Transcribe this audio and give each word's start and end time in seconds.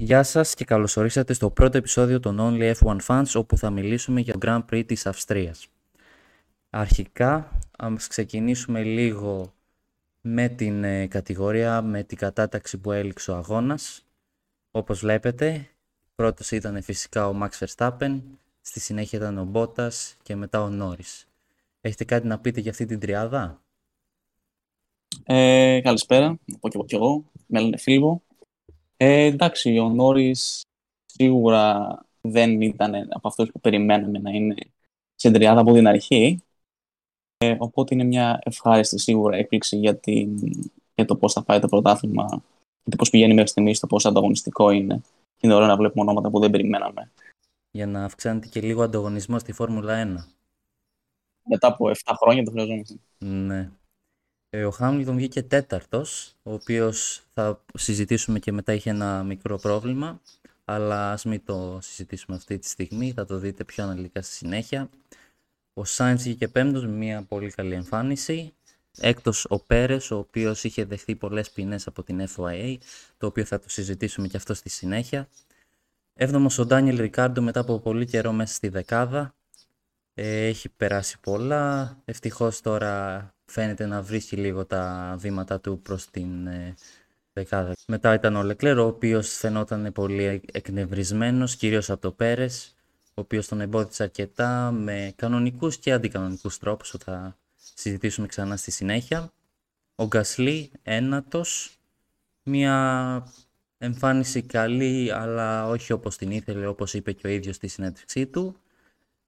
Γεια 0.00 0.22
σας 0.22 0.54
και 0.54 0.64
καλώς 0.64 0.96
ορίσατε 0.96 1.32
στο 1.32 1.50
πρώτο 1.50 1.76
επεισόδιο 1.76 2.20
των 2.20 2.36
Only 2.40 2.74
F1 2.74 2.96
Fans 3.06 3.32
όπου 3.34 3.56
θα 3.56 3.70
μιλήσουμε 3.70 4.20
για 4.20 4.32
το 4.32 4.38
Grand 4.42 4.64
Prix 4.70 4.84
της 4.86 5.06
Αυστρίας. 5.06 5.68
Αρχικά, 6.70 7.58
ας 7.78 8.06
ξεκινήσουμε 8.06 8.82
λίγο 8.82 9.54
με 10.20 10.48
την 10.48 10.84
ε, 10.84 11.06
κατηγορία, 11.06 11.82
με 11.82 12.02
την 12.02 12.18
κατάταξη 12.18 12.78
που 12.78 12.92
έληξε 12.92 13.30
ο 13.30 13.34
αγώνας. 13.34 14.06
Όπως 14.70 15.00
βλέπετε, 15.00 15.68
πρώτος 16.14 16.50
ήταν 16.50 16.82
φυσικά 16.82 17.28
ο 17.28 17.40
Max 17.42 17.66
Verstappen, 17.66 18.20
στη 18.60 18.80
συνέχεια 18.80 19.18
ήταν 19.18 19.38
ο 19.38 19.50
Bottas 19.52 20.14
και 20.22 20.36
μετά 20.36 20.62
ο 20.62 20.68
Norris. 20.80 21.24
Έχετε 21.80 22.04
κάτι 22.04 22.26
να 22.26 22.38
πείτε 22.38 22.60
για 22.60 22.70
αυτή 22.70 22.84
την 22.84 22.98
τριάδα; 22.98 23.62
Ε, 25.24 25.80
καλησπέρα, 25.82 26.38
να 26.44 26.58
πω 26.58 26.68
και 26.68 26.76
εγώ, 26.76 26.84
και 26.84 26.96
εγώ. 26.96 27.24
με 27.46 27.60
λένε 27.60 27.76
Φίλιππο. 27.78 28.22
Ε, 29.00 29.24
εντάξει, 29.24 29.78
ο 29.78 29.88
Νόρις 29.88 30.62
σίγουρα 31.06 31.98
δεν 32.20 32.60
ήταν 32.60 32.94
από 32.94 33.28
αυτούς 33.28 33.50
που 33.50 33.60
περιμέναμε 33.60 34.18
να 34.18 34.30
είναι 34.30 34.54
στην 35.14 35.32
τριάδα 35.32 35.60
από 35.60 35.72
την 35.72 35.86
αρχή. 35.86 36.42
Ε, 37.36 37.56
οπότε 37.58 37.94
είναι 37.94 38.04
μια 38.04 38.38
ευχάριστη 38.42 38.98
σίγουρα 38.98 39.36
έκπληξη 39.36 39.76
για, 39.76 39.96
την, 39.96 40.38
για 40.94 41.04
το 41.04 41.16
πώς 41.16 41.32
θα 41.32 41.42
πάει 41.42 41.60
το 41.60 41.68
πρωτάθλημα 41.68 42.42
και 42.90 42.96
πώς 42.96 43.10
πηγαίνει 43.10 43.34
μέχρι 43.34 43.48
στιγμής, 43.48 43.80
το 43.80 43.86
πόσο 43.86 44.08
ανταγωνιστικό 44.08 44.70
είναι. 44.70 45.00
Και 45.36 45.46
είναι 45.46 45.54
ωραίο 45.54 45.66
να 45.66 45.76
βλέπουμε 45.76 46.02
ονόματα 46.02 46.30
που 46.30 46.40
δεν 46.40 46.50
περιμέναμε. 46.50 47.10
Για 47.70 47.86
να 47.86 48.04
αυξάνεται 48.04 48.46
και 48.46 48.60
λίγο 48.60 48.82
ανταγωνισμός 48.82 49.40
στη 49.40 49.52
Φόρμουλα 49.52 49.94
1. 49.94 50.34
Μετά 51.44 51.66
από 51.66 51.88
7 51.88 52.14
χρόνια 52.20 52.44
το 52.44 52.50
χρειαζόμαστε. 52.50 52.94
Ναι. 53.18 53.70
Ε, 54.50 54.64
ο 54.64 54.70
Χάμιλτον 54.70 55.16
βγήκε 55.16 55.42
τέταρτος, 55.42 56.34
ο 56.42 56.52
οποίος 56.52 57.22
θα 57.34 57.64
συζητήσουμε 57.74 58.38
και 58.38 58.52
μετά 58.52 58.72
είχε 58.72 58.90
ένα 58.90 59.22
μικρό 59.22 59.58
πρόβλημα, 59.58 60.20
αλλά 60.64 61.12
ας 61.12 61.24
μην 61.24 61.44
το 61.44 61.78
συζητήσουμε 61.82 62.36
αυτή 62.36 62.58
τη 62.58 62.68
στιγμή, 62.68 63.12
θα 63.12 63.24
το 63.26 63.38
δείτε 63.38 63.64
πιο 63.64 63.84
αναλυτικά 63.84 64.22
στη 64.22 64.34
συνέχεια. 64.34 64.88
Ο 65.74 65.84
Σάιντς 65.84 66.22
βγήκε 66.22 66.48
πέμπτος 66.48 66.82
με 66.84 66.90
μια 66.90 67.22
πολύ 67.22 67.50
καλή 67.50 67.74
εμφάνιση. 67.74 68.52
Έκτος 69.00 69.46
ο 69.48 69.58
Πέρες, 69.58 70.10
ο 70.10 70.18
οποίος 70.18 70.64
είχε 70.64 70.84
δεχθεί 70.84 71.14
πολλές 71.14 71.50
ποινές 71.50 71.86
από 71.86 72.02
την 72.02 72.26
FIA, 72.36 72.76
το 73.18 73.26
οποίο 73.26 73.44
θα 73.44 73.58
το 73.58 73.68
συζητήσουμε 73.68 74.28
και 74.28 74.36
αυτό 74.36 74.54
στη 74.54 74.68
συνέχεια. 74.68 75.28
Έβδομος 76.14 76.58
ο 76.58 76.66
Ντάνιελ 76.66 77.00
Ρικάρντο 77.00 77.42
μετά 77.42 77.60
από 77.60 77.78
πολύ 77.78 78.06
καιρό 78.06 78.32
μέσα 78.32 78.54
στη 78.54 78.68
δεκάδα. 78.68 79.34
Ε, 80.14 80.46
έχει 80.46 80.68
περάσει 80.68 81.20
πολλά. 81.20 81.96
Ευτυχώς 82.04 82.60
τώρα 82.60 83.32
φαίνεται 83.48 83.86
να 83.86 84.02
βρίσκει 84.02 84.36
λίγο 84.36 84.66
τα 84.66 85.14
βήματα 85.18 85.60
του 85.60 85.80
προς 85.82 86.10
την 86.10 86.46
ε, 86.46 86.74
δεκάδα. 87.32 87.72
Μετά 87.86 88.14
ήταν 88.14 88.36
ο 88.36 88.42
Λεκλέρο, 88.42 88.84
ο 88.84 88.86
οποίος 88.86 89.28
φαινόταν 89.28 89.92
πολύ 89.92 90.42
εκνευρισμένος, 90.52 91.56
κυρίως 91.56 91.90
από 91.90 92.00
το 92.00 92.12
Πέρες, 92.12 92.76
ο 93.08 93.20
οποίος 93.20 93.48
τον 93.48 93.60
εμπόδισε 93.60 94.02
αρκετά 94.02 94.70
με 94.70 95.12
κανονικούς 95.16 95.76
και 95.76 95.92
αντικανονικούς 95.92 96.58
τρόπους, 96.58 96.90
που 96.90 96.98
θα 96.98 97.36
συζητήσουμε 97.74 98.26
ξανά 98.26 98.56
στη 98.56 98.70
συνέχεια. 98.70 99.32
Ο 99.94 100.06
Γκασλή, 100.06 100.70
ένατος, 100.82 101.78
μια 102.42 103.26
εμφάνιση 103.78 104.42
καλή, 104.42 105.12
αλλά 105.12 105.68
όχι 105.68 105.92
όπως 105.92 106.16
την 106.16 106.30
ήθελε, 106.30 106.66
όπως 106.66 106.94
είπε 106.94 107.12
και 107.12 107.26
ο 107.26 107.30
ίδιος 107.30 107.56
στη 107.56 107.68
συνέντευξή 107.68 108.26
του. 108.26 108.56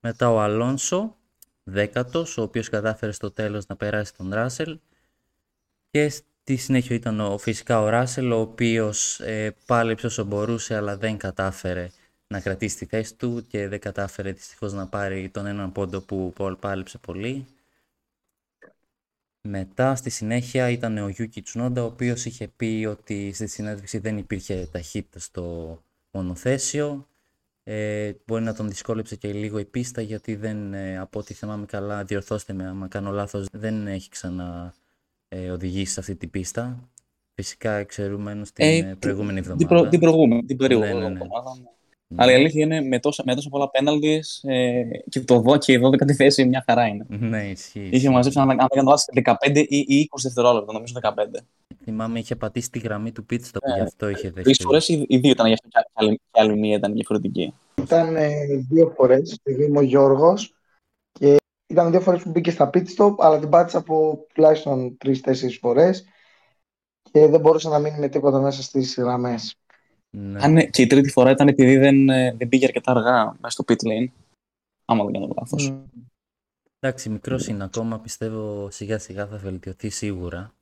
Μετά 0.00 0.30
ο 0.30 0.40
Αλόνσο, 0.40 1.16
δέκατος, 1.64 2.38
ο 2.38 2.42
οποίος 2.42 2.68
κατάφερε 2.68 3.12
στο 3.12 3.30
τέλος 3.30 3.66
να 3.66 3.76
περάσει 3.76 4.14
τον 4.16 4.32
Ράσελ. 4.32 4.78
Και 5.90 6.08
στη 6.08 6.56
συνέχεια 6.56 6.96
ήταν 6.96 7.20
ο, 7.20 7.38
φυσικά 7.38 7.80
ο 7.80 7.88
Ράσελ, 7.88 8.32
ο 8.32 8.40
οποίος 8.40 9.20
ε, 9.20 9.56
πάλεψε 9.66 10.06
όσο 10.06 10.24
μπορούσε, 10.24 10.76
αλλά 10.76 10.96
δεν 10.96 11.16
κατάφερε 11.16 11.88
να 12.26 12.40
κρατήσει 12.40 12.76
τη 12.76 12.84
θέση 12.84 13.14
του 13.14 13.46
και 13.48 13.68
δεν 13.68 13.80
κατάφερε 13.80 14.32
δυστυχώς 14.32 14.72
να 14.72 14.86
πάρει 14.86 15.28
τον 15.28 15.46
έναν 15.46 15.72
πόντο 15.72 16.00
που 16.00 16.32
πάλεψε 16.60 16.98
πολύ. 16.98 17.46
Μετά 19.42 19.94
στη 19.94 20.10
συνέχεια 20.10 20.70
ήταν 20.70 20.98
ο 20.98 21.08
Γιούκι 21.08 21.42
Τσουνόντα, 21.42 21.82
ο 21.82 21.86
οποίος 21.86 22.24
είχε 22.24 22.48
πει 22.48 22.86
ότι 22.90 23.32
στη 23.32 23.46
συνέντευξη 23.46 23.98
δεν 23.98 24.18
υπήρχε 24.18 24.68
ταχύτητα 24.72 25.18
στο 25.18 25.78
μονοθέσιο 26.10 27.08
ε, 27.72 28.12
μπορεί 28.26 28.42
να 28.42 28.54
τον 28.54 28.68
δυσκόλεψε 28.68 29.16
και 29.16 29.32
λίγο 29.32 29.58
η 29.58 29.64
πίστα 29.64 30.00
γιατί 30.00 30.34
δεν, 30.34 30.74
ε, 30.74 30.98
από 30.98 31.18
ό,τι 31.18 31.34
θυμάμαι 31.34 31.66
καλά, 31.66 32.04
διορθώστε 32.04 32.52
με 32.52 32.66
άμα 32.66 32.88
κάνω 32.88 33.10
λάθος, 33.10 33.46
δεν 33.52 33.86
έχει 33.86 34.08
ξανά 34.08 34.74
ε, 35.28 35.50
οδηγήσει 35.50 35.92
σε 35.92 36.00
αυτή 36.00 36.16
την 36.16 36.30
πίστα. 36.30 36.90
Φυσικά 37.34 37.72
εξαιρούμενο 37.72 38.44
στην 38.44 38.64
ε, 38.64 38.76
ε 38.76 38.96
προηγούμενη 38.98 39.38
εβδομάδα. 39.38 39.66
Την, 39.66 39.76
προ, 39.76 39.88
την 39.88 40.00
προηγούμενη, 40.00 40.44
την 40.44 40.56
προηγούμενη 40.56 40.92
ναι, 40.92 40.98
ναι, 40.98 41.08
ναι. 41.08 41.12
εβδομάδα. 41.12 41.50
Ναι. 42.12 42.22
Αλλά 42.22 42.32
η 42.32 42.34
αλήθεια 42.34 42.64
είναι 42.64 42.80
με 42.80 42.98
τόσα, 42.98 43.22
με 43.26 43.34
τόσα 43.34 43.48
πολλά 43.48 43.70
πέναλτι 43.70 44.22
ε, 44.42 44.82
και 45.08 45.20
το 45.20 45.40
δω 45.40 45.56
και 45.56 45.72
η 45.72 45.80
12η 45.82 46.12
θέση 46.12 46.44
μια 46.44 46.64
χαρά 46.66 46.86
είναι. 46.86 47.06
Ναι, 47.08 47.48
ισχύει. 47.48 47.88
Είχε 47.92 48.10
μαζέψει 48.10 48.38
αν 48.38 48.48
δεν 48.48 48.86
15 49.42 49.64
ή, 49.68 49.76
ή 49.78 50.08
20 50.12 50.18
δευτερόλεπτα, 50.22 50.72
νομίζω 50.72 50.94
15. 51.02 51.10
Θυμάμαι 51.84 52.18
είχε 52.18 52.36
πατήσει 52.36 52.70
τη 52.70 52.78
γραμμή 52.78 53.12
του 53.12 53.26
pit 53.30 53.34
stop, 53.34 53.74
γι' 53.74 53.80
αυτό 53.80 54.08
είχε 54.08 54.22
δεχτεί. 54.22 54.42
Τρεις 54.42 54.58
φορές 54.62 54.88
οι 54.88 55.18
δύο 55.18 55.30
ήταν 55.30 55.46
γι' 55.46 55.52
αυτό 55.52 55.68
και 55.68 55.78
άλλη, 55.92 56.20
άλλη 56.30 56.56
μία 56.56 56.76
ήταν 56.76 56.92
διαφορετική. 56.92 57.54
Ήταν 57.74 58.16
ε, 58.16 58.30
δύο 58.68 58.92
φορές, 58.96 59.40
είμαι 59.44 59.78
ο 59.78 59.82
Γιώργος 59.82 60.54
και 61.12 61.36
ήταν 61.66 61.90
δύο 61.90 62.00
φορές 62.00 62.22
που 62.22 62.30
μπήκε 62.30 62.50
στα 62.50 62.70
pit 62.74 62.84
stop, 62.96 63.14
αλλά 63.18 63.38
την 63.38 63.48
πάτησα 63.48 63.78
από 63.78 64.26
τουλάχιστον 64.34 64.96
τρει-τέσσερι 64.96 65.52
φορές 65.52 66.04
και 67.10 67.26
δεν 67.26 67.40
μπορούσε 67.40 67.68
να 67.68 67.78
μείνει 67.78 67.98
με 67.98 68.08
τίποτα 68.08 68.40
μέσα 68.40 68.62
στις 68.62 68.96
γραμμές. 68.98 69.59
Ναι. 70.10 70.38
Αν, 70.42 70.70
και 70.70 70.82
η 70.82 70.86
τρίτη 70.86 71.10
φορά 71.10 71.30
ήταν 71.30 71.48
επειδή 71.48 71.76
δεν, 71.76 72.08
ε, 72.08 72.34
δεν 72.38 72.48
πήγε 72.48 72.64
αρκετά 72.64 72.90
αργά 72.90 73.24
μέσα 73.24 73.48
στο 73.50 73.64
pit 73.66 73.86
lane. 73.88 74.08
Άμα 74.84 75.04
δεν 75.04 75.12
κάνω 75.12 75.32
λάθος. 75.38 75.72
Mm. 75.72 75.82
Εντάξει, 76.80 77.08
μικρός 77.08 77.46
είναι 77.46 77.64
ακόμα. 77.64 78.00
Πιστεύω 78.00 78.70
σιγά 78.70 78.98
σιγά 78.98 79.26
θα 79.26 79.36
βελτιωθεί 79.36 79.88
σίγουρα. 79.88 80.52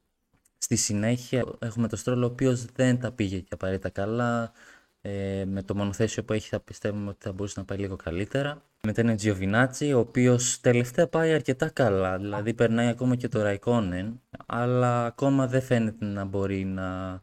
Στη 0.59 0.77
συνέχεια 0.77 1.45
έχουμε 1.59 1.89
το 1.89 1.97
Στρόλο 1.97 2.27
ο 2.27 2.31
οποίος 2.31 2.65
δεν 2.65 3.01
τα 3.01 3.13
πήγε 3.13 3.39
και 3.39 3.55
απαραίτητα 3.55 3.89
καλά. 3.89 4.53
Ε, 5.01 5.45
με 5.45 5.63
το 5.63 5.75
μονοθέσιο 5.75 6.25
που 6.25 6.33
έχει 6.33 6.49
θα 6.49 6.61
πιστεύουμε 6.61 7.09
ότι 7.09 7.19
θα 7.21 7.33
μπορούσε 7.33 7.61
να 7.61 7.65
πάει 7.65 7.79
λίγο 7.79 7.97
καλύτερα. 7.97 8.63
Μετά 8.83 9.01
είναι 9.01 9.15
Τζιοβινάτσι, 9.15 9.93
ο 9.93 9.99
οποίος 9.99 10.61
τελευταία 10.61 11.09
πάει 11.09 11.33
αρκετά 11.33 11.69
καλά. 11.69 12.19
Δηλαδή 12.19 12.55
περνάει 12.55 12.87
ακόμα 12.87 13.17
και 13.17 13.29
το 13.29 13.43
Ραϊκόνεν, 13.43 14.21
αλλά 14.47 15.07
ακόμα 15.07 15.47
δεν 15.47 15.63
φαίνεται 15.63 16.05
να 16.05 16.25
μπορεί 16.25 16.65
να 16.65 17.21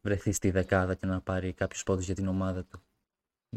βρεθεί 0.00 0.32
στη 0.32 0.50
δεκάδα 0.50 0.94
και 0.94 1.06
να 1.06 1.20
πάρει 1.20 1.52
κάποιους 1.52 1.82
πόντους 1.82 2.04
για 2.04 2.14
την 2.14 2.28
ομάδα 2.28 2.64
του. 2.64 2.82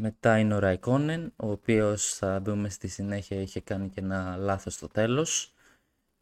Μετά 0.00 0.38
είναι 0.38 0.54
ο 0.54 0.58
Ραϊκόνεν, 0.58 1.32
ο 1.36 1.50
οποίος 1.50 2.14
θα 2.14 2.40
δούμε 2.40 2.68
στη 2.68 2.88
συνέχεια 2.88 3.40
είχε 3.40 3.60
κάνει 3.60 3.88
και 3.88 4.00
ένα 4.00 4.36
λάθος 4.36 4.74
στο 4.74 4.88
τέλος. 4.88 5.54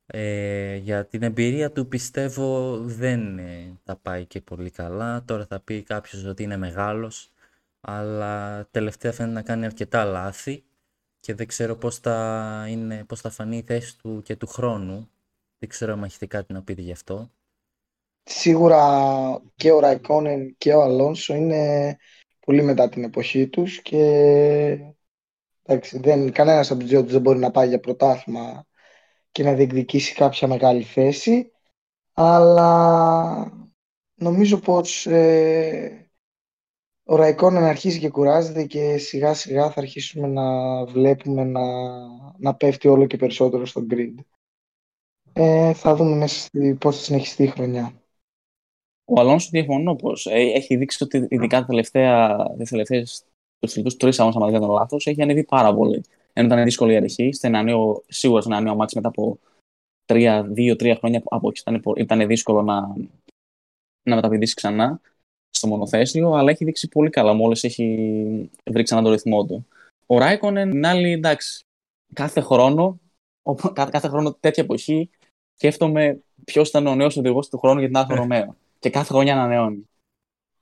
Ε, 0.06 0.76
για 0.76 1.06
την 1.06 1.22
εμπειρία 1.22 1.72
του 1.72 1.88
πιστεύω 1.88 2.78
δεν 2.78 3.38
ε, 3.38 3.78
θα 3.84 3.96
πάει 3.96 4.26
και 4.26 4.40
πολύ 4.40 4.70
καλά. 4.70 5.24
Τώρα 5.24 5.46
θα 5.46 5.60
πει 5.60 5.82
κάποιος 5.82 6.24
ότι 6.24 6.42
είναι 6.42 6.56
μεγάλος, 6.56 7.32
αλλά 7.80 8.66
τελευταία 8.70 9.12
φαίνεται 9.12 9.34
να 9.34 9.42
κάνει 9.42 9.64
αρκετά 9.64 10.04
λάθη 10.04 10.64
και 11.20 11.34
δεν 11.34 11.46
ξέρω 11.46 11.76
πώς 11.76 11.98
θα, 11.98 12.66
είναι, 12.68 13.04
πώς 13.04 13.20
θα 13.20 13.30
φανεί 13.30 13.56
η 13.56 13.62
θέση 13.62 13.98
του 13.98 14.22
και 14.24 14.36
του 14.36 14.46
χρόνου. 14.46 15.10
Δεν 15.58 15.68
ξέρω 15.68 15.92
αν 15.92 16.02
έχετε 16.02 16.26
κάτι 16.26 16.52
να 16.52 16.62
πείτε 16.62 16.82
γι' 16.82 16.92
αυτό. 16.92 17.30
Σίγουρα 18.22 19.42
και 19.56 19.72
ο 19.72 19.78
Ραϊκόνεν 19.78 20.54
και 20.58 20.74
ο 20.74 20.82
Αλόνσο 20.82 21.34
είναι 21.34 21.96
πολύ 22.40 22.62
μετά 22.62 22.88
την 22.88 23.04
εποχή 23.04 23.48
τους 23.48 23.82
και 23.82 23.98
εντάξει, 25.62 25.98
δεν, 25.98 26.32
κανένας 26.32 26.70
από 26.70 26.80
τους 26.80 26.88
δύο 26.88 27.02
τους 27.02 27.12
δεν 27.12 27.20
μπορεί 27.20 27.38
να 27.38 27.50
πάει 27.50 27.68
για 27.68 27.80
πρωτάθλημα 27.80 28.66
και 29.30 29.42
να 29.42 29.52
διεκδικήσει 29.52 30.14
κάποια 30.14 30.48
μεγάλη 30.48 30.82
θέση 30.82 31.52
αλλά 32.12 33.52
νομίζω 34.14 34.58
πως 34.58 35.06
ε, 35.06 36.10
ο 37.04 37.16
Ραϊκόν 37.16 37.54
να 37.54 37.68
αρχίσει 37.68 37.98
και 37.98 38.10
κουράζεται 38.10 38.64
και 38.64 38.98
σιγά 38.98 39.34
σιγά 39.34 39.70
θα 39.70 39.80
αρχίσουμε 39.80 40.26
να 40.26 40.84
βλέπουμε 40.84 41.44
να, 41.44 41.62
να 42.38 42.54
πέφτει 42.54 42.88
όλο 42.88 43.06
και 43.06 43.16
περισσότερο 43.16 43.66
στο 43.66 43.86
grid. 43.90 44.14
Ε, 45.32 45.72
θα 45.72 45.94
δούμε 45.94 46.16
μέσα 46.16 46.40
στη, 46.40 46.74
πώς 46.74 46.96
θα 46.96 47.02
συνεχιστεί 47.02 47.42
η 47.42 47.46
χρονιά. 47.46 48.01
Ο 49.14 49.20
Αλόνσο 49.20 49.48
διαφωνώ 49.50 49.94
πως 49.94 50.26
ε, 50.26 50.38
έχει 50.38 50.76
δείξει 50.76 51.04
ότι 51.04 51.26
ειδικά 51.28 51.60
τα 51.60 51.66
τελευταία, 51.66 52.46
τις 52.58 52.70
τελευταίες, 52.70 53.24
τους 53.58 53.72
τελευταίους 53.72 53.96
τρεις 53.96 54.20
αγώνες, 54.20 54.54
αν 54.54 54.60
δεν 54.60 54.70
λάθος, 54.70 55.06
έχει 55.06 55.22
ανέβει 55.22 55.44
πάρα 55.44 55.74
πολύ 55.74 56.02
ενώ 56.32 56.46
ήταν 56.46 56.64
δύσκολη 56.64 56.92
η 56.92 56.96
αρχή, 56.96 57.30
ένα 57.40 57.62
νέο, 57.62 58.02
σίγουρα 58.08 58.42
σε 58.42 58.48
ένα 58.48 58.60
νέο 58.60 58.74
μάτι 58.74 58.96
μετά 58.96 59.08
από 59.08 59.38
δύο-τρία 60.44 60.96
χρόνια 60.96 61.22
από 61.24 61.52
ήταν, 61.54 61.82
ήταν 61.96 62.26
δύσκολο 62.26 62.62
να, 62.62 62.94
να 64.02 64.14
μεταπηδήσει 64.14 64.54
ξανά 64.54 65.00
στο 65.50 65.66
μονοθέσιο, 65.68 66.32
αλλά 66.32 66.50
έχει 66.50 66.64
δείξει 66.64 66.88
πολύ 66.88 67.10
καλά 67.10 67.32
μόλις 67.32 67.64
έχει 67.64 68.50
βρει 68.70 68.82
ξανά 68.82 69.02
τον 69.02 69.12
ρυθμό 69.12 69.46
του. 69.46 69.66
Ο 70.06 70.18
Ράικονεν 70.18 70.70
είναι 70.70 70.88
άλλη, 70.88 71.10
εντάξει, 71.10 71.64
κάθε 72.12 72.40
χρόνο, 72.40 73.00
κάθε 73.72 74.08
χρόνο 74.08 74.32
τέτοια 74.40 74.62
εποχή, 74.62 75.10
σκέφτομαι 75.54 76.22
ποιος 76.44 76.68
ήταν 76.68 76.86
ο 76.86 76.94
νέος 76.94 77.16
οδηγός 77.16 77.48
του 77.48 77.58
χρόνου 77.58 77.78
για 77.78 77.88
την 77.88 77.96
Alfa 77.96 78.14
Romeo. 78.14 78.56
Και 78.82 78.90
κάθε 78.90 79.12
χρονιά 79.12 79.32
ανανεώνει. 79.32 79.88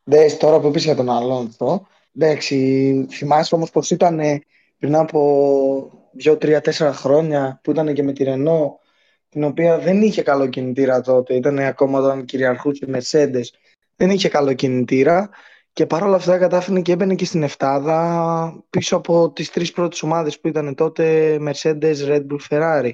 Δες 0.05 0.37
τώρα 0.37 0.61
που 0.61 0.67
είπες 0.67 0.85
για 0.85 0.95
τον 0.95 1.11
Αλόνσο. 1.11 1.87
Εντάξει, 2.17 3.07
θυμάσαι 3.11 3.55
όμως 3.55 3.71
πως 3.71 3.91
ήταν 3.91 4.21
ε, 4.21 4.41
πριν 4.79 4.97
από 4.97 6.11
2-3-4 6.25 6.61
χρόνια 6.93 7.61
που 7.63 7.71
ήταν 7.71 7.95
και 7.95 8.03
με 8.03 8.13
τη 8.13 8.25
Ρενό 8.25 8.79
την 9.29 9.45
οποία 9.45 9.79
δεν 9.79 10.03
είχε 10.03 10.23
καλό 10.23 10.47
κινητήρα 10.47 11.01
τότε, 11.01 11.35
ήταν 11.35 11.59
ακόμα 11.59 11.99
όταν 11.99 12.25
κυριαρχούσε 12.25 12.85
η 12.85 12.93
Mercedes, 12.95 13.45
δεν 13.97 14.11
είχε 14.11 14.29
καλό 14.29 14.53
κινητήρα 14.53 15.31
και 15.73 15.87
παρόλα 15.87 16.17
αυτά 16.17 16.39
κατάφερε 16.39 16.81
και 16.81 16.93
έμπαινε 16.93 17.15
και 17.15 17.25
στην 17.25 17.43
Εφτάδα 17.43 18.65
πίσω 18.71 18.97
από 18.97 19.31
τις 19.31 19.51
τρεις 19.51 19.73
πρώτες 19.73 20.03
ομάδες 20.03 20.41
που 20.41 20.49
ήταν 20.49 20.75
τότε 20.75 21.37
Mercedes, 21.41 21.97
Red 22.09 22.27
Bull, 22.27 22.39
Ferrari 22.51 22.93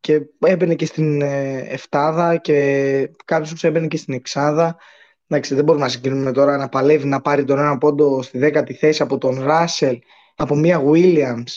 και 0.00 0.20
έμπαινε 0.38 0.74
και 0.74 0.86
στην 0.86 1.22
ε, 1.22 1.58
Εφτάδα 1.58 2.36
και 2.36 3.10
κάποιος 3.24 3.64
έμπαινε 3.64 3.86
και 3.86 3.96
στην 3.96 4.14
Εξάδα 4.14 4.76
Εντάξει, 5.30 5.54
δεν 5.54 5.64
μπορούμε 5.64 5.84
να 5.84 5.90
συγκρίνουμε 5.90 6.32
τώρα 6.32 6.56
να 6.56 6.68
παλεύει 6.68 7.06
να 7.06 7.20
πάρει 7.20 7.44
τον 7.44 7.58
ένα 7.58 7.78
πόντο 7.78 8.22
στη 8.22 8.38
δέκατη 8.38 8.74
θέση 8.74 9.02
από 9.02 9.18
τον 9.18 9.42
Ράσελ, 9.42 9.98
από 10.36 10.54
μία 10.54 10.82
Williams 10.84 11.52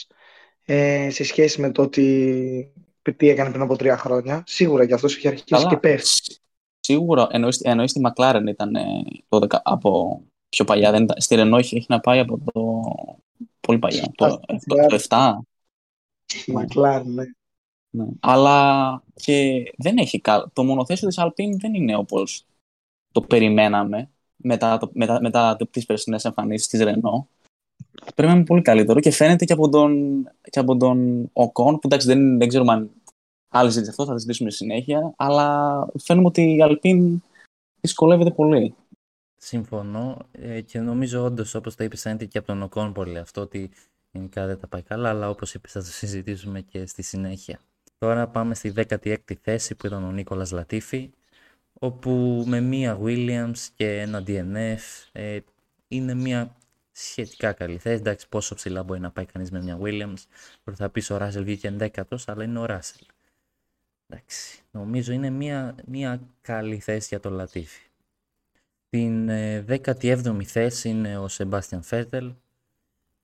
ε, 0.64 1.10
σε 1.10 1.24
σχέση 1.24 1.60
με 1.60 1.70
το 1.70 1.82
ότι 1.82 2.72
τι 3.16 3.28
έκανε 3.28 3.50
πριν 3.50 3.62
από 3.62 3.76
τρία 3.76 3.96
χρόνια. 3.96 4.42
Σίγουρα 4.46 4.86
και 4.86 4.94
αυτός 4.94 5.16
έχει 5.16 5.28
αρχίσει 5.28 5.46
Καλά. 5.48 5.68
και 5.68 5.76
πέφτει. 5.76 6.36
Σίγουρα, 6.80 7.26
εννοείς 7.62 7.92
τη 7.92 8.00
McLaren 8.04 8.42
ήταν 8.48 8.74
ε, 8.74 8.82
το, 9.28 9.46
από 9.62 10.22
πιο 10.48 10.64
παλιά. 10.64 10.90
Δεν 10.90 11.02
ήταν, 11.02 11.16
στη 11.20 11.36
Renault 11.38 11.58
έχει, 11.58 11.86
να 11.88 12.00
πάει 12.00 12.18
από 12.18 12.40
το 12.52 12.80
πολύ 13.60 13.78
παλιά. 13.78 14.12
Το, 14.14 14.40
το, 14.66 14.74
το 14.88 14.98
7. 15.08 15.16
McLaren, 16.46 17.04
ναι. 17.04 17.24
Ναι. 17.94 18.04
Αλλά 18.20 19.02
και 19.14 19.64
δεν 19.76 19.96
έχει 19.96 20.20
Το 20.52 20.64
μονοθέσιο 20.64 21.08
της 21.08 21.18
Alpine 21.20 21.56
δεν 21.58 21.74
είναι 21.74 21.96
όπως 21.96 22.44
το 23.12 23.20
περιμέναμε 23.20 24.10
μετά, 24.36 24.78
το, 24.78 24.90
μετά, 24.92 25.18
μετά 25.20 25.56
τις 25.70 25.86
περσινές 25.86 26.24
εμφανίσεις 26.24 26.68
της 26.68 26.80
Renault. 26.84 27.24
Περιμέναμε 28.14 28.44
πολύ 28.44 28.62
καλύτερο 28.62 29.00
και 29.00 29.10
φαίνεται 29.10 29.44
και 29.44 29.52
από 29.52 29.68
τον, 29.68 30.22
και 30.50 30.58
από 30.58 30.76
τον 30.76 31.30
Ocon, 31.32 31.52
που 31.52 31.80
εντάξει 31.84 32.06
δεν, 32.06 32.38
δεν 32.38 32.48
ξέρουμε 32.48 32.72
αν 32.72 32.90
άλλη 33.48 33.70
ζήτησε 33.70 33.90
αυτό, 33.90 34.04
θα 34.04 34.18
ζητήσουμε 34.18 34.50
συνέχεια, 34.50 35.14
αλλά 35.16 35.88
φαίνεται 35.98 36.26
ότι 36.26 36.42
η 36.42 36.58
Alpine 36.60 37.16
δυσκολεύεται 37.80 38.30
πολύ. 38.30 38.74
Συμφωνώ 39.36 40.18
ε, 40.32 40.60
και 40.60 40.80
νομίζω 40.80 41.24
όντως 41.24 41.54
όπως 41.54 41.74
το 41.74 41.84
είπες, 41.84 42.00
φαίνεται 42.00 42.24
και 42.24 42.38
από 42.38 42.46
τον 42.46 42.62
Οκόν 42.62 42.92
πολύ 42.92 43.18
αυτό 43.18 43.40
ότι 43.40 43.70
γενικά 44.10 44.46
δεν 44.46 44.58
τα 44.60 44.66
πάει 44.66 44.82
καλά, 44.82 45.08
αλλά 45.08 45.28
όπως 45.30 45.54
είπες, 45.54 45.72
θα 45.72 45.80
το 45.80 45.86
συζητήσουμε 45.86 46.60
και 46.60 46.86
στη 46.86 47.02
συνέχεια. 47.02 47.60
Τώρα 48.02 48.28
πάμε 48.28 48.54
στη 48.54 48.72
16η 48.76 49.34
θέση 49.40 49.74
που 49.74 49.86
ήταν 49.86 50.04
ο 50.04 50.12
Νίκολας 50.12 50.50
Λατίφη, 50.50 51.10
όπου 51.72 52.44
με 52.46 52.60
μία 52.60 52.98
Williams 53.02 53.58
και 53.74 54.00
ένα 54.00 54.22
DNF 54.26 54.78
ε, 55.12 55.38
είναι 55.88 56.14
μία 56.14 56.56
σχετικά 56.92 57.52
καλή 57.52 57.78
θέση. 57.78 58.00
Εντάξει, 58.00 58.28
πόσο 58.28 58.54
ψηλά 58.54 58.82
μπορεί 58.82 59.00
να 59.00 59.10
πάει 59.10 59.24
κανείς 59.24 59.50
με 59.50 59.62
μια 59.62 59.78
Williams. 59.82 60.24
Μπορεί 60.64 60.76
θα 60.76 60.90
πεις 60.90 61.10
ο 61.10 61.16
Ράσελ 61.16 61.44
βγήκε 61.44 61.68
εντέκατος, 61.68 62.28
αλλά 62.28 62.44
είναι 62.44 62.58
ο 62.58 62.64
Ράσελ. 62.64 63.06
Εντάξει, 64.06 64.62
νομίζω 64.70 65.12
είναι 65.12 65.30
μία, 65.30 65.74
μία 65.86 66.20
καλή 66.40 66.78
θέση 66.78 67.06
για 67.08 67.20
το 67.20 67.30
Λατίφη. 67.30 67.86
Την 68.88 69.28
17η 69.30 70.04
ε, 70.04 70.44
θέση 70.44 70.88
είναι 70.88 71.18
ο 71.18 71.28
Σεμπάστιαν 71.28 71.82
Φέτελ, 71.82 72.32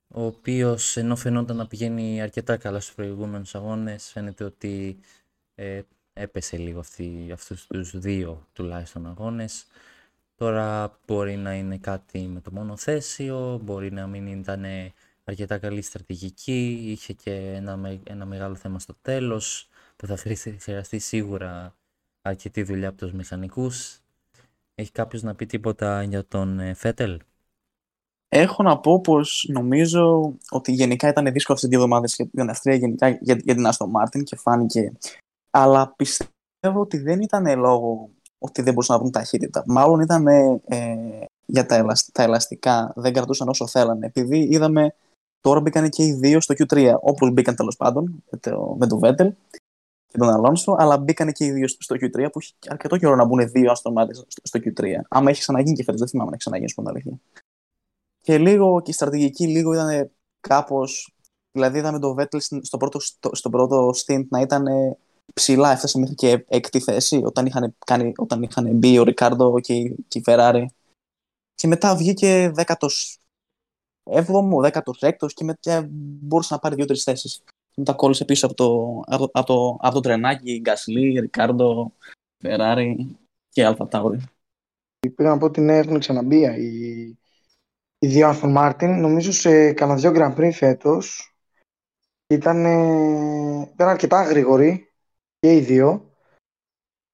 ο 0.08 0.24
οποίος 0.24 0.96
ενώ 0.96 1.16
φαινόταν 1.16 1.56
να 1.56 1.66
πηγαίνει 1.66 2.22
αρκετά 2.22 2.56
καλά 2.56 2.80
στους 2.80 2.94
προηγούμενους 2.94 3.54
αγώνες, 3.54 4.10
φαίνεται 4.10 4.44
ότι 4.44 4.98
ε, 5.54 5.82
έπεσε 6.12 6.56
λίγο 6.56 6.78
αυτοί, 6.78 7.30
αυτούς 7.32 7.66
τους 7.66 7.98
δύο 7.98 8.48
τουλάχιστον 8.52 9.06
αγώνες. 9.06 9.66
Τώρα 10.34 10.98
μπορεί 11.06 11.36
να 11.36 11.54
είναι 11.54 11.78
κάτι 11.78 12.18
με 12.18 12.40
το 12.40 12.52
μονοθέσιο, 12.52 13.60
μπορεί 13.62 13.92
να 13.92 14.06
μην 14.06 14.26
ήταν 14.26 14.64
αρκετά 15.24 15.58
καλή 15.58 15.82
στρατηγική, 15.82 16.78
είχε 16.84 17.12
και 17.12 17.32
ένα, 17.32 18.00
ένα 18.04 18.24
μεγάλο 18.26 18.54
θέμα 18.54 18.78
στο 18.78 18.94
τέλος 19.02 19.68
που 19.96 20.06
θα 20.06 20.16
χρειαστεί 20.58 20.98
σίγουρα 20.98 21.76
αρκετή 22.22 22.62
δουλειά 22.62 22.88
από 22.88 22.98
τους 22.98 23.12
μηχανικούς. 23.12 24.00
Έχει 24.74 24.92
κάποιος 24.92 25.22
να 25.22 25.34
πει 25.34 25.46
τίποτα 25.46 26.02
για 26.02 26.26
τον 26.26 26.60
ε, 26.60 26.74
Φέτελ; 26.74 27.20
Έχω 28.28 28.62
να 28.62 28.78
πω 28.78 29.00
πως 29.00 29.48
νομίζω 29.52 30.34
ότι 30.50 30.72
γενικά 30.72 31.08
ήταν 31.08 31.24
δύσκολο 31.24 31.56
αυτές 31.56 31.60
τις 31.60 31.68
δύο 31.68 31.78
εβδομάδες 31.78 32.14
για 32.14 32.26
την 32.26 32.50
Αυστρία 32.50 32.74
γενικά 32.74 33.08
για, 33.08 33.40
για 33.44 33.54
την 33.54 33.66
Άστο 33.66 33.86
Μάρτιν 33.86 34.24
και 34.24 34.36
φάνηκε. 34.36 34.92
Αλλά 35.50 35.94
πιστεύω 35.96 36.80
ότι 36.80 36.98
δεν 36.98 37.20
ήταν 37.20 37.58
λόγω 37.58 38.10
ότι 38.38 38.62
δεν 38.62 38.72
μπορούσαν 38.72 38.94
να 38.94 39.00
βρουν 39.00 39.12
ταχύτητα. 39.12 39.62
Μάλλον 39.66 40.00
ήταν 40.00 40.26
ε, 40.26 41.26
για 41.46 41.66
τα, 41.66 41.84
τα 42.12 42.22
ελαστικά, 42.22 42.92
δεν 42.96 43.12
κρατούσαν 43.12 43.48
όσο 43.48 43.66
θέλανε. 43.66 44.06
Επειδή 44.06 44.38
είδαμε 44.38 44.94
τώρα 45.40 45.60
μπήκαν 45.60 45.88
και 45.88 46.04
οι 46.04 46.12
δύο 46.12 46.40
στο 46.40 46.54
Q3, 46.58 46.92
όπω 47.00 47.28
μπήκαν 47.28 47.56
τέλος 47.56 47.76
πάντων 47.76 48.22
με 48.30 48.38
το, 48.38 48.76
με 48.78 48.86
το 48.86 49.00
Vettel 49.02 49.28
και 50.08 50.18
τον 50.18 50.28
Αλόνσο, 50.28 50.76
αλλά 50.78 50.98
μπήκαν 50.98 51.32
και 51.32 51.44
οι 51.44 51.50
δύο 51.50 51.68
στο 51.68 51.96
Q3 52.00 52.28
που 52.32 52.38
έχει 52.38 52.54
αρκετό 52.68 52.96
καιρό 52.96 53.16
να 53.16 53.24
μπουν 53.24 53.50
δύο 53.50 53.70
αστρομάτε 53.70 54.14
στο 54.42 54.60
Q3. 54.64 54.84
Άμα 55.08 55.30
έχει 55.30 55.40
ξαναγίνει 55.40 55.76
και 55.76 55.82
φέτος, 55.82 56.00
δεν 56.00 56.08
θυμάμαι 56.08 56.30
να 56.30 56.34
έχει 56.34 56.44
ξαναγίνει 56.44 56.70
στην 56.70 56.88
αλήθεια. 56.88 57.18
Και 58.28 58.38
λίγο 58.38 58.80
και 58.80 58.90
η 58.90 58.94
στρατηγική 58.94 59.46
λίγο 59.46 59.72
ήταν 59.72 60.10
κάπως. 60.40 61.14
Δηλαδή 61.52 61.78
είδαμε 61.78 61.98
τον 61.98 62.16
Vettel 62.18 62.38
στο 62.60 62.76
πρώτο, 62.76 63.00
στο, 63.00 63.30
στο 63.34 63.50
πρώτο 63.50 63.90
stint 63.96 64.26
να 64.28 64.40
ήταν 64.40 64.66
ψηλά, 65.34 65.72
έφτασε 65.72 65.98
μέχρι 65.98 66.14
και 66.14 66.44
έκτη 66.48 66.80
θέση 66.80 67.22
όταν 67.24 67.46
είχαν, 67.46 67.76
κάνει, 67.86 68.12
όταν 68.16 68.42
είχαν 68.42 68.76
μπει 68.76 68.98
ο 68.98 69.02
Ρικάρντο 69.02 69.60
και, 69.60 69.94
και 70.08 70.18
η 70.18 70.22
Ferrari. 70.26 70.64
Και 71.54 71.66
μετά 71.66 71.96
βγήκε 71.96 72.50
δέκατος 72.54 73.18
έβδομο, 74.10 74.60
δέκατος 74.60 75.02
έκτος 75.02 75.34
και 75.34 75.44
μετά 75.44 75.86
μπορούσε 75.90 76.54
να 76.54 76.60
πάρει 76.60 76.74
δύο-τρει 76.74 76.96
θέσεις. 76.96 77.42
Και 77.46 77.74
μετά 77.76 77.92
κόλλησε 77.92 78.24
πίσω 78.24 78.46
από 78.46 78.54
το, 78.54 79.00
από, 79.06 79.30
από 79.32 79.46
το, 79.46 79.76
από 79.80 79.94
το 79.94 80.00
τρενάκι 80.00 80.60
Γκασλί, 80.60 81.20
Ρικάρντο, 81.20 81.92
Ferrari 82.42 82.94
και 83.48 83.64
AlphaTauri. 83.64 84.24
Πήγα 85.14 85.28
να 85.28 85.38
πω 85.38 85.46
ότι 85.46 85.60
ναι, 85.60 85.78
έχουν 85.78 85.98
ξαναμπεί 85.98 86.36
οι, 86.36 87.18
οι 87.98 88.06
δύο 88.06 88.30
Aston 88.30 88.50
Martin. 88.50 89.00
Νομίζω 89.00 89.32
σε 89.32 89.72
κανένα 89.72 89.98
δύο 89.98 90.12
Grand 90.14 90.34
Prix 90.36 90.50
φέτος 90.52 91.34
ήταν, 92.26 92.60
ήταν 93.72 93.88
αρκετά 93.88 94.22
γρήγοροι 94.22 94.92
και 95.38 95.54
οι 95.54 95.60
δύο. 95.60 96.12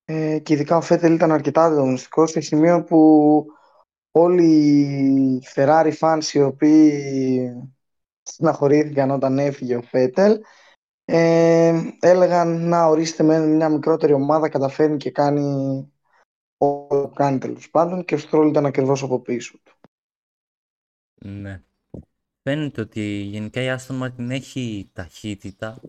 Ε, 0.05 0.39
και 0.39 0.53
ειδικά 0.53 0.77
ο 0.77 0.81
Φέτελ 0.81 1.15
ήταν 1.15 1.33
αρκετά 1.33 1.65
ανταγωνιστικός 1.65 2.31
σε 2.31 2.41
σημείο 2.41 2.85
που 2.85 3.47
όλοι 4.11 4.45
οι 4.45 5.43
Ferrari 5.55 5.93
fans 5.99 6.25
οι 6.33 6.43
οποίοι 6.43 7.73
στεναχωρήθηκαν 8.23 9.11
όταν 9.11 9.39
έφυγε 9.39 9.77
ο 9.77 9.83
Φέτελ 9.83 10.41
ε, 11.05 11.81
έλεγαν 12.01 12.69
να 12.69 12.87
ορίστε 12.87 13.23
με 13.23 13.39
μια 13.39 13.69
μικρότερη 13.69 14.13
ομάδα 14.13 14.49
καταφέρνει 14.49 14.97
και 14.97 15.11
κάνει 15.11 15.77
ό,τι 16.57 16.95
που 16.97 17.13
κάνει 17.15 17.39
τέλος 17.39 17.71
πάντων 17.71 18.05
και 18.05 18.15
ο 18.15 18.19
Στρόλ 18.19 18.49
ήταν 18.49 18.67
ακριβώς 18.67 19.03
από 19.03 19.21
πίσω 19.21 19.59
του. 19.64 19.64
Ναι. 21.25 21.63
Φαίνεται 22.43 22.81
ότι 22.81 23.03
γενικά 23.03 23.63
η 23.63 23.77
Aston 23.79 24.03
Martin 24.03 24.31
έχει 24.31 24.91
ταχύτητα 24.93 25.81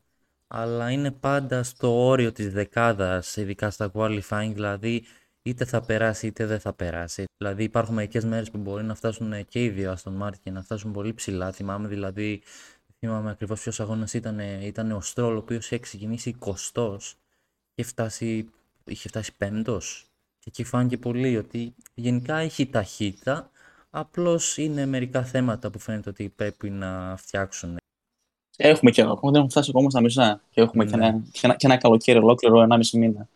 αλλά 0.48 0.92
είναι 0.92 1.12
πάντα 1.12 1.64
στο 1.64 2.06
όριο 2.06 2.32
της 2.32 2.54
δεκάδας, 2.54 3.36
ειδικά 3.36 3.70
στα 3.70 3.92
qualifying, 3.94 4.52
δηλαδή 4.54 5.04
είτε 5.42 5.66
θα 5.66 5.82
περάσει 5.82 6.28
είτε 6.28 6.46
δεν 6.46 6.60
θα 6.60 6.74
περάσει. 6.74 7.24
Δηλαδή 7.38 7.64
υπάρχουν 7.64 7.96
μερικές 7.96 8.26
μέρες 8.26 8.52
που 8.52 8.58
μπορεί 8.58 8.84
να 8.84 8.96
φτάσουν 8.96 9.46
και 9.48 9.64
οι 9.64 9.70
δύο 9.70 9.96
Aston 9.98 10.22
Martin 10.22 10.40
και 10.44 10.52
να 10.52 10.62
φτάσουν 10.62 10.92
πολύ 10.92 11.14
ψηλά. 11.14 11.52
Θυμάμαι 11.52 11.88
δηλαδή, 11.88 12.42
θυμάμαι 13.00 13.30
ακριβώς 13.30 13.62
ποιος 13.62 13.80
αγώνας 13.80 14.14
ήταν, 14.14 14.40
ήταν 14.40 14.92
ο 14.92 15.02
Στρόλ, 15.02 15.36
ο 15.36 15.38
οποίος 15.38 15.66
είχε 15.66 15.80
ξεκινήσει 15.80 16.36
20 16.40 16.98
και 17.74 17.84
φτάσει, 17.84 18.50
είχε 18.86 19.08
φτάσει 19.08 19.36
πέμπτος. 19.38 20.06
Και 20.40 20.50
εκεί 20.50 20.64
φάνηκε 20.64 20.98
πολύ 20.98 21.38
ότι 21.38 21.76
γενικά 21.94 22.38
έχει 22.38 22.68
ταχύτητα, 22.68 23.52
απλώς 24.00 24.58
είναι 24.58 24.86
μερικά 24.86 25.24
θέματα 25.24 25.70
που 25.70 25.80
φαίνεται 25.80 26.10
ότι 26.10 26.30
πρέπει 26.30 26.70
να 26.70 27.16
φτιάξουν 27.18 27.78
Έχουμε 28.58 28.92
και 28.92 29.02
ακόμα 29.02 29.20
δεν 29.22 29.34
έχουμε 29.34 29.50
φτάσει 29.50 29.70
ακόμα 29.70 29.90
στα 29.90 30.02
μισά. 30.02 30.42
Και 30.50 30.62
έχουμε 30.62 30.84
ναι. 30.84 30.90
και, 30.90 30.96
ένα, 30.98 31.24
και, 31.32 31.40
ένα, 31.44 31.56
και 31.56 31.66
ένα 31.66 31.78
καλοκαίρι 31.78 32.20
ολόκληρο, 32.20 32.62
ένα 32.62 32.78
μισή 32.78 32.98
μήνα. 32.98 33.30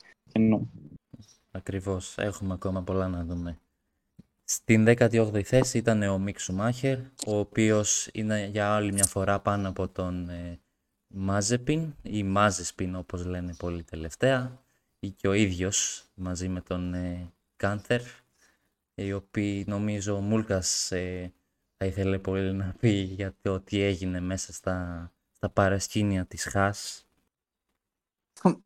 Ακριβώς. 1.52 2.16
Έχουμε 2.18 2.54
ακόμα 2.54 2.82
πολλά 2.82 3.08
να 3.08 3.24
δούμε. 3.24 3.60
Στην 4.44 4.86
18η 4.88 5.42
θέση 5.42 5.78
ήταν 5.78 6.04
ο 6.04 6.18
Μικ 6.18 6.40
Σουμάχερ, 6.40 6.98
ο 7.28 7.38
οποίος 7.38 8.10
είναι 8.14 8.46
για 8.46 8.76
άλλη 8.76 8.94
μια 8.94 9.06
φορά 9.06 9.40
πάνω 9.40 9.70
από 9.70 9.88
τον 9.88 10.30
ε, 10.30 10.60
Μάζεπιν 11.08 11.96
ή 12.02 12.24
Μάζεσπιν 12.24 12.96
όπως 12.96 13.26
λένε 13.26 13.56
πολύ 13.58 13.84
τελευταία 13.84 14.62
ή 15.00 15.10
και 15.10 15.28
ο 15.28 15.34
ίδιος 15.34 16.06
μαζί 16.14 16.48
με 16.48 16.62
τον 16.62 16.94
ε, 16.94 17.32
Κάνθερ 17.56 18.02
οι 19.06 19.14
οποίοι 19.14 19.66
νομίζω 19.68 20.16
ο 20.16 20.20
Μούλκας 20.20 20.92
ε, 20.92 21.34
θα 21.78 21.86
ήθελε 21.86 22.20
πολύ 22.20 22.54
να 22.54 22.76
πει 22.80 22.90
για 22.90 23.34
το 23.42 23.60
τι 23.60 23.82
έγινε 23.82 24.20
μέσα 24.20 24.54
στα, 24.54 25.12
στα 25.36 25.50
παρασκήνια 25.50 26.26
της 26.26 26.44
Χάς. 26.44 27.08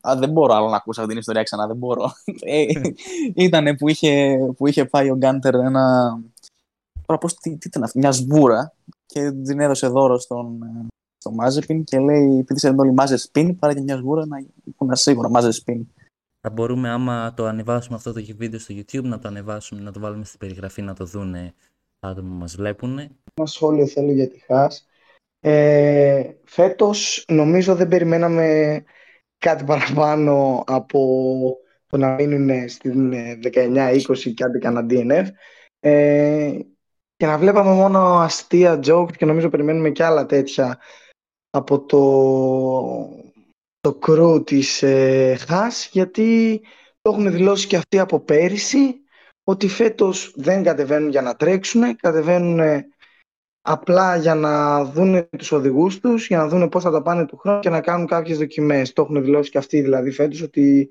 Α, 0.07 0.15
δεν 0.17 0.31
μπορώ 0.31 0.53
άλλο 0.53 0.69
να 0.69 0.75
ακούσω 0.75 0.99
αυτή 0.99 1.11
την 1.11 1.19
ιστορία 1.19 1.43
ξανά, 1.43 1.67
δεν 1.67 1.77
μπορώ. 1.77 2.11
ε, 2.41 2.65
ήτανε 3.35 3.75
που 3.75 3.89
είχε, 3.89 4.37
που 4.57 4.67
είχε 4.67 4.85
πάει 4.85 5.09
ο 5.09 5.15
Γκάντερ 5.15 5.55
ένα, 5.55 6.17
τώρα 7.05 7.19
πώς, 7.19 7.33
τι, 7.33 7.57
τι 7.57 7.67
ήταν 7.67 7.83
αυτή, 7.83 7.97
μια 7.97 8.11
σβούρα 8.11 8.73
και 9.05 9.31
την 9.31 9.59
έδωσε 9.59 9.87
δώρο 9.87 10.19
στον, 10.19 10.63
ε, 10.63 10.87
στο 11.17 11.31
Μάζεπιν 11.31 11.83
και 11.83 11.99
λέει 11.99 12.37
επειδή 12.37 12.59
σε 12.59 12.69
όλοι 12.77 12.93
μάζες 12.93 13.21
σπιν, 13.21 13.59
πάρε 13.59 13.73
και 13.73 13.81
μια 13.81 13.97
σβούρα 13.97 14.25
να 14.25 14.45
έχουν 14.71 14.95
σίγουρα 14.95 15.29
μάζες 15.29 15.55
σπιν. 15.55 15.87
Θα 16.47 16.51
μπορούμε 16.51 16.89
άμα 16.89 17.33
το 17.33 17.45
ανεβάσουμε 17.45 17.95
αυτό 17.95 18.13
το 18.13 18.21
βίντεο 18.35 18.59
στο 18.59 18.75
YouTube 18.77 19.03
να 19.03 19.19
το 19.19 19.27
ανεβάσουμε, 19.27 19.81
να 19.81 19.91
το 19.91 19.99
βάλουμε 19.99 20.25
στην 20.25 20.39
περιγραφή 20.39 20.81
να 20.81 20.93
το 20.93 21.05
δούνε 21.05 21.53
άτομα 21.99 22.29
που 22.29 22.35
μας 22.35 22.55
βλέπουν. 22.55 22.99
Ένα 22.99 23.47
σχόλιο 23.47 23.87
θέλω 23.87 24.11
για 24.11 24.27
τη 24.29 24.39
Χάς. 24.39 24.87
Ε, 25.39 26.31
φέτος 26.43 27.25
νομίζω 27.27 27.75
δεν 27.75 27.87
περιμέναμε 27.87 28.83
κάτι 29.37 29.63
παραπάνω 29.63 30.63
από 30.67 31.57
το 31.87 31.97
να 31.97 32.13
μείνουν 32.13 32.69
στην 32.69 33.13
19-20 33.53 33.99
και 34.33 34.43
άντε 34.43 34.57
κανένα 34.57 34.85
DNF 34.89 35.27
ε, 35.79 36.59
και 37.15 37.25
να 37.25 37.37
βλέπαμε 37.37 37.71
μόνο 37.71 37.99
αστεία 37.99 38.79
jokes 38.85 39.15
και 39.15 39.25
νομίζω 39.25 39.49
περιμένουμε 39.49 39.89
και 39.89 40.03
άλλα 40.03 40.25
τέτοια 40.25 40.79
από 41.49 41.85
το, 41.85 42.01
το 43.83 43.99
crew 44.07 44.45
της 44.45 44.83
ε, 44.83 45.37
γιατί 45.91 46.61
το 47.01 47.11
έχουν 47.11 47.31
δηλώσει 47.31 47.67
και 47.67 47.75
αυτοί 47.75 47.99
από 47.99 48.19
πέρυσι 48.19 49.01
ότι 49.43 49.67
φέτος 49.67 50.33
δεν 50.35 50.63
κατεβαίνουν 50.63 51.09
για 51.09 51.21
να 51.21 51.35
τρέξουν, 51.35 51.95
κατεβαίνουν 51.95 52.83
απλά 53.61 54.15
για 54.15 54.35
να 54.35 54.83
δουν 54.83 55.29
τους 55.37 55.51
οδηγούς 55.51 55.99
τους, 55.99 56.27
για 56.27 56.37
να 56.37 56.47
δουν 56.47 56.69
πώς 56.69 56.83
θα 56.83 56.91
τα 56.91 57.01
πάνε 57.01 57.25
του 57.25 57.37
χρόνου 57.37 57.59
και 57.59 57.69
να 57.69 57.81
κάνουν 57.81 58.07
κάποιες 58.07 58.37
δοκιμές. 58.37 58.93
Το 58.93 59.01
έχουν 59.01 59.23
δηλώσει 59.23 59.49
και 59.49 59.57
αυτοί 59.57 59.81
δηλαδή 59.81 60.11
φέτος 60.11 60.41
ότι 60.41 60.89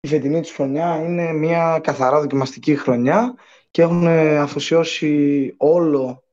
η 0.00 0.08
φετινή 0.08 0.40
τους 0.40 0.52
χρονιά 0.52 1.02
είναι 1.04 1.32
μια 1.32 1.80
καθαρά 1.82 2.20
δοκιμαστική 2.20 2.76
χρονιά 2.76 3.34
και 3.70 3.82
έχουν 3.82 4.06
αφοσιώσει 4.38 5.54
όλο 5.56 6.24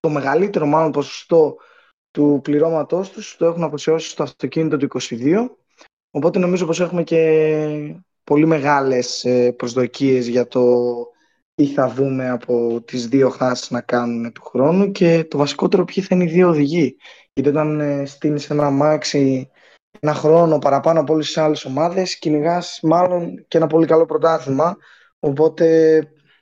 το 0.00 0.08
μεγαλύτερο 0.08 0.66
μάλλον 0.66 0.90
ποσοστό 0.90 1.56
του 2.14 2.40
πληρώματός 2.42 3.10
τους 3.10 3.36
το 3.36 3.46
έχουν 3.46 3.62
αφοσιώσει 3.62 4.08
στο 4.08 4.22
αυτοκίνητο 4.22 4.76
του 4.76 4.88
22 5.00 5.48
οπότε 6.10 6.38
νομίζω 6.38 6.66
πως 6.66 6.80
έχουμε 6.80 7.02
και 7.02 7.96
πολύ 8.24 8.46
μεγάλες 8.46 9.24
ε, 9.24 9.52
προσδοκίες 9.52 10.26
για 10.26 10.46
το 10.46 10.64
τι 11.54 11.66
θα 11.66 11.88
δούμε 11.88 12.30
από 12.30 12.82
τις 12.84 13.08
δύο 13.08 13.28
χάσεις 13.28 13.70
να 13.70 13.80
κάνουν 13.80 14.32
του 14.32 14.42
χρόνου 14.42 14.90
και 14.90 15.24
το 15.24 15.38
βασικότερο 15.38 15.84
ποιοι 15.84 16.04
θα 16.04 16.14
είναι 16.14 16.24
οι 16.24 16.32
δύο 16.32 16.48
οδηγοί. 16.48 16.96
Γιατί 17.32 17.50
όταν 17.50 17.80
ε, 17.80 18.06
στείνεις 18.06 18.50
ένα 18.50 18.70
μάξι 18.70 19.50
ένα 20.00 20.14
χρόνο 20.14 20.58
παραπάνω 20.58 21.00
από 21.00 21.12
όλες 21.12 21.26
τις 21.26 21.36
άλλες 21.36 21.64
ομάδες 21.64 22.18
κυνηγάς 22.18 22.78
μάλλον 22.82 23.44
και 23.48 23.56
ένα 23.56 23.66
πολύ 23.66 23.86
καλό 23.86 24.04
πρωτάθλημα 24.04 24.76
οπότε 25.18 25.98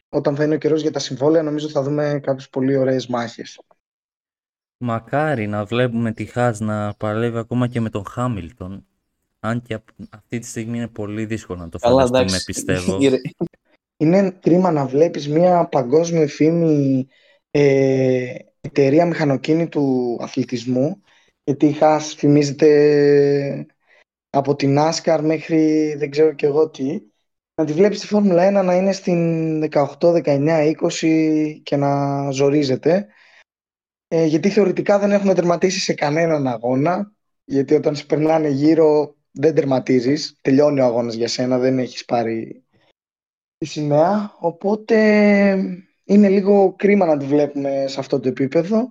όταν 0.08 0.36
θα 0.36 0.44
είναι 0.44 0.54
ο 0.54 0.58
καιρός 0.58 0.80
για 0.80 0.90
τα 0.90 0.98
συμβόλαια 0.98 1.42
νομίζω 1.42 1.68
θα 1.68 1.82
δούμε 1.82 2.20
κάποιες 2.22 2.48
πολύ 2.48 2.76
ωραίες 2.76 3.06
μάχες. 3.06 3.58
Μακάρι 4.84 5.46
να 5.46 5.64
βλέπουμε 5.64 6.12
τη 6.12 6.24
Χάζ 6.24 6.58
να 6.58 6.94
παλεύει 6.94 7.38
ακόμα 7.38 7.68
και 7.68 7.80
με 7.80 7.90
τον 7.90 8.04
Χάμιλτον. 8.06 8.86
Αν 9.40 9.62
και 9.62 9.78
αυτή 10.10 10.38
τη 10.38 10.46
στιγμή 10.46 10.76
είναι 10.76 10.88
πολύ 10.88 11.24
δύσκολο 11.24 11.58
να 11.58 11.68
το 11.68 11.78
φανταστούμε, 11.78 12.40
πιστεύω. 12.44 12.98
Είναι 13.96 14.30
κρίμα 14.40 14.70
να 14.70 14.86
βλέπεις 14.86 15.28
μια 15.28 15.68
παγκόσμια 15.68 16.28
φήμη 16.28 17.06
ε, 17.50 18.34
εταιρεία 18.60 19.06
μηχανοκίνητου 19.06 20.16
αθλητισμού 20.20 21.02
γιατί 21.44 21.66
η 21.66 21.72
Χάς 21.72 22.14
φημίζεται 22.14 23.66
από 24.30 24.56
την 24.56 24.78
NASCAR 24.78 25.20
μέχρι 25.22 25.94
δεν 25.98 26.10
ξέρω 26.10 26.32
και 26.32 26.46
εγώ 26.46 26.70
τι. 26.70 27.00
Να 27.54 27.64
τη 27.64 27.72
βλέπεις 27.72 27.98
στη 27.98 28.06
Φόρμουλα 28.06 28.60
1 28.60 28.64
να 28.64 28.74
είναι 28.74 28.92
στην 28.92 29.62
18, 29.70 29.86
19, 30.00 30.72
20 31.00 31.60
και 31.62 31.76
να 31.76 32.30
ζορίζεται 32.30 33.06
ε, 34.14 34.24
γιατί 34.24 34.48
θεωρητικά 34.48 34.98
δεν 34.98 35.10
έχουν 35.10 35.34
τερματίσει 35.34 35.80
σε 35.80 35.94
κανέναν 35.94 36.46
αγώνα 36.46 37.12
γιατί 37.44 37.74
όταν 37.74 37.96
σε 37.96 38.04
περνάνε 38.04 38.48
γύρω 38.48 39.14
δεν 39.30 39.54
τερματίζεις, 39.54 40.38
τελειώνει 40.40 40.80
ο 40.80 40.84
αγώνας 40.84 41.14
για 41.14 41.28
σένα, 41.28 41.58
δεν 41.58 41.78
έχεις 41.78 42.04
πάρει 42.04 42.64
τη 43.58 43.66
σημαία, 43.66 44.36
οπότε 44.38 44.96
είναι 46.04 46.28
λίγο 46.28 46.74
κρίμα 46.78 47.06
να 47.06 47.16
τη 47.16 47.24
βλέπουμε 47.24 47.84
σε 47.88 48.00
αυτό 48.00 48.20
το 48.20 48.28
επίπεδο 48.28 48.90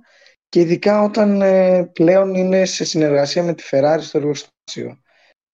και 0.50 0.60
ειδικά 0.60 1.04
όταν 1.04 1.42
ε, 1.42 1.84
πλέον 1.94 2.36
είναι 2.36 2.66
σε 2.66 2.86
συνεργασία 2.86 3.44
με 3.44 3.54
τη 3.54 3.64
Ferrari 3.72 4.00
στο 4.00 4.18
εργοστάσιο. 4.18 5.02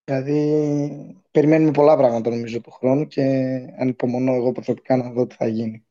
Δηλαδή 0.03 1.21
περιμένουμε 1.31 1.71
πολλά 1.71 1.97
πράγματα 1.97 2.29
νομίζω 2.29 2.61
του 2.61 2.71
χρόνου 2.71 3.07
και 3.07 3.21
ανυπομονώ 3.77 4.33
εγώ 4.33 4.51
προσωπικά 4.51 4.95
να 4.95 5.11
δω 5.11 5.27
τι 5.27 5.35
θα 5.35 5.47
γίνει. 5.47 5.86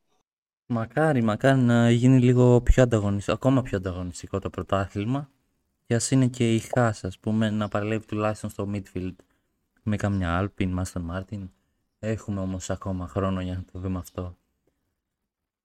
Μακάρι, 0.69 1.23
μακάρι 1.23 1.61
να 1.61 1.91
γίνει 1.91 2.19
λίγο 2.21 2.61
πιο 2.61 2.83
ανταγωνιστικό, 2.83 3.37
ακόμα 3.37 3.63
πιο 3.63 3.77
ανταγωνιστικό 3.77 4.39
το 4.39 4.51
πρωτάθλημα 4.51 5.31
και 5.87 5.95
ας 5.95 6.11
είναι 6.11 6.27
και 6.27 6.55
η 6.55 6.59
Χάς, 6.59 7.05
ας 7.05 7.19
πούμε, 7.19 7.51
να 7.51 7.69
παραλέβει 7.69 8.07
τουλάχιστον 8.07 8.51
στο 8.51 8.71
midfield 8.73 9.15
με 9.83 9.97
καμιά 9.97 10.41
Alpine, 10.43 10.83
Aston 10.83 11.07
Martin. 11.11 11.49
Έχουμε 11.99 12.41
όμως 12.41 12.71
ακόμα 12.71 13.07
χρόνο 13.09 13.41
για 13.41 13.55
να 13.55 13.65
το 13.73 13.79
δούμε 13.79 13.99
αυτό. 13.99 14.37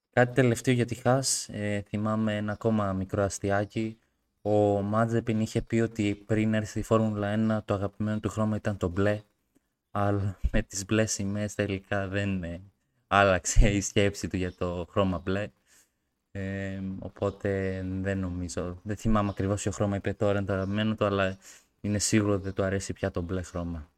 Κάτι 0.09 0.33
τελευταίο 0.33 0.73
για 0.73 0.85
τη 0.85 0.95
Χάς, 0.95 1.49
ε, 1.49 1.81
θυμάμαι 1.87 2.35
ένα 2.35 2.51
ακόμα 2.51 2.93
μικρό 2.93 3.23
αστιάκι. 3.23 3.97
Ο 4.41 4.81
Μάτζεπιν 4.81 5.39
είχε 5.39 5.61
πει 5.61 5.79
ότι 5.79 6.15
πριν 6.25 6.53
έρθει 6.53 6.79
η 6.79 6.83
Φόρμουλα 6.83 7.59
1 7.59 7.63
το 7.65 7.73
αγαπημένο 7.73 8.19
του 8.19 8.29
χρώμα 8.29 8.55
ήταν 8.55 8.77
το 8.77 8.87
μπλε, 8.87 9.21
αλλά 9.91 10.39
με 10.51 10.61
τις 10.61 10.85
μπλε 10.85 11.05
σημαίες 11.05 11.55
τελικά 11.55 12.07
δεν 12.07 12.43
ε, 12.43 12.70
άλλαξε 13.11 13.69
η 13.69 13.81
σκέψη 13.81 14.27
του 14.27 14.37
για 14.37 14.53
το 14.53 14.87
χρώμα 14.89 15.19
μπλε. 15.19 15.51
Ε, 16.31 16.81
οπότε 16.99 17.81
δεν 18.01 18.19
νομίζω. 18.19 18.79
Δεν 18.83 18.95
θυμάμαι 18.95 19.29
ακριβώς 19.29 19.61
ποιο 19.61 19.71
χρώμα 19.71 19.95
είπε 19.95 20.13
τώρα 20.13 20.37
είναι 20.37 20.47
το 20.47 20.53
αγαπημένο 20.53 20.95
του, 20.95 21.05
αλλά 21.05 21.37
είναι 21.81 21.99
σίγουρο 21.99 22.33
ότι 22.33 22.43
δεν 22.43 22.53
του 22.53 22.63
αρέσει 22.63 22.93
πια 22.93 23.11
το 23.11 23.21
μπλε 23.21 23.41
χρώμα. 23.41 23.91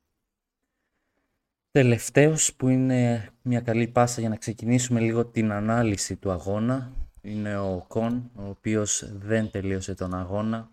Τελευταίος 1.71 2.53
που 2.53 2.69
είναι 2.69 3.29
μια 3.41 3.61
καλή 3.61 3.87
πάσα 3.87 4.19
για 4.19 4.29
να 4.29 4.35
ξεκινήσουμε 4.35 4.99
λίγο 4.99 5.25
την 5.25 5.51
ανάλυση 5.51 6.15
του 6.15 6.31
αγώνα 6.31 6.91
είναι 7.21 7.57
ο 7.57 7.85
Κον, 7.87 8.31
ο 8.35 8.47
οποίος 8.47 9.11
δεν 9.13 9.51
τελείωσε 9.51 9.95
τον 9.95 10.13
αγώνα 10.13 10.71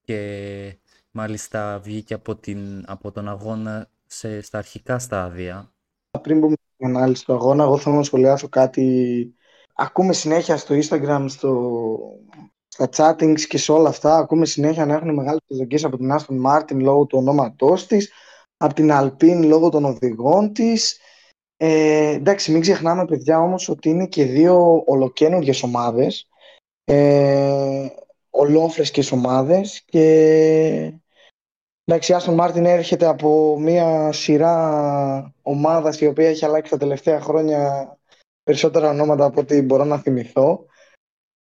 και 0.00 0.78
μάλιστα 1.10 1.78
βγήκε 1.78 2.14
από, 2.14 2.36
την, 2.36 2.84
από 2.86 3.12
τον 3.12 3.28
αγώνα 3.28 3.90
σε, 4.06 4.40
στα 4.40 4.58
αρχικά 4.58 4.98
στάδια. 4.98 5.70
Πριν 6.22 6.40
πούμε 6.40 6.56
την 6.76 6.86
ανάλυση 6.86 7.24
του 7.24 7.32
αγώνα, 7.32 7.64
εγώ 7.64 7.78
θέλω 7.78 7.96
να 7.96 8.02
σχολιάσω 8.02 8.48
κάτι. 8.48 9.34
Ακούμε 9.74 10.12
συνέχεια 10.12 10.56
στο 10.56 10.74
Instagram, 10.74 11.24
στο, 11.28 11.98
στα 12.68 12.88
chatings 12.96 13.40
και 13.40 13.58
σε 13.58 13.72
όλα 13.72 13.88
αυτά, 13.88 14.16
ακούμε 14.16 14.46
συνέχεια 14.46 14.86
να 14.86 14.94
έχουν 14.94 15.14
μεγάλες 15.14 15.40
προσδοκίες 15.46 15.84
από 15.84 15.96
την 15.96 16.12
Aston 16.12 16.46
Martin 16.46 16.76
λόγω 16.80 17.04
του 17.06 17.18
ονόματός 17.18 17.86
της, 17.86 18.12
από 18.56 18.74
την 18.74 18.90
Alpine 18.92 19.44
λόγω 19.44 19.68
των 19.68 19.84
οδηγών 19.84 20.52
της. 20.52 21.00
Ε, 21.56 22.08
εντάξει, 22.08 22.52
μην 22.52 22.60
ξεχνάμε 22.60 23.04
παιδιά 23.04 23.38
όμως 23.38 23.68
ότι 23.68 23.88
είναι 23.88 24.06
και 24.06 24.24
δύο 24.24 24.82
ολοκένουργιες 24.86 25.62
ομάδες, 25.62 26.28
ε, 26.84 27.86
ολόφρεσκες 28.30 29.12
ομάδες 29.12 29.82
και 29.84 30.92
εντάξει, 31.88 32.12
η 32.12 32.16
Aston 32.18 32.40
Martin 32.40 32.64
έρχεται 32.64 33.06
από 33.06 33.58
μια 33.58 34.12
σειρά 34.12 35.34
ομάδας 35.42 36.00
η 36.00 36.06
οποία 36.06 36.28
έχει 36.28 36.44
αλλάξει 36.44 36.70
τα 36.70 36.76
τελευταία 36.76 37.20
χρόνια 37.20 37.90
περισσότερα 38.42 38.88
ονόματα 38.88 39.24
από 39.24 39.40
ό,τι 39.40 39.62
μπορώ 39.62 39.84
να 39.84 39.98
θυμηθώ. 39.98 40.66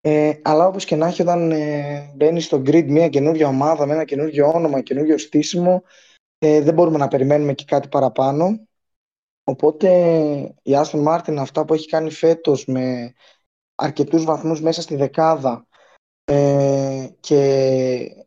Ε, 0.02 0.34
αλλά 0.42 0.68
όπως 0.68 0.86
και 0.86 0.96
να 0.96 1.08
έχει, 1.08 1.22
όταν 1.22 1.52
ε, 1.52 2.12
μπαίνει 2.16 2.42
στο 2.42 2.58
grid 2.58 2.86
μια 2.88 3.10
καινούργια 3.10 3.48
ομάδα 3.48 3.86
με 3.86 3.94
ένα 3.94 4.04
καινούργιο 4.04 4.48
όνομα, 4.48 4.82
καινούργιο 4.82 5.18
στήσιμο, 5.18 5.84
ε, 6.38 6.62
δεν 6.62 6.74
μπορούμε 6.74 6.98
να 6.98 7.08
περιμένουμε 7.08 7.54
και 7.54 7.66
κάτι 7.68 7.88
παραπάνω. 7.88 8.68
Οπότε 9.44 9.90
η 10.62 10.72
Aston 10.76 11.08
Martin 11.08 11.36
αυτά 11.40 11.66
που 11.66 11.74
έχει 11.74 11.88
κάνει 11.88 12.12
φέτος 12.12 12.66
με 12.66 13.14
αρκετούς 13.76 14.24
βαθμούς 14.24 14.62
μέσα 14.62 14.82
στη 14.82 14.96
δεκάδα 14.96 15.68
ε, 16.24 17.08
και 17.20 18.26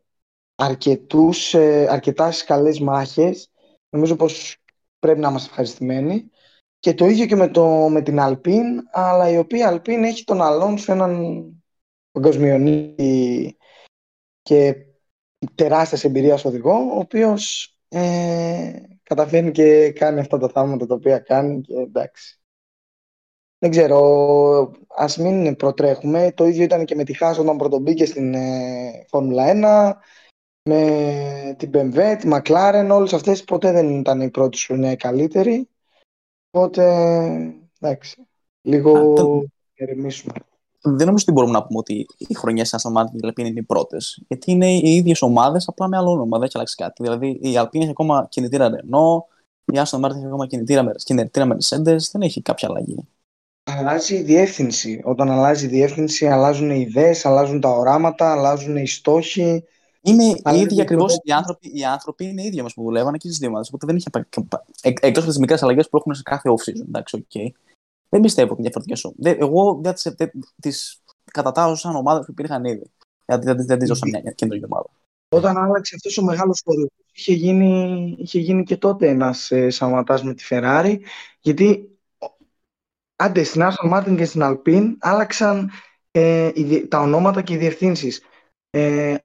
αρκετούς, 0.61 1.53
ε, 1.53 1.87
αρκετάς 1.89 2.43
καλές 2.43 2.79
μάχες, 2.79 3.51
νομίζω 3.89 4.15
πως 4.15 4.57
πρέπει 4.99 5.19
να 5.19 5.29
είμαστε 5.29 5.49
ευχαριστημένοι. 5.49 6.29
Και 6.79 6.93
το 6.93 7.05
ίδιο 7.05 7.25
και 7.25 7.35
με, 7.35 7.47
το, 7.47 7.65
με 7.89 8.01
την 8.01 8.19
Αλπίν, 8.19 8.65
αλλά 8.91 9.29
η 9.29 9.37
οποία 9.37 9.67
Αλπίν 9.67 10.03
έχει 10.03 10.23
τον 10.23 10.41
Αλόνσο 10.41 10.91
έναν 10.91 11.43
παγκοσμιονίτη 12.11 13.57
και 14.41 14.75
τεράστιας 15.55 16.03
εμπειρίας 16.03 16.45
οδηγό, 16.45 16.73
ο 16.73 16.99
οποίος 16.99 17.75
ε, 17.87 18.73
καταφέρνει 19.03 19.51
και 19.51 19.91
κάνει 19.91 20.19
αυτά 20.19 20.37
τα 20.37 20.49
θαύματα 20.49 20.85
τα 20.85 20.95
οποία 20.95 21.19
κάνει 21.19 21.61
και 21.61 21.73
εντάξει. 21.73 22.39
Δεν 23.57 23.69
ξέρω, 23.69 24.71
ας 24.87 25.17
μην 25.17 25.55
προτρέχουμε. 25.55 26.31
Το 26.35 26.45
ίδιο 26.45 26.63
ήταν 26.63 26.85
και 26.85 26.95
με 26.95 27.03
τη 27.03 27.13
Χάσο 27.13 27.41
όταν 27.41 27.57
πρωτομπήκε 27.57 28.05
στην 28.05 28.33
ε, 28.33 29.05
Φόρμουλα 29.07 29.95
1, 29.95 29.99
με 30.69 31.55
την 31.57 31.71
BMW, 31.73 32.15
τη 32.19 32.29
McLaren, 32.31 32.87
όλες 32.91 33.13
αυτές 33.13 33.43
ποτέ 33.43 33.71
δεν 33.71 33.99
ήταν 33.99 34.21
η 34.21 34.29
πρώτη 34.29 34.57
χρονιά 34.57 34.91
η 34.91 34.95
καλύτερη. 34.95 35.69
Οπότε, 36.51 36.83
εντάξει, 37.79 38.27
λίγο 38.61 39.15
ερεμήσουμε. 39.73 40.33
Δεν 40.83 41.05
νομίζω 41.05 41.23
ότι 41.27 41.31
μπορούμε 41.31 41.53
να 41.53 41.65
πούμε 41.65 41.79
ότι 41.79 42.05
οι 42.17 42.33
χρονιές 42.33 42.69
της 42.69 42.85
Aston 42.85 43.01
Martin 43.01 43.11
και 43.11 43.27
η 43.27 43.29
Alpine 43.29 43.47
είναι 43.47 43.59
οι 43.59 43.63
πρώτες. 43.63 44.23
Γιατί 44.27 44.51
είναι 44.51 44.71
οι 44.71 44.95
ίδιες 44.95 45.21
ομάδες, 45.21 45.67
απλά 45.67 45.87
με 45.87 45.97
άλλο 45.97 46.11
όνομα. 46.11 46.37
Δεν 46.37 46.41
έχει 46.41 46.51
αλλάξει 46.55 46.75
κάτι. 46.75 47.03
Δηλαδή 47.03 47.27
η 47.27 47.53
Alpine 47.55 47.79
έχει 47.79 47.89
ακόμα 47.89 48.27
κινητήρα 48.29 48.69
Renault, 48.69 49.23
η 49.65 49.79
Aston 49.85 49.99
Martin 49.99 50.15
έχει 50.15 50.25
ακόμα 50.25 50.47
κινητήρα, 50.47 50.91
κινητήρα 51.03 51.47
Mercedes. 51.47 51.97
Δεν 52.11 52.21
έχει 52.21 52.41
κάποια 52.41 52.67
αλλαγή. 52.67 53.07
Αλλάζει 53.63 54.15
η 54.15 54.21
διεύθυνση. 54.21 55.01
Όταν 55.03 55.31
αλλάζει 55.31 55.65
η 55.65 55.69
διεύθυνση, 55.69 56.27
αλλάζουν 56.27 56.69
οι 56.69 56.85
ιδέες, 56.87 57.25
αλλάζουν 57.25 57.61
τα 57.61 57.69
οράματα, 57.69 58.31
αλλάζουν 58.31 58.75
οι 58.75 58.87
στόχοι. 58.87 59.63
Είναι 60.01 60.23
οι 60.23 60.59
ίδιοι 60.59 60.81
ακριβώς 60.81 61.19
οι 61.23 61.31
άνθρωποι, 61.31 61.71
οι 61.73 61.85
άνθρωποι 61.85 62.25
είναι 62.25 62.41
οι 62.41 62.45
ίδιοι 62.45 62.61
μα 62.61 62.67
που 62.75 62.83
δουλεύαν 62.83 63.13
και 63.13 63.29
στι 63.29 63.37
δύο 63.37 63.47
ομάδε. 63.47 63.65
Οπότε 63.67 63.85
δεν 63.85 63.95
είχε. 63.95 64.09
Εκτός 64.81 65.23
από 65.23 65.27
τις 65.27 65.37
μικρές 65.37 65.63
αλλαγές 65.63 65.89
που 65.89 65.97
έχουν 65.97 66.13
σε 66.13 66.21
κάθε 66.21 66.49
off-season. 66.49 66.87
Εντάξει, 66.87 67.25
okay. 67.29 67.47
Δεν 68.09 68.21
πιστεύω 68.21 68.51
ότι 68.51 68.61
είναι 68.61 68.69
διαφορετικές 68.69 69.39
Εγώ 69.39 69.79
δεν 69.83 69.93
τι 70.61 70.71
κατατάω 71.31 71.75
σαν 71.75 71.95
ομάδες 71.95 72.25
που 72.25 72.31
υπήρχαν 72.31 72.65
ήδη. 72.65 72.91
Γιατί 73.25 73.45
δεν, 73.45 73.65
δεν 73.65 73.79
τις 73.79 73.87
δώσα 73.87 74.07
μια 74.07 74.31
καινούργια 74.31 74.67
ομάδα. 74.69 74.89
Όταν 75.29 75.57
άλλαξε 75.57 75.95
αυτός 75.95 76.17
ο 76.17 76.23
μεγάλος 76.23 76.61
χώρο, 76.65 76.87
είχε 77.13 77.33
γίνει, 77.33 78.15
είχε 78.19 78.39
γίνει 78.39 78.63
και 78.63 78.77
τότε 78.77 79.07
ένας 79.07 79.51
ε, 79.51 79.69
σαματά 79.69 80.25
με 80.25 80.33
τη 80.33 80.45
Ferrari. 80.49 80.97
Γιατί 81.39 81.97
άντε 83.15 83.43
στην 83.43 83.61
Aston 83.63 83.93
Martin 83.93 84.15
και 84.17 84.25
στην 84.25 84.41
Alpine 84.43 84.95
άλλαξαν 84.99 85.69
ε, 86.11 86.51
τα 86.87 86.99
ονόματα 86.99 87.41
και 87.41 87.53
οι 87.53 87.57
διευθύνσεις. 87.57 88.21
Ε, 88.69 89.15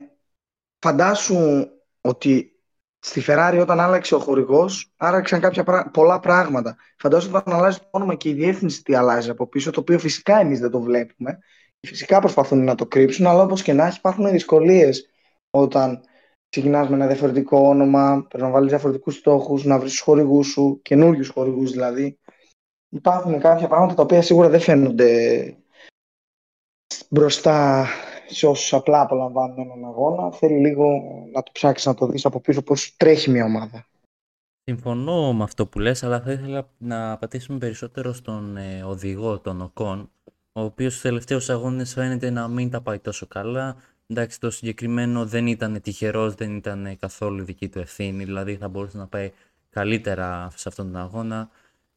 φαντάσου 0.87 1.69
ότι 2.01 2.51
στη 2.99 3.23
Ferrari 3.27 3.59
όταν 3.61 3.81
άλλαξε 3.81 4.15
ο 4.15 4.19
χορηγός, 4.19 4.93
άλλαξαν 4.97 5.41
κάποια 5.41 5.91
πολλά 5.93 6.21
πράγματα. 6.21 6.77
Φαντάσου 6.99 7.31
όταν 7.35 7.55
αλλάζει 7.55 7.79
το 7.79 7.89
όνομα 7.91 8.15
και 8.15 8.29
η 8.29 8.33
διεύθυνση 8.33 8.83
τι 8.83 8.95
αλλάζει 8.95 9.31
από 9.31 9.47
πίσω, 9.47 9.71
το 9.71 9.81
οποίο 9.81 9.99
φυσικά 9.99 10.41
εμείς 10.41 10.61
δεν 10.61 10.71
το 10.71 10.81
βλέπουμε. 10.81 11.39
Φυσικά 11.81 12.21
προσπαθούν 12.21 12.65
να 12.65 12.75
το 12.75 12.87
κρύψουν, 12.87 13.27
αλλά 13.27 13.43
όπως 13.43 13.63
και 13.63 13.73
να 13.73 13.87
έχει, 13.87 13.97
υπάρχουν 13.97 14.31
δυσκολίες 14.31 15.11
όταν 15.51 16.01
ξεκινάς 16.49 16.89
με 16.89 16.95
ένα 16.95 17.07
διαφορετικό 17.07 17.59
όνομα, 17.59 18.27
πρέπει 18.29 18.45
να 18.45 18.51
βάλεις 18.51 18.71
διαφορετικούς 18.71 19.15
στόχους, 19.15 19.65
να 19.65 19.79
βρεις 19.79 19.91
τους 19.91 20.01
χορηγούς 20.01 20.47
σου, 20.47 20.81
καινούριους 20.83 21.29
χορηγούς 21.29 21.71
δηλαδή. 21.71 22.19
Υπάρχουν 22.89 23.41
κάποια 23.41 23.69
πράγματα 23.69 23.95
τα 23.95 24.03
οποία 24.03 24.23
σίγουρα 24.23 24.49
δεν 24.49 24.61
φαίνονται 24.61 25.57
μπροστά 27.09 27.87
σε 28.27 28.47
όσους 28.47 28.73
απλά 28.73 29.01
απολαμβάνουν 29.01 29.59
έναν 29.59 29.85
αγώνα. 29.85 30.33
Θέλει 30.33 30.59
λίγο 30.59 31.03
να 31.33 31.43
το 31.43 31.51
ψάξεις 31.53 31.87
να 31.87 31.95
το 31.95 32.07
δεις 32.07 32.25
από 32.25 32.41
πίσω 32.41 32.63
πώς 32.63 32.97
τρέχει 32.97 33.31
μια 33.31 33.45
ομάδα. 33.45 33.87
Συμφωνώ 34.65 35.33
με 35.33 35.43
αυτό 35.43 35.67
που 35.67 35.79
λες, 35.79 36.03
αλλά 36.03 36.21
θα 36.21 36.33
ήθελα 36.33 36.69
να 36.79 37.19
πατήσουμε 37.19 37.59
περισσότερο 37.59 38.13
στον 38.13 38.57
ε, 38.57 38.83
οδηγό 38.83 39.39
των 39.39 39.61
ΟΚΟΝ, 39.61 40.11
ο 40.53 40.61
οποίος 40.63 40.93
στους 40.93 41.03
τελευταίους 41.03 41.51
αγώνες 41.51 41.93
φαίνεται 41.93 42.31
να 42.31 42.49
μην 42.49 42.71
τα 42.71 42.81
πάει 42.81 42.99
τόσο 42.99 43.27
καλά. 43.27 43.77
Εντάξει, 44.07 44.41
το 44.41 44.51
συγκεκριμένο 44.51 45.27
δεν 45.27 45.47
ήταν 45.47 45.81
τυχερός, 45.81 46.35
δεν 46.35 46.57
ήταν 46.57 46.97
καθόλου 46.99 47.45
δική 47.45 47.69
του 47.69 47.79
ευθύνη, 47.79 48.25
δηλαδή 48.25 48.57
θα 48.57 48.69
μπορούσε 48.69 48.97
να 48.97 49.07
πάει 49.07 49.33
καλύτερα 49.71 50.53
σε 50.55 50.69
αυτόν 50.69 50.93
τον 50.93 51.01
αγώνα, 51.01 51.49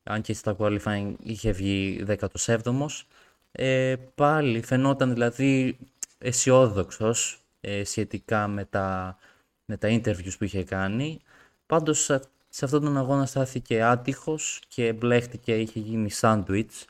αν 0.04 0.22
και 0.22 0.34
στα 0.34 0.56
qualifying 0.60 1.14
είχε 1.24 1.52
βγει 1.52 2.06
17ος. 2.08 3.06
Ε, 3.52 3.96
πάλι 4.16 4.62
φαινόταν 4.62 5.14
δηλαδή 5.14 5.78
αισιόδοξος 6.20 7.44
ε, 7.62 7.84
σχετικά 7.84 8.48
με 8.48 8.66
τα, 8.66 9.18
με 9.66 9.78
τα 9.78 9.88
interviews 9.92 10.38
που 10.38 10.44
είχε 10.44 10.64
κάνει. 10.64 11.20
Πάντως 11.66 12.04
σε 12.50 12.66
αυτόν 12.66 12.82
τον 12.82 12.98
αγώνα 12.98 13.26
στάθηκε 13.26 13.84
άτυχος 13.84 14.62
και 14.68 14.94
μπλέχτηκε, 14.94 15.58
είχε 15.58 15.80
γίνει 15.80 16.10
sandwich 16.22 16.86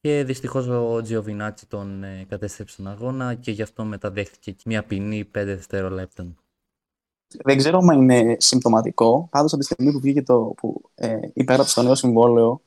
και 0.00 0.24
δυστυχώς 0.24 0.68
ο 0.68 1.02
Τζιοβινάτσι 1.02 1.66
τον 1.66 2.04
ε, 2.04 2.24
κατέστρεψε 2.28 2.76
τον 2.76 2.88
αγώνα 2.88 3.34
και 3.34 3.50
γι' 3.50 3.62
αυτό 3.62 3.84
μεταδέχτηκε 3.84 4.50
και 4.50 4.62
μια 4.66 4.84
ποινή 4.84 5.22
5 5.22 5.26
δευτερολέπτων. 5.32 6.36
Δεν 7.44 7.56
ξέρω 7.56 7.78
αν 7.78 8.02
είναι 8.02 8.36
συμπτωματικό, 8.38 9.28
πάντως 9.30 9.52
από 9.52 9.60
τη 9.60 9.66
στιγμή 9.66 9.92
που 9.92 10.00
βγήκε 10.00 10.22
το, 10.22 10.54
που 10.56 10.90
ε, 10.94 11.18
υπέγραψε 11.32 11.74
το 11.74 11.82
νέο 11.82 11.94
συμβόλαιο 11.94 12.60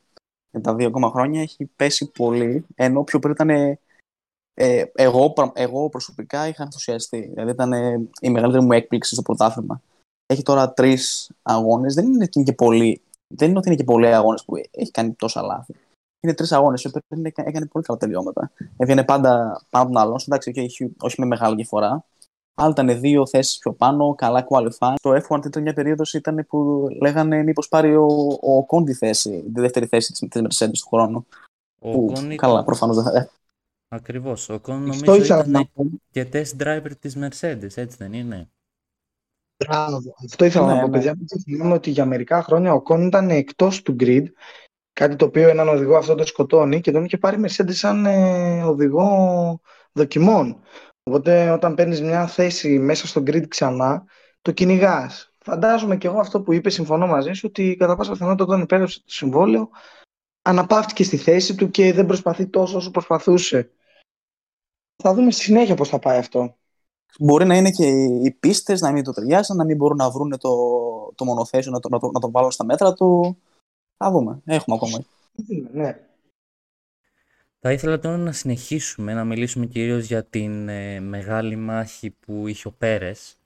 για 0.51 0.61
τα 0.61 0.75
δύο 0.75 0.87
ακόμα 0.87 1.09
χρόνια 1.09 1.41
έχει 1.41 1.69
πέσει 1.75 2.11
πολύ, 2.11 2.65
ενώ 2.75 3.03
πιο 3.03 3.19
πριν 3.19 3.31
ήταν 3.31 3.79
ε, 4.59 4.83
εγώ, 4.95 5.33
εγώ 5.53 5.89
προσωπικά 5.89 6.47
είχα 6.47 6.63
ενθουσιαστεί. 6.63 7.29
Δηλαδή 7.33 7.51
ήταν 7.51 7.73
ε, 7.73 8.09
η 8.21 8.29
μεγαλύτερη 8.29 8.65
μου 8.65 8.71
έκπληξη 8.71 9.13
στο 9.13 9.21
πρωτάθλημα. 9.21 9.81
Έχει 10.25 10.41
τώρα 10.41 10.73
τρεις 10.73 11.31
αγώνες. 11.41 11.93
Δεν 11.93 12.05
είναι 12.05 12.25
και 12.25 12.53
πολύ. 12.53 13.01
Δεν 13.27 13.49
είναι 13.49 13.57
ότι 13.57 13.67
είναι 13.67 13.77
και 13.77 13.83
πολλοί 13.83 14.07
αγώνες 14.07 14.43
που 14.45 14.55
έχει 14.71 14.91
κάνει 14.91 15.11
τόσα 15.11 15.41
λάθη. 15.41 15.75
Είναι 16.19 16.33
τρεις 16.33 16.51
αγώνες 16.51 16.81
που 16.81 16.99
έκανε 17.33 17.65
πολύ 17.65 17.85
καλά 17.85 17.97
τελειώματα. 17.97 18.51
Έβγαινε 18.77 19.03
πάντα 19.03 19.61
πάνω 19.69 19.85
από 19.85 19.93
τον 19.93 20.01
άλλον. 20.01 20.19
Εντάξει, 20.27 20.53
όχι, 20.57 20.95
όχι 20.99 21.15
με 21.19 21.25
μεγάλη 21.25 21.55
διαφορά. 21.55 22.05
Άλλοι 22.55 22.71
ήταν 22.71 22.99
δύο 22.99 23.27
θέσεις 23.27 23.57
πιο 23.57 23.73
πάνω, 23.73 24.15
καλά 24.15 24.47
qualify. 24.49 24.93
Το 25.01 25.21
F1 25.29 25.45
ήταν 25.45 25.61
μια 25.61 25.73
περίοδος 25.73 26.13
ήταν 26.13 26.45
που 26.49 26.87
λέγανε 27.01 27.43
μήπως 27.43 27.67
πάρει 27.67 27.95
ο, 27.95 28.07
ο 28.41 28.65
Κόντι 28.65 28.93
θέση, 28.93 29.51
τη 29.53 29.61
δεύτερη 29.61 29.85
θέση 29.85 30.11
της 30.11 30.41
Mercedes 30.41 30.71
του 30.71 30.87
χρόνου. 30.87 31.25
Ο 31.79 31.91
που, 31.91 32.13
καλά, 32.35 32.63
προφανώς 32.63 32.95
δεν 32.95 33.03
θα, 33.05 33.29
Ακριβώς. 33.87 34.49
Ο 34.49 34.59
Κον 34.59 34.81
νομίζω 34.81 35.15
ήταν 35.15 35.69
και 36.11 36.27
test 36.33 36.63
driver 36.63 36.91
της 36.99 37.17
Mercedes, 37.17 37.75
έτσι 37.75 37.97
δεν 37.97 38.13
είναι; 38.13 38.49
Μπράβο. 39.65 40.15
Αυτό 40.23 40.45
ήθελα 40.45 40.65
ναι, 40.65 40.73
να 40.73 40.79
πω, 40.79 40.87
ναι. 40.87 40.91
παιδιά. 40.91 41.17
Θυμάμαι 41.43 41.73
ότι 41.73 41.89
για 41.89 42.05
μερικά 42.05 42.43
χρόνια 42.43 42.73
ο 42.73 42.81
Κον 42.81 43.07
ήταν 43.07 43.29
εκτός 43.29 43.81
του 43.81 43.95
grid, 43.99 44.23
κάτι 44.93 45.15
το 45.15 45.25
οποίο 45.25 45.49
έναν 45.49 45.67
οδηγό 45.67 45.97
αυτό 45.97 46.15
το 46.15 46.25
σκοτώνει 46.25 46.81
και 46.81 46.91
τον 46.91 47.05
είχε 47.05 47.17
πάρει 47.17 47.43
Mercedes 47.45 47.73
σαν 47.73 48.05
ε, 48.05 48.63
οδηγό 48.63 49.61
δοκιμών. 49.91 50.61
Οπότε 51.03 51.49
όταν 51.49 51.75
παίρνεις 51.75 52.01
μια 52.01 52.27
θέση 52.27 52.79
μέσα 52.79 53.07
στο 53.07 53.23
grid 53.25 53.47
ξανά, 53.47 54.05
το 54.41 54.51
κυνηγάς. 54.51 55.33
Φαντάζομαι 55.43 55.97
και 55.97 56.07
εγώ 56.07 56.19
αυτό 56.19 56.41
που 56.41 56.53
είπες, 56.53 56.73
συμφωνώ 56.73 57.07
μαζί 57.07 57.33
σου, 57.33 57.45
ότι 57.47 57.75
κατά 57.79 57.95
πάσα 57.95 58.11
πιθανότητα 58.11 58.43
όταν 58.43 58.61
υπέγραψε 58.61 58.99
το 58.99 59.05
συμβόλαιο, 59.09 59.69
αναπαύτηκε 60.41 61.03
στη 61.03 61.17
θέση 61.17 61.55
του 61.55 61.69
και 61.69 61.93
δεν 61.93 62.05
προσπαθεί 62.05 62.47
τόσο 62.47 62.77
όσο 62.77 62.91
προσπαθούσε. 62.91 63.71
Θα 65.03 65.13
δούμε 65.13 65.31
στη 65.31 65.41
συνέχεια 65.41 65.75
πώς 65.75 65.89
θα 65.89 65.99
πάει 65.99 66.17
αυτό. 66.17 66.55
Μπορεί 67.19 67.45
να 67.45 67.55
είναι 67.55 67.71
και 67.71 67.87
οι 68.23 68.31
πίστες 68.31 68.81
να 68.81 68.91
μην 68.91 69.03
το 69.03 69.11
ταιριάζουν, 69.11 69.55
να 69.55 69.65
μην 69.65 69.75
μπορούν 69.77 69.97
να 69.97 70.09
βρουν 70.09 70.37
το, 70.37 70.49
το 71.15 71.25
μονοθέσιο, 71.25 71.71
να 71.71 71.79
το, 71.79 71.89
να, 71.89 71.99
το, 71.99 72.11
να 72.11 72.19
το 72.19 72.31
βάλουν 72.31 72.51
στα 72.51 72.65
μέτρα 72.65 72.93
του. 72.93 73.37
Θα 73.97 74.11
δούμε. 74.11 74.41
Έχουμε 74.45 74.75
ακόμα. 74.75 75.03
Ναι. 75.71 75.99
Θα 77.59 77.71
ήθελα 77.71 77.99
τώρα 77.99 78.17
να 78.17 78.31
συνεχίσουμε 78.31 79.13
να 79.13 79.23
μιλήσουμε 79.23 79.65
κυρίως 79.65 80.05
για 80.05 80.23
την 80.23 80.69
ε, 80.69 80.99
μεγάλη 80.99 81.55
μάχη 81.55 82.09
που 82.09 82.47
είχε 82.47 82.67
ο 82.67 82.71
Πέρες, 82.71 83.37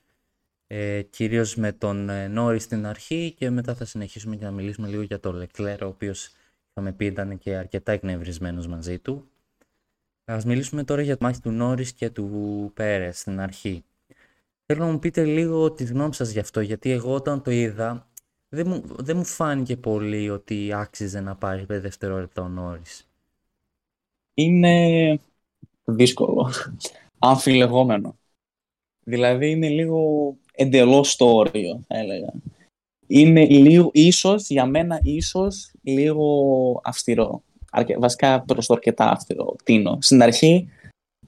ε, 0.67 1.01
κυρίως 1.01 1.55
με 1.55 1.71
τον 1.71 2.09
ε, 2.09 2.27
Νόρι 2.27 2.59
στην 2.59 2.85
αρχή 2.85 3.33
και 3.37 3.49
μετά 3.49 3.75
θα 3.75 3.85
συνεχίσουμε 3.85 4.35
και 4.35 4.45
να 4.45 4.51
μιλήσουμε 4.51 4.87
λίγο 4.87 5.01
για 5.01 5.19
τον 5.19 5.35
Λεκλέρ, 5.35 5.83
ο 5.83 5.87
οποίος 5.87 6.31
είχαμε 6.69 6.91
πει 6.91 7.05
ήταν 7.05 7.37
και 7.37 7.55
αρκετά 7.55 7.91
εκνευρισμένος 7.91 8.67
μαζί 8.67 8.99
του. 8.99 9.25
Ας 10.31 10.45
μιλήσουμε 10.45 10.83
τώρα 10.83 11.01
για 11.01 11.17
το 11.17 11.25
μάχη 11.25 11.41
του 11.41 11.51
Νόρις 11.51 11.93
και 11.93 12.09
του 12.09 12.71
Πέρες 12.73 13.19
στην 13.19 13.39
αρχή. 13.39 13.83
Θέλω 14.65 14.85
να 14.85 14.91
μου 14.91 14.99
πείτε 14.99 15.23
λίγο 15.23 15.71
τη 15.71 15.83
γνώμη 15.83 16.13
σας 16.13 16.31
γι' 16.31 16.39
αυτό, 16.39 16.61
γιατί 16.61 16.91
εγώ 16.91 17.13
όταν 17.13 17.41
το 17.41 17.51
είδα 17.51 18.09
δεν 18.49 18.67
μου, 18.67 18.83
δεν 18.85 19.17
μου 19.17 19.25
φάνηκε 19.25 19.77
πολύ 19.77 20.29
ότι 20.29 20.73
άξιζε 20.73 21.19
να 21.19 21.35
πάρει 21.35 21.61
5 21.61 21.65
δευτερόλεπτα 21.67 22.41
ο 22.41 22.47
Νόρις. 22.47 23.09
Είναι 24.33 25.19
δύσκολο, 25.83 26.51
αμφιλεγόμενο. 27.19 28.17
Δηλαδή 29.03 29.49
είναι 29.49 29.69
λίγο 29.69 30.35
εντελώς 30.53 31.15
το 31.15 31.25
όριο, 31.25 31.83
θα 31.87 31.97
έλεγα 31.97 32.33
είναι 33.13 33.45
λίγο, 33.45 33.89
ίσως, 33.93 34.49
για 34.49 34.65
μένα 34.65 34.99
ίσως, 35.03 35.71
λίγο 35.81 36.81
αυστηρό. 36.83 37.43
Αρκε, 37.73 37.97
βασικά 37.97 38.41
προς 38.41 38.65
το 38.65 38.73
αρκετά 38.73 39.12
αυστηρό. 39.12 39.55
Τίνο. 39.63 39.97
Στην 40.01 40.21
αρχή, 40.21 40.69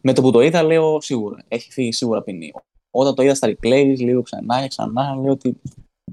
με 0.02 0.14
το 0.14 0.22
που 0.22 0.32
το 0.32 0.42
είδα, 0.42 0.64
λέω 0.64 1.02
σίγουρα. 1.02 1.44
Έχει 1.48 1.72
φύγει 1.72 1.92
σίγουρα 1.92 2.22
ποινή. 2.22 2.52
Όταν 2.92 3.16
το 3.16 3.24
είδα 3.24 3.36
στα 3.36 3.48
replays, 3.48 3.96
λίγο 3.98 4.22
ξανά 4.22 4.62
και 4.62 4.68
ξανά, 4.68 5.16
λέω 5.16 5.32
ότι 5.32 5.62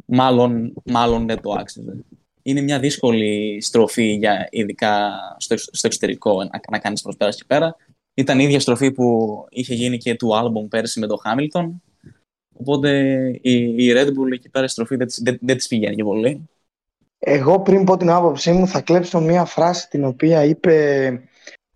μάλλον, 0.07 0.73
μάλλον 0.85 1.27
δεν 1.27 1.41
το 1.41 1.53
άξιζε. 1.53 2.05
Είναι 2.43 2.61
μια 2.61 2.79
δύσκολη 2.79 3.61
στροφή, 3.61 4.13
για, 4.13 4.49
ειδικά 4.51 5.11
στο, 5.39 5.57
στο 5.57 5.87
εξωτερικό, 5.87 6.45
να, 6.45 6.61
να 6.71 6.79
κάνεις 6.79 7.03
προσπέρασης 7.03 7.41
εκεί 7.41 7.49
πέρα. 7.49 7.77
Ήταν 8.15 8.39
η 8.39 8.45
ίδια 8.45 8.61
στροφή 8.61 8.93
που 8.93 9.47
είχε 9.51 9.75
γίνει 9.75 9.99
και 9.99 10.15
του 10.15 10.37
άλμπομ 10.37 10.69
πέρσι 10.69 11.01
με 11.01 11.07
τον 11.07 11.19
Χάμιλτον, 11.19 11.83
Οπότε 12.61 12.91
η, 13.43 13.85
η 13.87 13.93
Red 13.95 14.07
Bull 14.07 14.33
εκεί 14.33 14.49
πέρα 14.49 14.69
στροφή 14.69 14.97
δεν, 14.97 15.09
δεν, 15.23 15.39
δεν 15.41 15.57
της 15.57 15.67
πηγαίνει 15.67 15.95
και 15.95 16.05
πολύ. 16.05 16.49
Εγώ 17.23 17.61
πριν 17.61 17.85
πω 17.85 17.97
την 17.97 18.11
άποψή 18.11 18.53
μου 18.53 18.67
θα 18.67 18.81
κλέψω 18.81 19.21
μία 19.21 19.45
φράση 19.45 19.89
την 19.89 20.05
οποία 20.05 20.45
είπε 20.45 21.29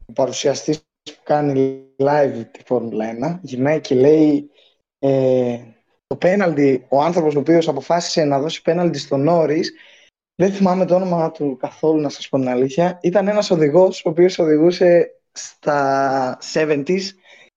ο 0.07 0.13
παρουσιαστής 0.13 0.79
που 1.03 1.23
κάνει 1.23 1.85
live 1.99 2.43
τη 2.51 2.61
Φόρμουλα 2.67 3.37
1. 3.37 3.39
Γυρνάει 3.43 3.81
και 3.81 3.95
λέει 3.95 4.51
ε, 4.99 5.59
το 6.07 6.17
πέναλτι, 6.17 6.87
ο 6.89 7.03
άνθρωπος 7.03 7.35
ο 7.35 7.39
οποίος 7.39 7.69
αποφάσισε 7.69 8.25
να 8.25 8.41
δώσει 8.41 8.63
πέναλτι 8.63 8.99
στον 8.99 9.23
Νόρις 9.23 9.73
δεν 10.35 10.53
θυμάμαι 10.53 10.85
το 10.85 10.95
όνομα 10.95 11.31
του 11.31 11.57
καθόλου 11.61 12.01
να 12.01 12.09
σας 12.09 12.29
πω 12.29 12.39
την 12.39 12.49
αλήθεια. 12.49 12.99
Ήταν 13.03 13.29
ένας 13.29 13.51
οδηγός 13.51 14.05
ο 14.05 14.09
οποίος 14.09 14.39
οδηγούσε 14.39 15.11
στα 15.33 16.39
70s 16.55 17.01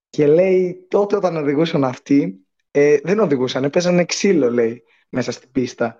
και 0.09 0.27
λέει 0.27 0.85
τότε 0.87 1.15
όταν 1.15 1.37
οδηγούσαν 1.37 1.83
αυτοί 1.83 2.45
ε, 2.71 2.97
δεν 3.03 3.19
οδηγούσαν, 3.19 3.69
παίζανε 3.69 4.05
ξύλο 4.05 4.51
λέει 4.51 4.83
μέσα 5.09 5.31
στην 5.31 5.51
πίστα. 5.51 5.97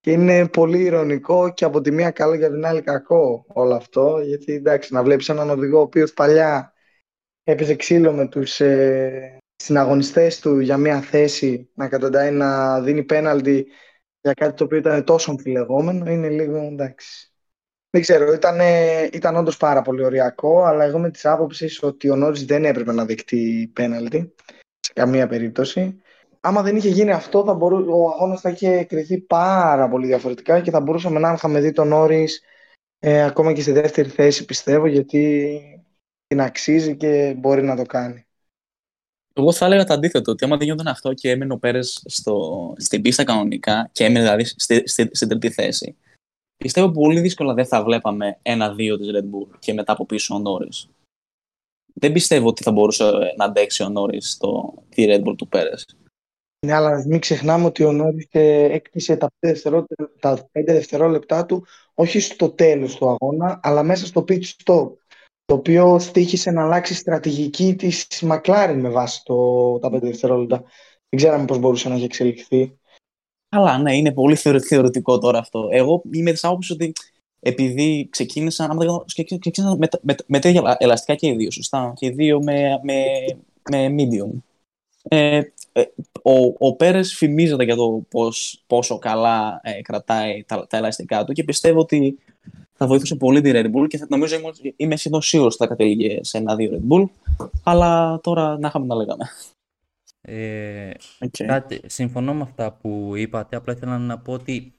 Και 0.00 0.10
είναι 0.10 0.48
πολύ 0.48 0.82
ηρωνικό 0.82 1.52
και 1.52 1.64
από 1.64 1.80
τη 1.80 1.90
μία 1.90 2.10
καλό 2.10 2.36
και 2.36 2.44
από 2.44 2.54
την 2.54 2.66
άλλη 2.66 2.82
κακό 2.82 3.44
όλο 3.48 3.74
αυτό. 3.74 4.20
Γιατί 4.20 4.52
εντάξει, 4.52 4.92
να 4.92 5.02
βλέπεις 5.02 5.28
έναν 5.28 5.50
οδηγό 5.50 5.78
ο 5.78 5.82
οποίος 5.82 6.12
παλιά 6.12 6.74
έπαιζε 7.42 7.74
ξύλο 7.74 8.12
με 8.12 8.28
τους 8.28 8.60
ε, 8.60 9.38
συναγωνιστές 9.56 10.40
του 10.40 10.58
για 10.58 10.76
μία 10.76 11.00
θέση 11.00 11.70
να 11.74 11.88
καταντάει 11.88 12.30
να 12.30 12.80
δίνει 12.80 13.02
πέναλτι 13.02 13.66
για 14.20 14.32
κάτι 14.32 14.56
το 14.56 14.64
οποίο 14.64 14.78
ήταν 14.78 15.04
τόσο 15.04 15.30
αμφιλεγόμενο 15.30 16.10
είναι 16.10 16.28
λίγο 16.28 16.56
εντάξει. 16.56 17.32
Δεν 17.90 18.00
ξέρω, 18.00 18.32
ήταν, 18.32 18.60
ήταν 19.12 19.36
όντως 19.36 19.56
πάρα 19.56 19.82
πολύ 19.82 20.04
ωριακό, 20.04 20.64
αλλά 20.64 20.84
εγώ 20.84 20.98
με 20.98 21.10
τις 21.10 21.24
άποψεις 21.24 21.82
ότι 21.82 22.10
ο 22.10 22.16
Νόρις 22.16 22.44
δεν 22.44 22.64
έπρεπε 22.64 22.92
να 22.92 23.04
δεκτεί 23.04 23.70
πέναλτι 23.74 24.34
σε 24.80 24.92
καμία 24.92 25.26
περίπτωση 25.26 26.00
άμα 26.40 26.62
δεν 26.62 26.76
είχε 26.76 26.88
γίνει 26.88 27.10
αυτό, 27.10 27.44
θα 27.44 27.54
μπορού, 27.54 27.76
ο 27.76 28.10
αγώνας 28.10 28.40
θα 28.40 28.50
είχε 28.50 28.84
κρυθεί 28.84 29.18
πάρα 29.18 29.88
πολύ 29.88 30.06
διαφορετικά 30.06 30.60
και 30.60 30.70
θα 30.70 30.80
μπορούσαμε 30.80 31.18
να 31.18 31.32
είχαμε 31.32 31.60
δει 31.60 31.72
τον 31.72 31.92
Όρη 31.92 32.28
ε, 32.98 33.22
ακόμα 33.22 33.52
και 33.52 33.62
στη 33.62 33.72
δεύτερη 33.72 34.08
θέση, 34.08 34.44
πιστεύω, 34.44 34.86
γιατί 34.86 35.60
την 36.26 36.40
αξίζει 36.40 36.96
και 36.96 37.34
μπορεί 37.38 37.62
να 37.62 37.76
το 37.76 37.82
κάνει. 37.82 38.24
Εγώ 39.32 39.52
θα 39.52 39.66
έλεγα 39.66 39.84
το 39.84 39.92
αντίθετο, 39.92 40.30
ότι 40.32 40.44
άμα 40.44 40.56
δεν 40.56 40.66
γινόταν 40.66 40.86
αυτό 40.86 41.14
και 41.14 41.30
έμενε 41.30 41.52
ο 41.52 41.58
Πέρες 41.58 42.02
στην 42.76 43.02
πίστα 43.02 43.24
κανονικά 43.24 43.88
και 43.92 44.04
έμενε 44.04 44.20
δηλαδή 44.20 44.44
στη, 44.44 44.88
στη, 44.88 45.10
στην 45.12 45.28
τρίτη 45.28 45.50
θέση, 45.50 45.96
πιστεύω 46.56 46.90
πολύ 46.90 47.20
δύσκολα 47.20 47.54
δεν 47.54 47.66
θα 47.66 47.82
βλέπαμε 47.82 48.38
ένα-δύο 48.42 48.98
της 48.98 49.08
Red 49.12 49.24
Bull 49.24 49.58
και 49.58 49.72
μετά 49.72 49.92
από 49.92 50.06
πίσω 50.06 50.34
ο 50.34 50.38
Νόρι. 50.38 50.68
Δεν 51.94 52.12
πιστεύω 52.12 52.48
ότι 52.48 52.62
θα 52.62 52.72
μπορούσε 52.72 53.10
να 53.36 53.44
αντέξει 53.44 53.82
ο 53.82 53.88
Νόρι 53.88 54.18
τη 54.88 55.04
Red 55.08 55.24
Bull 55.24 55.34
του 55.36 55.48
Πέρες. 55.48 55.86
Ναι, 56.66 56.72
αλλά 56.72 57.04
μην 57.06 57.20
ξεχνάμε 57.20 57.64
ότι 57.64 57.84
ο 57.84 57.92
Νόρις 57.92 58.28
έκτισε 58.32 59.16
τα 59.16 59.26
5 59.26 59.30
δευτερόλεπτα, 59.40 60.08
τα 60.20 60.48
δευτερόλεπτά 60.52 61.46
του 61.46 61.66
όχι 61.94 62.20
στο 62.20 62.50
τέλος 62.50 62.96
του 62.96 63.08
αγώνα, 63.08 63.60
αλλά 63.62 63.82
μέσα 63.82 64.06
στο 64.06 64.24
pit 64.28 64.40
stop, 64.40 64.90
το 65.44 65.54
οποίο 65.54 65.98
στήχησε 65.98 66.50
να 66.50 66.62
αλλάξει 66.64 66.94
στρατηγική 66.94 67.74
της 67.74 68.06
McLaren 68.20 68.76
με 68.76 68.88
βάση 68.88 69.22
το, 69.24 69.78
τα 69.78 69.88
5 69.88 70.00
δευτερόλεπτα. 70.00 70.56
Δεν 71.08 71.18
ξέραμε 71.18 71.44
πώς 71.44 71.58
μπορούσε 71.58 71.88
να 71.88 71.94
έχει 71.94 72.04
εξελιχθεί. 72.04 72.78
Αλλά 73.48 73.78
ναι, 73.78 73.96
είναι 73.96 74.12
πολύ 74.12 74.36
θεωρητικό 74.36 75.18
τώρα 75.18 75.38
αυτό. 75.38 75.68
Εγώ 75.70 76.02
είμαι 76.10 76.32
της 76.32 76.44
άποψης 76.44 76.70
ότι 76.70 76.92
επειδή 77.40 78.08
ξεκίνησαν, 78.10 78.78
ξεκίνησαν 79.06 79.76
με, 79.78 79.88
με, 80.00 80.14
με, 80.26 80.38
τέτοια 80.38 80.76
ελαστικά 80.78 81.14
και 81.14 81.26
οι 81.26 81.34
δύο, 81.36 81.50
σωστά, 81.50 81.92
και 81.96 82.06
οι 82.06 82.10
δύο 82.10 82.42
με, 82.42 82.80
με, 82.82 83.04
με 83.70 83.94
medium. 83.98 84.30
Ε, 85.02 85.36
ε, 85.36 85.52
ο, 86.22 86.32
ο 86.58 86.76
Πέρες 86.76 87.14
φημίζεται 87.14 87.64
για 87.64 87.76
το 87.76 88.02
πώς, 88.08 88.64
πόσο 88.66 88.98
καλά 88.98 89.60
ε, 89.62 89.82
κρατάει 89.82 90.44
τα, 90.46 90.66
τα 90.66 90.76
ελαστικά 90.76 91.24
του 91.24 91.32
και 91.32 91.44
πιστεύω 91.44 91.80
ότι 91.80 92.18
θα 92.72 92.86
βοηθούσε 92.86 93.16
πολύ 93.16 93.40
τη 93.40 93.50
Red 93.54 93.66
Bull 93.66 93.86
και 93.88 93.98
θα, 93.98 94.06
νομίζω 94.08 94.36
είμαι, 94.36 94.50
είμαι 94.76 94.96
σχεδόν 94.96 95.22
σίγουρος 95.22 95.54
ότι 95.54 95.62
θα 95.62 95.68
κατέληγε 95.68 96.18
σε 96.22 96.38
ένα-δύο 96.38 96.70
Red 96.72 96.92
Bull 96.92 97.04
αλλά 97.62 98.20
τώρα 98.22 98.58
να 98.58 98.68
είχαμε 98.68 98.86
να 98.86 98.94
λέγαμε. 98.94 99.24
Ε, 100.22 100.90
okay. 101.18 101.44
κάτι, 101.46 101.80
συμφωνώ 101.86 102.34
με 102.34 102.42
αυτά 102.42 102.72
που 102.72 103.12
είπατε, 103.16 103.56
απλά 103.56 103.72
ήθελα 103.72 103.98
να 103.98 104.18
πω 104.18 104.32
ότι 104.32 104.72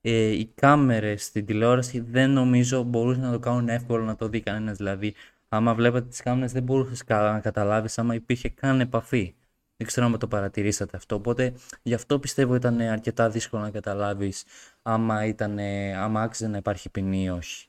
ε, 0.00 0.30
οι 0.30 0.52
κάμερες 0.54 1.24
στην 1.24 1.46
τηλεόραση 1.46 2.00
δεν 2.00 2.30
νομίζω 2.30 2.82
μπορούσαν 2.82 3.22
να 3.22 3.32
το 3.32 3.38
κάνουν 3.38 3.68
εύκολο 3.68 4.04
να 4.04 4.16
το 4.16 4.28
δει 4.28 4.40
κανένας. 4.40 4.76
Δηλαδή, 4.76 5.14
άμα 5.48 5.74
βλέπετε 5.74 6.08
τις 6.08 6.22
κάμερες 6.22 6.52
δεν 6.52 6.62
μπορούσες 6.62 7.04
να 7.08 7.40
καταλάβεις 7.40 7.98
άμα 7.98 8.14
υπήρχε 8.14 8.48
καν 8.48 8.80
επαφή. 8.80 9.34
Δεν 9.82 9.90
ξέρω 9.90 10.06
αν 10.06 10.18
το 10.18 10.28
παρατηρήσατε 10.28 10.96
αυτό. 10.96 11.14
Οπότε 11.14 11.54
γι' 11.82 11.94
αυτό 11.94 12.18
πιστεύω 12.18 12.54
ήταν 12.54 12.80
αρκετά 12.80 13.30
δύσκολο 13.30 13.62
να 13.62 13.70
καταλάβεις 13.70 14.44
άμα, 14.82 15.26
ήταν, 15.26 15.58
άμα 15.96 16.22
άξιζε 16.22 16.48
να 16.48 16.56
υπάρχει 16.56 16.88
ποινή 16.88 17.22
ή 17.22 17.28
όχι. 17.28 17.66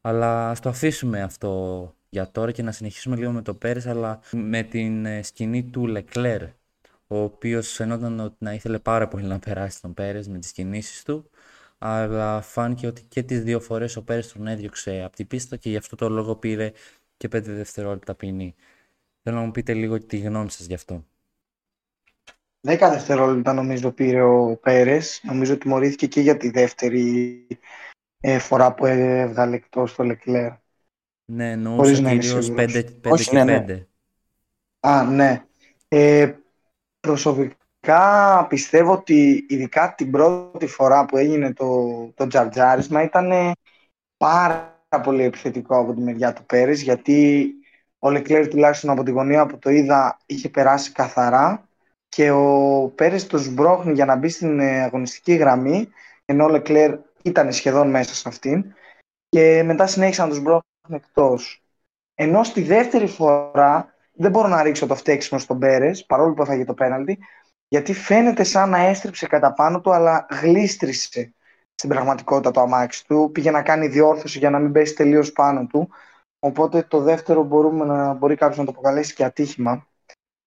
Αλλά 0.00 0.50
ας 0.50 0.60
το 0.60 0.68
αφήσουμε 0.68 1.22
αυτό 1.22 1.94
για 2.08 2.30
τώρα 2.30 2.52
και 2.52 2.62
να 2.62 2.72
συνεχίσουμε 2.72 3.16
λίγο 3.16 3.30
με 3.30 3.42
το 3.42 3.54
Πέρες, 3.54 3.86
αλλά 3.86 4.20
με 4.30 4.62
την 4.62 5.06
ε, 5.06 5.22
σκηνή 5.22 5.64
του 5.64 5.86
Λεκλέρ, 5.86 6.42
ο 7.06 7.18
οποίος 7.22 7.72
φαινόταν 7.72 8.20
ότι 8.20 8.36
να 8.38 8.52
ήθελε 8.52 8.78
πάρα 8.78 9.08
πολύ 9.08 9.24
να 9.24 9.38
περάσει 9.38 9.80
τον 9.80 9.94
Πέρες 9.94 10.28
με 10.28 10.38
τις 10.38 10.52
κινήσεις 10.52 11.02
του, 11.02 11.30
αλλά 11.78 12.40
φάνηκε 12.40 12.86
ότι 12.86 13.02
και 13.02 13.22
τις 13.22 13.42
δύο 13.42 13.60
φορές 13.60 13.96
ο 13.96 14.02
Πέρες 14.02 14.32
τον 14.32 14.46
έδιωξε 14.46 15.02
από 15.04 15.16
την 15.16 15.26
πίστα 15.26 15.56
και 15.56 15.70
γι' 15.70 15.76
αυτό 15.76 15.96
το 15.96 16.08
λόγο 16.08 16.36
πήρε 16.36 16.72
και 17.16 17.28
5 17.32 17.42
δευτερόλεπτα 17.42 18.14
ποινή. 18.14 18.54
Θέλω 19.22 19.36
να 19.36 19.44
μου 19.44 19.50
πείτε 19.50 19.74
λίγο 19.74 19.98
τη 19.98 20.18
γνώμη 20.18 20.50
σας 20.50 20.66
γι' 20.66 20.74
αυτό. 20.74 21.04
10 22.68 22.78
δευτερόλεπτα 22.78 23.52
νομίζω 23.52 23.90
πήρε 23.90 24.22
ο 24.22 24.56
Πέρες. 24.62 25.20
Νομίζω 25.24 25.52
ότι 25.52 25.62
τιμωρήθηκε 25.62 26.06
και 26.06 26.20
για 26.20 26.36
τη 26.36 26.50
δεύτερη 26.50 27.46
ε, 28.20 28.38
φορά 28.38 28.74
που 28.74 28.86
έβγαλε 28.86 29.56
εκτός 29.56 29.94
το 29.94 30.02
Λεκλέρ. 30.04 30.52
Ναι, 31.24 31.50
εννοούσα 31.50 32.02
κυρίως 32.02 32.50
5, 32.56 32.60
5 32.60 32.84
Όχι, 33.04 33.30
και 33.30 33.40
5. 33.40 33.44
Ναι, 33.44 33.58
ναι. 33.58 33.86
Α, 34.80 35.04
ναι. 35.04 35.44
Ε, 35.88 36.32
προσωπικά 37.00 38.46
πιστεύω 38.48 38.92
ότι 38.92 39.46
ειδικά 39.48 39.94
την 39.94 40.10
πρώτη 40.10 40.66
φορά 40.66 41.04
που 41.04 41.16
έγινε 41.16 41.52
το, 41.52 41.86
το 42.14 42.26
τζαρτζάρισμα 42.26 43.02
ήταν 43.02 43.54
πάρα 44.16 44.80
πολύ 45.02 45.22
επιθετικό 45.22 45.78
από 45.78 45.94
τη 45.94 46.00
μεριά 46.00 46.32
του 46.32 46.44
Πέρες 46.46 46.82
γιατί 46.82 47.50
ο 47.98 48.10
Λεκλέρ 48.10 48.48
τουλάχιστον 48.48 48.90
από 48.90 49.02
τη 49.02 49.10
γωνία 49.10 49.46
που 49.46 49.58
το 49.58 49.70
είδα 49.70 50.18
είχε 50.26 50.48
περάσει 50.48 50.92
καθαρά 50.92 51.68
και 52.10 52.30
ο 52.30 52.92
Πέρες 52.94 53.26
το 53.26 53.38
σμπρώχνει 53.38 53.92
για 53.92 54.04
να 54.04 54.16
μπει 54.16 54.28
στην 54.28 54.60
ε, 54.60 54.82
αγωνιστική 54.82 55.34
γραμμή 55.34 55.88
ενώ 56.24 56.44
ο 56.44 56.48
Λεκλέρ 56.48 56.98
ήταν 57.22 57.52
σχεδόν 57.52 57.90
μέσα 57.90 58.14
σε 58.14 58.28
αυτήν 58.28 58.74
και 59.28 59.62
μετά 59.62 59.86
συνέχισε 59.86 60.22
να 60.22 60.28
το 60.28 60.34
σμπρώχνει 60.34 60.62
εκτός. 60.90 61.62
Ενώ 62.14 62.42
στη 62.42 62.62
δεύτερη 62.62 63.06
φορά 63.06 63.94
δεν 64.12 64.30
μπορώ 64.30 64.48
να 64.48 64.62
ρίξω 64.62 64.86
το 64.86 64.94
φταίξιμο 64.94 65.40
στον 65.40 65.58
Πέρες 65.58 66.04
παρόλο 66.06 66.34
που 66.34 66.42
έφαγε 66.42 66.64
το 66.64 66.74
πέναλτι 66.74 67.18
γιατί 67.68 67.92
φαίνεται 67.92 68.44
σαν 68.44 68.70
να 68.70 68.78
έστριψε 68.78 69.26
κατά 69.26 69.52
πάνω 69.52 69.80
του 69.80 69.92
αλλά 69.92 70.26
γλίστρισε 70.30 71.34
στην 71.74 71.88
πραγματικότητα 71.88 72.50
το 72.50 72.60
αμάξι 72.60 73.06
του. 73.06 73.30
Πήγε 73.32 73.50
να 73.50 73.62
κάνει 73.62 73.88
διόρθωση 73.88 74.38
για 74.38 74.50
να 74.50 74.58
μην 74.58 74.72
πέσει 74.72 74.94
τελείως 74.94 75.32
πάνω 75.32 75.66
του. 75.66 75.88
Οπότε 76.38 76.82
το 76.82 77.00
δεύτερο 77.00 77.42
μπορούμε 77.42 77.84
να, 77.84 78.12
μπορεί 78.12 78.34
κάποιος 78.34 78.58
να 78.58 78.64
το 78.64 78.70
αποκαλέσει 78.70 79.14
και 79.14 79.24
ατύχημα. 79.24 79.88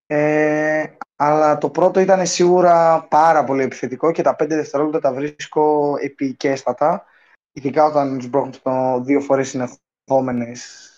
Ε, 0.05 0.85
αλλά 1.25 1.57
το 1.57 1.69
πρώτο 1.69 1.99
ήταν 1.99 2.25
σίγουρα 2.25 3.03
πάρα 3.09 3.43
πολύ 3.43 3.63
επιθετικό 3.63 4.11
και 4.11 4.21
τα 4.21 4.35
πέντε 4.35 4.55
δευτερόλεπτα 4.55 4.99
τα 4.99 5.13
βρίσκω 5.13 5.95
επικέστατα. 6.01 7.05
Ειδικά 7.51 7.85
όταν 7.85 8.17
τους 8.17 8.27
μπρόχνουν 8.27 8.53
στο 8.53 9.01
δύο 9.03 9.19
φορές 9.19 9.47
συνεχόμενες 9.49 10.89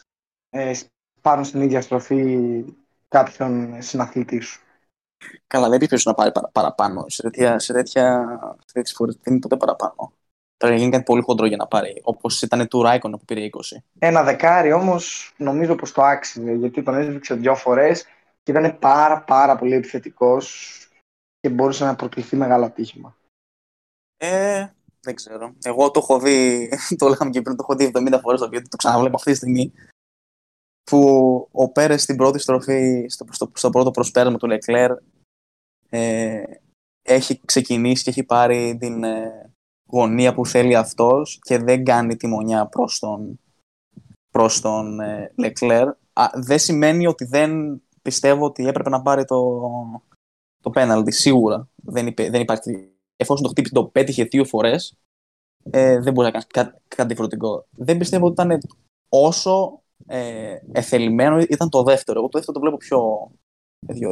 ε, 0.49 0.73
πάνω 1.21 1.43
στην 1.43 1.61
ίδια 1.61 1.81
στροφή 1.81 2.63
κάποιον 3.07 3.75
συναθλητή 3.81 4.39
σου. 4.39 4.61
Καλά, 5.47 5.69
δεν 5.69 5.77
πρέπει 5.77 6.01
να 6.05 6.13
πάρει 6.13 6.31
παραπάνω. 6.51 7.05
Σε 7.07 7.21
τέτοια, 7.21 7.59
σε 7.59 7.73
τέτοια, 7.73 8.25
σε 8.65 8.73
τέτοιες 8.73 8.95
φορές 8.95 9.15
δεν 9.23 9.33
είναι 9.33 9.41
ποτέ 9.41 9.57
παραπάνω. 9.57 10.13
Τώρα 10.57 10.75
γίνει 10.75 10.91
κάτι 10.91 11.03
πολύ 11.03 11.21
χοντρό 11.21 11.45
για 11.45 11.57
να 11.57 11.67
πάρει. 11.67 12.01
Όπως 12.03 12.41
ήταν 12.41 12.67
του 12.67 12.81
Ράικον 12.81 13.11
που 13.11 13.25
πήρε 13.25 13.49
20. 13.51 13.77
Ένα 13.99 14.23
δεκάρι 14.23 14.71
όμως 14.71 15.33
νομίζω 15.37 15.75
πως 15.75 15.91
το 15.91 16.01
άξιζε 16.03 16.51
γιατί 16.51 16.83
τον 16.83 16.95
έσβηξε 16.95 17.33
δύο 17.33 17.55
φορές 17.55 18.05
και 18.45 18.51
ήταν 18.51 18.79
πάρα 18.79 19.21
πάρα 19.21 19.55
πολύ 19.55 19.73
επιθετικός 19.73 20.75
και 21.39 21.49
μπορούσε 21.49 21.85
να 21.85 21.95
προκληθεί 21.95 22.35
μεγάλο 22.35 22.65
ατύχημα. 22.65 23.17
Ε, 24.17 24.67
δεν 24.99 25.15
ξέρω. 25.15 25.55
Εγώ 25.63 25.91
το 25.91 25.99
έχω 25.99 26.19
δει, 26.19 26.69
το 26.97 27.07
λέγαμε 27.07 27.31
και 27.31 27.41
πριν, 27.41 27.55
το 27.55 27.65
έχω 27.67 27.75
δει 27.75 27.91
70 27.93 28.19
φορές 28.21 28.39
το 28.39 28.49
το 28.49 28.77
ξαναβλέπω 28.77 29.15
αυτή 29.15 29.31
τη 29.31 29.37
στιγμή 29.37 29.73
που 30.83 30.99
ο 31.51 31.71
Πέρες 31.71 32.01
στην 32.01 32.15
πρώτη 32.15 32.39
στροφή, 32.39 33.05
στο, 33.09 33.25
στο, 33.29 33.51
στο 33.53 33.69
πρώτο 33.69 33.91
προσπέρασμα 33.91 34.37
του 34.37 34.47
Λεκλέρ 34.47 34.91
ε, 35.89 36.43
έχει 37.01 37.41
ξεκινήσει 37.45 38.03
και 38.03 38.09
έχει 38.09 38.23
πάρει 38.23 38.77
την 38.79 39.03
ε, 39.03 39.51
γωνία 39.85 40.33
που 40.33 40.45
θέλει 40.45 40.75
αυτός 40.75 41.39
και 41.41 41.57
δεν 41.57 41.83
κάνει 41.83 42.15
τη 42.15 42.27
μονιά 42.27 42.65
προς 42.65 42.99
τον, 42.99 43.39
προς 44.29 44.61
τον 44.61 44.99
ε, 44.99 45.31
Λεκλέρ. 45.35 45.93
δεν 46.33 46.59
σημαίνει 46.59 47.07
ότι 47.07 47.25
δεν 47.25 47.81
πιστεύω 48.05 48.45
ότι 48.45 48.67
έπρεπε 48.67 48.89
να 48.89 49.01
πάρει 49.01 49.25
το, 49.25 49.61
το 50.61 50.69
πέναλτι. 50.69 51.11
Σίγουρα 51.11 51.69
δεν, 51.75 52.07
υπέ, 52.07 52.29
δεν 52.29 52.41
υπάρχει. 52.41 52.89
Εφόσον 53.15 53.43
το 53.43 53.49
χτύπησε, 53.49 53.73
το 53.73 53.85
πέτυχε 53.85 54.23
δύο 54.23 54.45
φορές, 54.45 54.97
ε, 55.63 55.99
δεν 55.99 56.13
μπορεί 56.13 56.25
να 56.25 56.31
κάνεις 56.31 56.47
κάτι, 56.47 56.81
κάτι 56.87 57.07
διαφορετικό. 57.07 57.65
Δεν 57.71 57.97
πιστεύω 57.97 58.25
ότι 58.25 58.43
ήταν 58.43 58.61
όσο 59.09 59.81
ε, 60.07 60.57
εθελημένο 60.71 61.39
ήταν 61.39 61.69
το 61.69 61.83
δεύτερο. 61.83 62.19
Εγώ 62.19 62.29
το 62.29 62.37
δεύτερο 62.37 62.59
το 62.59 62.63
βλέπω 62.63 62.77
πιο. 62.77 63.31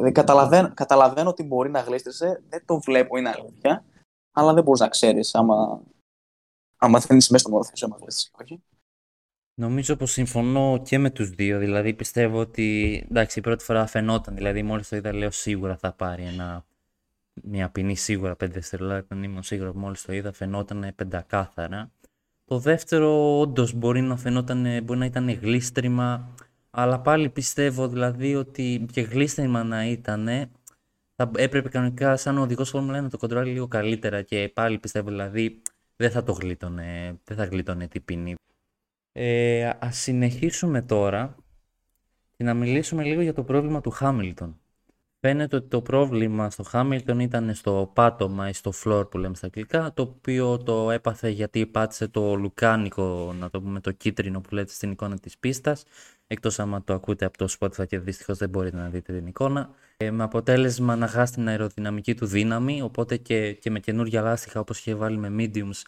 Δεν 0.01 0.13
καταλαβαίνω, 0.13 0.73
καταλαβαίνω 0.73 1.29
ότι 1.29 1.43
μπορεί 1.43 1.69
να 1.69 1.79
γλίστρισε, 1.79 2.43
δεν 2.49 2.65
το 2.65 2.79
βλέπω, 2.79 3.17
είναι 3.17 3.29
αλήθεια. 3.29 3.85
Αλλά 4.31 4.53
δεν 4.53 4.63
μπορείς 4.63 4.79
να 4.79 4.87
ξέρεις 4.87 5.35
άμα, 5.35 5.81
άμα 6.77 6.99
δεν 6.99 7.17
είσαι 7.17 7.31
μέσα 7.31 7.43
στο 7.43 7.49
μονοθέσιο, 7.49 7.87
άμα 7.87 7.97
γλίστρισε. 8.01 8.61
Όχι. 9.55 9.61
Νομίζω 9.61 9.95
πως 9.95 10.11
συμφωνώ 10.11 10.81
και 10.83 10.97
με 10.97 11.09
τους 11.09 11.29
δύο, 11.29 11.59
δηλαδή 11.59 11.93
πιστεύω 11.93 12.39
ότι 12.39 13.05
εντάξει 13.09 13.39
η 13.39 13.41
πρώτη 13.41 13.63
φορά 13.63 13.85
φαινόταν, 13.85 14.35
δηλαδή 14.35 14.63
μόλις 14.63 14.89
το 14.89 14.95
είδα 14.95 15.13
λέω 15.13 15.31
σίγουρα 15.31 15.77
θα 15.77 15.93
πάρει 15.93 16.23
ένα, 16.23 16.65
μια 17.43 17.69
ποινή 17.69 17.95
σίγουρα 17.95 18.31
5 18.31 18.49
δευτερόλεπτα, 18.49 19.15
ήμουν 19.15 19.43
σίγουρο 19.43 19.73
μόλις 19.75 20.01
το 20.01 20.13
είδα 20.13 20.33
φαινόταν 20.33 20.91
πεντακάθαρα. 20.95 21.91
Το 22.45 22.59
δεύτερο 22.59 23.39
όντως 23.39 23.73
μπορεί 23.73 24.01
να 24.01 24.17
φαινόταν, 24.17 24.83
μπορεί 24.83 24.99
να 24.99 25.05
ήταν 25.05 25.29
γλίστριμα, 25.29 26.35
αλλά 26.69 26.99
πάλι 26.99 27.29
πιστεύω 27.29 27.87
δηλαδή 27.87 28.35
ότι 28.35 28.85
και 28.91 29.01
γλίστριμα 29.01 29.63
να 29.63 29.85
ήταν, 29.85 30.27
θα 31.15 31.31
έπρεπε 31.35 31.69
κανονικά 31.69 32.17
σαν 32.17 32.37
οδηγός 32.37 32.69
Φόρμουλα 32.69 33.01
να 33.01 33.09
το 33.09 33.17
κοντρόλει 33.17 33.51
λίγο 33.51 33.67
καλύτερα 33.67 34.21
και 34.21 34.51
πάλι 34.53 34.79
πιστεύω 34.79 35.09
δηλαδή 35.09 35.61
δεν 35.95 36.11
θα 36.11 36.23
το 36.23 36.31
γλίτωνε, 36.31 37.19
δεν 37.23 37.37
θα 37.37 37.45
γλίτωνε 37.45 37.87
την 37.87 38.05
ποινή. 38.05 38.35
Ε, 39.15 39.69
ας 39.79 39.97
συνεχίσουμε 39.97 40.81
τώρα 40.81 41.35
και 42.37 42.43
να 42.43 42.53
μιλήσουμε 42.53 43.03
λίγο 43.03 43.21
για 43.21 43.33
το 43.33 43.43
πρόβλημα 43.43 43.81
του 43.81 43.89
Χάμιλτον. 43.89 44.57
Φαίνεται 45.19 45.55
ότι 45.55 45.67
το 45.67 45.81
πρόβλημα 45.81 46.49
στο 46.49 46.63
Χάμιλτον 46.63 47.19
ήταν 47.19 47.53
στο 47.53 47.91
πάτωμα 47.93 48.49
ή 48.49 48.53
στο 48.53 48.71
floor 48.83 49.09
που 49.11 49.17
λέμε 49.17 49.35
στα 49.35 49.45
αγγλικά, 49.45 49.93
το 49.93 50.01
οποίο 50.01 50.57
το 50.57 50.91
έπαθε 50.91 51.29
γιατί 51.29 51.65
πάτησε 51.65 52.07
το 52.07 52.35
λουκάνικο, 52.35 53.35
να 53.39 53.49
το 53.49 53.61
πούμε 53.61 53.79
το 53.79 53.91
κίτρινο 53.91 54.41
που 54.41 54.53
λέτε 54.53 54.73
στην 54.73 54.91
εικόνα 54.91 55.19
της 55.19 55.37
πίστας, 55.37 55.83
εκτός 56.27 56.59
άμα 56.59 56.83
το 56.83 56.93
ακούτε 56.93 57.25
από 57.25 57.37
το 57.37 57.55
Spotify 57.59 57.87
και 57.87 57.99
δυστυχώς 57.99 58.37
δεν 58.37 58.49
μπορείτε 58.49 58.77
να 58.77 58.89
δείτε 58.89 59.13
την 59.13 59.27
εικόνα, 59.27 59.69
ε, 59.97 60.11
με 60.11 60.23
αποτέλεσμα 60.23 60.95
να 60.95 61.07
χάσει 61.07 61.33
την 61.33 61.47
αεροδυναμική 61.47 62.15
του 62.15 62.25
δύναμη, 62.25 62.81
οπότε 62.81 63.17
και, 63.17 63.53
και 63.53 63.69
με 63.69 63.79
καινούργια 63.79 64.21
λάστιχα 64.21 64.59
όπως 64.59 64.79
είχε 64.79 64.95
βάλει 64.95 65.17
με 65.17 65.35
mediums 65.37 65.81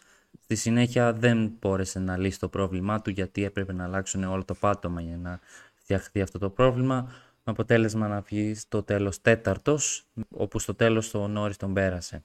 Στη 0.45 0.55
συνέχεια 0.55 1.13
δεν 1.13 1.57
μπόρεσε 1.59 1.99
να 1.99 2.17
λύσει 2.17 2.39
το 2.39 2.49
πρόβλημά 2.49 3.01
του 3.01 3.09
γιατί 3.09 3.43
έπρεπε 3.43 3.73
να 3.73 3.83
αλλάξουν 3.83 4.23
όλο 4.23 4.45
το 4.45 4.53
πάτωμα 4.53 5.01
για 5.01 5.17
να 5.17 5.39
φτιαχτεί 5.73 6.21
αυτό 6.21 6.39
το 6.39 6.49
πρόβλημα. 6.49 7.01
Με 7.43 7.51
αποτέλεσμα 7.51 8.07
να 8.07 8.21
βγει 8.21 8.53
στο 8.53 8.83
τέλος 8.83 9.21
τέταρτος, 9.21 10.07
όπου 10.29 10.59
στο 10.59 10.75
τέλος 10.75 11.11
το 11.11 11.27
Νόρις 11.27 11.57
τον 11.57 11.73
πέρασε. 11.73 12.23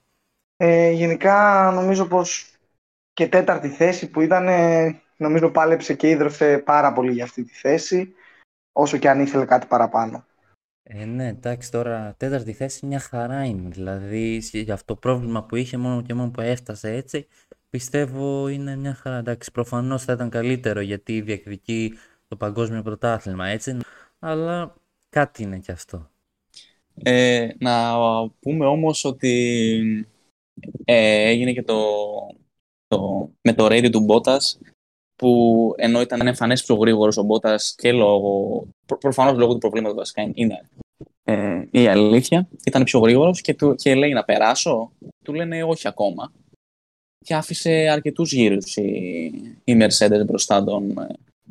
Ε, 0.57 0.91
γενικά 0.91 1.71
νομίζω 1.73 2.07
πως 2.07 2.55
και 3.13 3.27
τέταρτη 3.27 3.69
θέση 3.69 4.09
που 4.09 4.21
ήταν, 4.21 4.47
νομίζω 5.17 5.49
πάλεψε 5.49 5.93
και 5.93 6.09
ίδρωσε 6.09 6.57
πάρα 6.57 6.93
πολύ 6.93 7.11
για 7.11 7.23
αυτή 7.23 7.43
τη 7.43 7.53
θέση, 7.53 8.13
όσο 8.71 8.97
και 8.97 9.09
αν 9.09 9.19
ήθελε 9.19 9.45
κάτι 9.45 9.67
παραπάνω. 9.67 10.25
Ε, 10.83 11.05
ναι, 11.05 11.27
εντάξει, 11.27 11.71
τώρα 11.71 12.13
τέταρτη 12.17 12.53
θέση 12.53 12.85
μια 12.85 12.99
χαρά 12.99 13.43
είναι. 13.43 13.69
Δηλαδή, 13.69 14.41
για 14.51 14.73
αυτό 14.73 14.93
το 14.93 14.99
πρόβλημα 14.99 15.43
που 15.43 15.55
είχε, 15.55 15.77
μόνο 15.77 16.01
και 16.01 16.13
μόνο 16.13 16.29
που 16.29 16.41
έφτασε 16.41 16.93
έτσι, 16.93 17.27
πιστεύω 17.71 18.47
είναι 18.47 18.75
μια 18.75 18.93
χαρά. 18.93 19.17
Εντάξει, 19.17 19.51
προφανώς 19.51 20.03
θα 20.03 20.13
ήταν 20.13 20.29
καλύτερο 20.29 20.79
γιατί 20.79 21.21
διεκδικεί 21.21 21.93
το 22.27 22.35
παγκόσμιο 22.35 22.81
πρωτάθλημα, 22.81 23.47
έτσι. 23.47 23.77
Αλλά 24.19 24.75
κάτι 25.09 25.43
είναι 25.43 25.59
κι 25.59 25.71
αυτό. 25.71 26.09
Ε, 27.03 27.47
να 27.59 27.97
πούμε 28.39 28.65
όμως 28.65 29.05
ότι 29.05 30.05
ε, 30.85 31.27
έγινε 31.29 31.51
και 31.51 31.63
το, 31.63 31.83
το, 32.87 33.29
με 33.41 33.53
το 33.53 33.65
radio 33.65 33.89
του 33.91 33.99
Μπότας 33.99 34.59
που 35.15 35.73
ενώ 35.77 36.01
ήταν 36.01 36.27
εμφανές 36.27 36.63
πιο 36.63 36.75
γρήγορος 36.75 37.17
ο 37.17 37.23
Μπότας 37.23 37.75
και 37.77 37.91
λόγω, 37.91 38.63
προ, 38.85 38.97
προφανώς 38.97 39.37
λόγω 39.37 39.53
του 39.53 39.59
προβλήματος 39.59 39.97
βασικά 39.97 40.31
είναι 40.33 40.69
ε, 41.23 41.67
η 41.71 41.87
αλήθεια, 41.87 42.47
ήταν 42.65 42.83
πιο 42.83 42.99
γρήγορος 42.99 43.41
και, 43.41 43.55
και 43.75 43.95
λέει 43.95 44.13
να 44.13 44.23
περάσω, 44.23 44.91
του 45.23 45.33
λένε 45.33 45.63
όχι 45.63 45.87
ακόμα 45.87 46.31
και 47.25 47.35
άφησε 47.35 47.71
αρκετούς 47.71 48.31
γύρους 48.31 48.75
η, 48.75 48.81
η 49.63 49.77
Mercedes 49.79 50.25
μπροστά 50.25 50.63
τον 50.63 50.93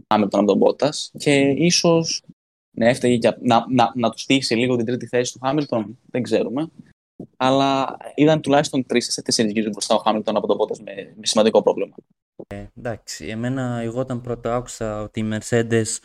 Hamilton 0.06 0.28
από 0.30 0.44
τον 0.44 0.61
Bottas 0.62 1.11
και 1.18 1.40
ίσως 1.40 2.22
ναι, 2.70 2.88
έφταιγε 2.88 3.14
για, 3.14 3.38
να, 3.40 3.64
να, 3.68 3.92
να 3.94 4.11
τους 4.11 4.20
στήχησε 4.20 4.54
λίγο 4.54 4.76
την 4.76 4.87
τρίτη 4.87 5.06
θέση 5.06 5.33
του 5.33 5.40
Hamilton, 5.42 5.85
δεν 6.11 6.22
ξέρουμε. 6.22 6.70
Αλλά 7.37 7.96
ήταν 8.14 8.40
τουλάχιστον 8.40 8.87
τρεις 8.87 9.12
σε 9.12 9.22
τέσσερις 9.22 9.52
γύρους 9.52 9.70
μπροστά 9.70 9.94
ο 9.94 10.02
Hamilton 10.04 10.33
από 10.35 10.46
τον 10.46 10.56
Bottas 10.59 10.78
με, 10.85 10.92
με 11.16 11.26
σημαντικό 11.26 11.62
πρόβλημα. 11.62 11.94
Ε, 12.46 12.64
εντάξει, 12.78 13.26
εμένα 13.26 13.80
εγώ 13.80 14.00
όταν 14.00 14.20
πρώτα 14.20 14.54
άκουσα 14.54 15.02
ότι 15.02 15.20
η 15.20 15.28
Mercedes 15.33 15.98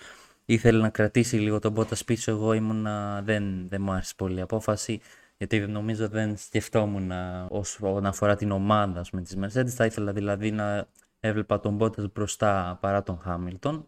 ήθελε 0.46 0.82
να 0.82 0.90
κρατήσει 0.90 1.36
λίγο 1.36 1.60
τον 1.60 1.76
Bottas 1.78 2.06
πίσω, 2.06 2.32
εγώ 2.32 2.54
ήμουνα, 2.54 3.22
δεν, 3.26 3.68
δεν 3.70 3.82
μου 3.82 3.92
άρεσε 3.92 4.14
πολύ 4.18 4.38
η 4.38 4.42
απόφαση 4.42 5.02
γιατί 5.38 5.60
νομίζω 5.60 6.08
δεν 6.08 6.38
σκεφτόμουν 6.38 7.12
όσον 7.48 8.06
αφορά 8.06 8.36
την 8.36 8.52
ομάδα 8.52 9.06
με 9.12 9.22
τις 9.22 9.38
Mercedes. 9.40 9.68
Θα 9.68 9.86
ήθελα 9.86 10.14
δηλαδή 10.14 10.52
να 10.52 10.88
έβλεπα 11.20 11.60
τον 11.60 11.78
Bottas 11.82 12.12
μπροστά 12.14 12.78
παρά 12.82 13.04
τον 13.04 13.22
Hamilton. 13.26 13.84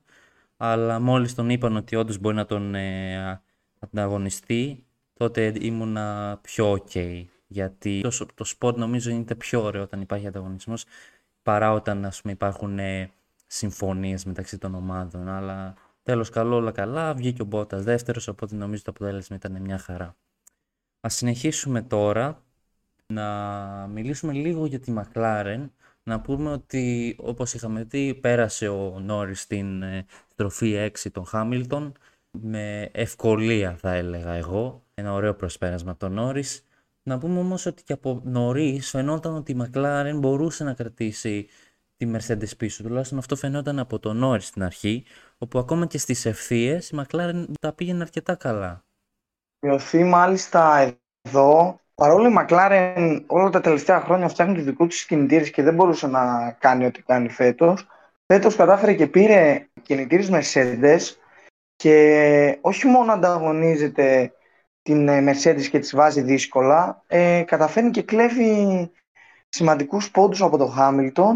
Αλλά 0.57 0.99
μόλις 0.99 1.35
τον 1.35 1.49
είπαν 1.49 1.75
ότι 1.75 1.95
όντως 1.95 2.17
μπορεί 2.17 2.35
να 2.35 2.45
τον 2.45 2.75
ε, 2.75 3.41
ανταγωνιστεί, 3.79 4.85
τότε 5.13 5.53
ήμουνα 5.59 6.37
πιο 6.41 6.71
ok. 6.71 7.25
Γιατί 7.47 8.01
το, 8.01 8.25
το 8.35 8.43
σπορ 8.43 8.77
νομίζω 8.77 9.09
είναι 9.09 9.35
πιο 9.35 9.63
ωραίο 9.63 9.81
όταν 9.81 10.01
υπάρχει 10.01 10.27
ανταγωνισμός 10.27 10.85
παρά 11.43 11.71
όταν 11.73 12.05
ας 12.05 12.21
πούμε, 12.21 12.33
υπάρχουν 12.33 12.79
ε, 12.79 13.11
συμφωνίες 13.47 14.25
μεταξύ 14.25 14.57
των 14.57 14.75
ομάδων. 14.75 15.27
Αλλά 15.27 15.73
τέλος 16.03 16.29
καλό 16.29 16.55
όλα 16.55 16.71
καλά, 16.71 17.13
βγήκε 17.13 17.41
ο 17.41 17.47
Bottas 17.51 17.77
δεύτερος, 17.77 18.27
οπότε 18.27 18.55
νομίζω 18.55 18.83
το 18.83 18.91
αποτέλεσμα 18.91 19.35
ήταν 19.35 19.61
μια 19.61 19.77
χαρά. 19.77 20.15
Ας 21.07 21.15
συνεχίσουμε 21.15 21.81
τώρα 21.81 22.43
να 23.07 23.25
μιλήσουμε 23.87 24.33
λίγο 24.33 24.65
για 24.65 24.79
τη 24.79 24.93
McLaren. 24.97 25.69
Να 26.03 26.21
πούμε 26.21 26.51
ότι 26.51 27.15
όπως 27.19 27.53
είχαμε 27.53 27.83
δει 27.83 28.13
πέρασε 28.13 28.67
ο 28.67 28.99
Νόρις 28.99 29.41
στην 29.41 29.81
ε, 29.81 30.05
στροφή 30.31 30.91
6 31.03 31.11
των 31.11 31.25
Χάμιλτον 31.25 31.93
με 32.31 32.89
ευκολία 32.91 33.75
θα 33.75 33.93
έλεγα 33.93 34.33
εγώ. 34.33 34.85
Ένα 34.93 35.13
ωραίο 35.13 35.35
προσπέρασμα 35.35 35.91
από 35.91 35.99
τον 35.99 36.13
Νόρις. 36.13 36.65
Να 37.03 37.17
πούμε 37.17 37.39
όμως 37.39 37.65
ότι 37.65 37.83
και 37.83 37.93
από 37.93 38.21
νωρίς 38.23 38.89
φαινόταν 38.89 39.35
ότι 39.35 39.51
η 39.51 39.57
McLaren 39.59 40.15
μπορούσε 40.15 40.63
να 40.63 40.73
κρατήσει 40.73 41.47
τη 41.97 42.11
Mercedes 42.15 42.57
πίσω. 42.57 42.83
Τουλάχιστον 42.83 43.17
αυτό 43.17 43.35
φαινόταν 43.35 43.79
από 43.79 43.99
τον 43.99 44.17
Νόρις 44.17 44.47
στην 44.47 44.63
αρχή, 44.63 45.03
όπου 45.37 45.59
ακόμα 45.59 45.85
και 45.85 45.97
στις 45.97 46.25
ευθείες 46.25 46.89
η 46.89 46.99
McLaren 46.99 47.45
τα 47.59 47.73
πήγαινε 47.73 48.01
αρκετά 48.01 48.35
καλά 48.35 48.86
μειωθεί 49.59 50.03
μάλιστα 50.03 50.93
εδώ. 51.21 51.79
Παρόλο 51.95 52.29
η 52.29 52.33
McLaren 52.37 53.23
όλα 53.27 53.49
τα 53.49 53.61
τελευταία 53.61 53.99
χρόνια 53.99 54.27
φτιάχνει 54.27 54.55
του 54.55 54.61
δικού 54.61 54.87
της 54.87 55.05
κινητήρες 55.05 55.51
και 55.51 55.63
δεν 55.63 55.73
μπορούσε 55.73 56.07
να 56.07 56.51
κάνει 56.59 56.85
ό,τι 56.85 57.01
κάνει 57.01 57.29
φέτος. 57.29 57.87
Φέτος 58.25 58.55
κατάφερε 58.55 58.93
και 58.93 59.07
πήρε 59.07 59.67
κινητήρες 59.81 60.29
Mercedes 60.31 60.99
και 61.75 62.57
όχι 62.61 62.87
μόνο 62.87 63.11
ανταγωνίζεται 63.13 64.31
την 64.81 65.07
ε, 65.07 65.31
Mercedes 65.31 65.65
και 65.71 65.79
τις 65.79 65.95
βάζει 65.95 66.21
δύσκολα, 66.21 67.03
ε, 67.07 67.43
καταφέρνει 67.47 67.91
και 67.91 68.01
κλέβει 68.01 68.91
σημαντικούς 69.49 70.11
πόντους 70.11 70.41
από 70.41 70.57
το 70.57 70.75
Hamilton 70.77 71.33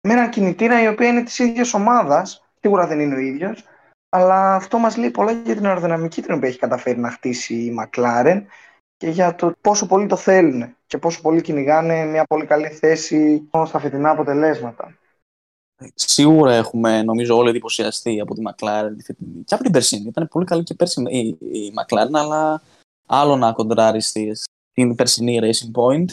με 0.00 0.12
ένα 0.12 0.28
κινητήρα 0.28 0.82
η 0.82 0.86
οποία 0.86 1.08
είναι 1.08 1.22
της 1.22 1.38
ίδιας 1.38 1.74
ομάδας, 1.74 2.50
σίγουρα 2.60 2.86
δεν 2.86 3.00
είναι 3.00 3.14
ο 3.14 3.18
ίδιος, 3.18 3.64
αλλά 4.10 4.54
αυτό 4.54 4.78
μας 4.78 4.96
λέει 4.96 5.10
πολλά 5.10 5.32
για 5.32 5.54
την 5.54 5.66
αεροδυναμική 5.66 6.22
την 6.22 6.34
οποία 6.34 6.48
έχει 6.48 6.58
καταφέρει 6.58 6.98
να 6.98 7.10
χτίσει 7.10 7.54
η 7.54 7.74
McLaren 7.80 8.42
και 8.96 9.08
για 9.08 9.34
το 9.34 9.52
πόσο 9.60 9.86
πολύ 9.86 10.06
το 10.06 10.16
θέλουν 10.16 10.76
και 10.86 10.98
πόσο 10.98 11.20
πολύ 11.20 11.40
κυνηγάνε 11.40 12.04
μια 12.04 12.24
πολύ 12.24 12.46
καλή 12.46 12.68
θέση 12.68 13.48
στα 13.66 13.78
φετινά 13.78 14.10
αποτελέσματα. 14.10 14.94
Σίγουρα 15.94 16.52
έχουμε, 16.52 17.02
νομίζω, 17.02 17.36
όλοι 17.36 17.48
εντυπωσιαστεί 17.48 18.20
από 18.20 18.34
τη 18.34 18.42
McLaren 18.44 18.90
και 19.44 19.54
από 19.54 19.62
την 19.62 19.72
Περσίνη. 19.72 20.06
Ήταν 20.06 20.28
πολύ 20.28 20.44
καλή 20.46 20.62
και 20.62 20.74
πέρσι 20.74 21.02
η, 21.08 21.18
η 21.28 21.72
McLaren, 21.74 22.12
αλλά 22.12 22.62
άλλο 23.06 23.36
να 23.36 23.52
κοντράρει 23.52 24.00
στην 24.00 24.94
περσινή 24.96 25.38
Racing 25.42 25.80
Point 25.80 26.04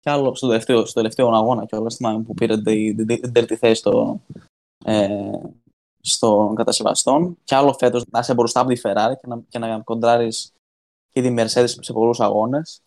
και 0.00 0.10
άλλο 0.10 0.34
στο 0.34 0.46
τελευταίο, 0.48 0.84
στο 0.84 1.00
τελευταίο 1.00 1.28
αγώνα 1.28 1.66
και 1.66 1.76
όλα 1.76 2.22
που 2.26 2.34
πήρε 2.34 2.62
την, 2.62 3.06
την 3.06 3.32
τρίτη 3.32 3.56
θέση 3.56 3.74
στο, 3.74 4.20
ε, 4.84 5.30
στον 6.00 6.54
κατασκευαστών 6.54 7.36
και 7.44 7.54
άλλο 7.54 7.72
φέτος 7.78 8.04
να 8.10 8.18
είσαι 8.18 8.34
μπροστά 8.34 8.60
από 8.60 8.72
τη 8.72 8.80
Ferrari 8.84 9.12
και 9.20 9.26
να, 9.26 9.40
και 9.48 9.58
να 9.58 9.80
κοντράρεις 9.80 10.52
και 11.10 11.22
τη 11.22 11.34
Mercedes 11.38 11.74
σε 11.80 11.92
πολλούς 11.92 12.20
αγώνες. 12.20 12.82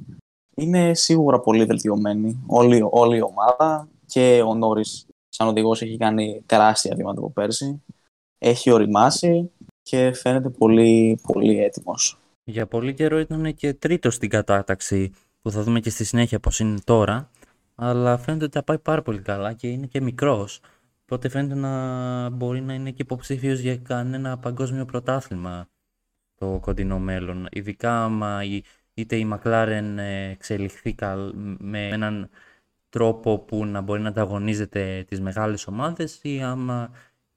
Είναι 0.55 0.93
σίγουρα 0.93 1.39
πολύ 1.39 1.65
βελτιωμένη 1.65 2.43
όλη, 2.47 2.87
όλη 2.89 3.17
η 3.17 3.21
ομάδα 3.21 3.87
και 4.05 4.41
ο 4.45 4.55
Νόρι, 4.55 4.83
σαν 5.29 5.47
οδηγός, 5.47 5.81
έχει 5.81 5.97
κάνει 5.97 6.43
τεράστια 6.45 6.95
βήματα 6.95 7.19
από 7.19 7.29
πέρσι. 7.29 7.83
Έχει 8.37 8.71
οριμάσει 8.71 9.51
και 9.81 10.11
φαίνεται 10.13 10.49
πολύ, 10.49 11.19
πολύ 11.27 11.63
έτοιμος. 11.63 12.17
Για 12.43 12.67
πολύ 12.67 12.93
καιρό 12.93 13.19
ήταν 13.19 13.55
και 13.55 13.73
τρίτος 13.73 14.15
στην 14.15 14.29
κατάταξη 14.29 15.11
που 15.41 15.51
θα 15.51 15.63
δούμε 15.63 15.79
και 15.79 15.89
στη 15.89 16.03
συνέχεια 16.03 16.39
πώς 16.39 16.59
είναι 16.59 16.79
τώρα. 16.83 17.29
Αλλά 17.75 18.17
φαίνεται 18.17 18.43
ότι 18.43 18.53
θα 18.53 18.63
πάει 18.63 18.79
πάρα 18.79 19.01
πολύ 19.01 19.19
καλά 19.19 19.53
και 19.53 19.67
είναι 19.67 19.85
και 19.85 20.01
μικρός. 20.01 20.59
Οπότε 21.03 21.29
φαίνεται 21.29 21.55
να 21.55 22.29
μπορεί 22.29 22.61
να 22.61 22.73
είναι 22.73 22.91
και 22.91 23.01
υποψήφιος 23.01 23.59
για 23.59 23.77
κανένα 23.77 24.37
παγκόσμιο 24.37 24.85
πρωτάθλημα 24.85 25.67
το 26.35 26.59
κοντινό 26.61 26.99
μέλλον. 26.99 27.47
Ειδικά 27.51 28.03
άμα 28.03 28.41
είτε 28.93 29.15
η 29.15 29.33
McLaren 29.33 29.97
εξελιχθεί 30.31 30.95
με 31.57 31.87
έναν 31.87 32.29
τρόπο 32.89 33.39
που 33.39 33.65
να 33.65 33.81
μπορεί 33.81 34.01
να 34.01 34.09
ανταγωνίζεται 34.09 35.05
τις 35.07 35.21
μεγάλες 35.21 35.67
ομάδες 35.67 36.19
ή 36.23 36.41
άμα 36.41 36.91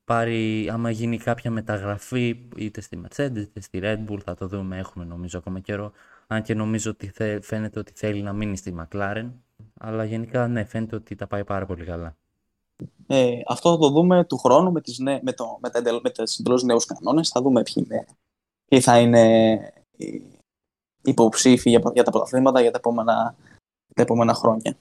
πάρει, 0.04 0.68
άμα 0.68 0.90
γίνει 0.90 1.18
κάποια 1.18 1.50
μεταγραφή 1.50 2.48
είτε 2.56 2.80
στη 2.80 3.00
Mercedes 3.02 3.36
είτε 3.36 3.60
στη 3.60 3.80
Red 3.82 4.04
Bull, 4.08 4.18
θα 4.24 4.34
το 4.34 4.46
δούμε, 4.46 4.78
έχουμε 4.78 5.04
νομίζω 5.04 5.38
ακόμα 5.38 5.60
καιρό. 5.60 5.92
Αν 6.26 6.42
και 6.42 6.54
νομίζω 6.54 6.90
ότι 6.90 7.12
φαίνεται 7.42 7.78
ότι 7.78 7.92
θέλει 7.94 8.22
να 8.22 8.32
μείνει 8.32 8.56
στη 8.56 8.74
McLaren. 8.78 9.30
Αλλά 9.74 10.04
γενικά 10.04 10.48
ναι, 10.48 10.64
φαίνεται 10.64 10.96
ότι 10.96 11.14
τα 11.14 11.26
πάει 11.26 11.44
πάρα 11.44 11.66
πολύ 11.66 11.84
καλά. 11.84 12.16
Ε, 13.06 13.40
αυτό 13.46 13.70
θα 13.70 13.78
το 13.78 13.88
δούμε 13.88 14.24
του 14.24 14.36
χρόνου 14.36 14.72
με, 14.72 14.80
τις 14.80 14.98
με, 14.98 15.32
το, 15.36 15.58
με, 15.60 15.70
τα, 15.70 15.82
με 15.82 16.10
εντελώς 16.38 16.62
νέους 16.62 16.84
κανόνες. 16.84 17.28
Θα 17.28 17.40
δούμε 17.40 17.62
ποιοι, 17.62 17.84
είναι, 17.86 18.06
ποιοι 18.68 18.80
θα 18.80 18.98
είναι 18.98 19.54
οι 19.96 20.22
υποψήφοι 21.04 21.70
για, 21.70 21.82
για 21.94 22.02
τα 22.02 22.10
πρωταθλήματα 22.10 22.60
για 22.60 22.70
τα 22.70 22.78
επόμενα, 22.78 23.34
τα 23.94 24.02
επόμενα 24.02 24.34
χρόνια. 24.34 24.76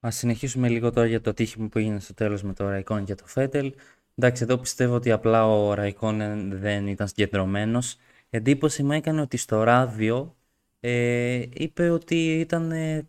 Ας 0.00 0.16
συνεχίσουμε 0.16 0.68
λίγο 0.68 0.92
τώρα 0.92 1.06
για 1.06 1.20
το 1.20 1.34
τύχημα 1.34 1.68
που 1.68 1.78
έγινε 1.78 2.00
στο 2.00 2.14
τέλος 2.14 2.42
με 2.42 2.52
το 2.52 2.68
Ραϊκόν 2.68 3.04
και 3.04 3.14
το 3.14 3.26
Φέτελ. 3.26 3.74
Εντάξει, 4.14 4.42
εδώ 4.42 4.58
πιστεύω 4.58 4.94
ότι 4.94 5.10
απλά 5.10 5.46
ο 5.46 5.74
Ραϊκόν 5.74 6.18
δεν 6.58 6.86
ήταν 6.86 7.08
συγκεντρωμένος. 7.08 7.92
Η 8.30 8.36
εντύπωση 8.36 8.82
μου 8.82 8.92
έκανε 8.92 9.20
ότι 9.20 9.36
στο 9.36 9.62
ράδιο 9.62 10.36
ε, 10.80 11.44
είπε 11.52 11.90
ότι 11.90 12.38
ήταν 12.40 12.72
ε, 12.72 13.08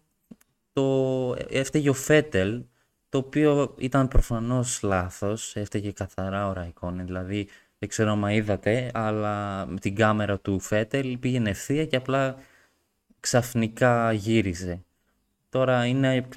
το, 0.73 1.36
έφταιγε 1.49 1.89
ο 1.89 1.93
Φέτελ, 1.93 2.63
το 3.09 3.17
οποίο 3.17 3.75
ήταν 3.77 4.07
προφανώς 4.07 4.81
λάθος, 4.83 5.55
έφταιγε 5.55 5.91
καθαρά 5.91 6.47
ο 6.47 6.53
Ραϊκόν, 6.53 7.05
δηλαδή 7.05 7.47
δεν 7.79 7.89
ξέρω 7.89 8.11
αν 8.11 8.23
είδατε, 8.23 8.91
αλλά 8.93 9.65
με 9.65 9.79
την 9.79 9.95
κάμερα 9.95 10.39
του 10.39 10.59
Φέτελ 10.59 11.17
πήγαινε 11.17 11.49
ευθεία 11.49 11.85
και 11.85 11.95
απλά 11.95 12.35
ξαφνικά 13.19 14.11
γύριζε. 14.11 14.83
Τώρα 15.49 15.85
είναι, 15.85 16.27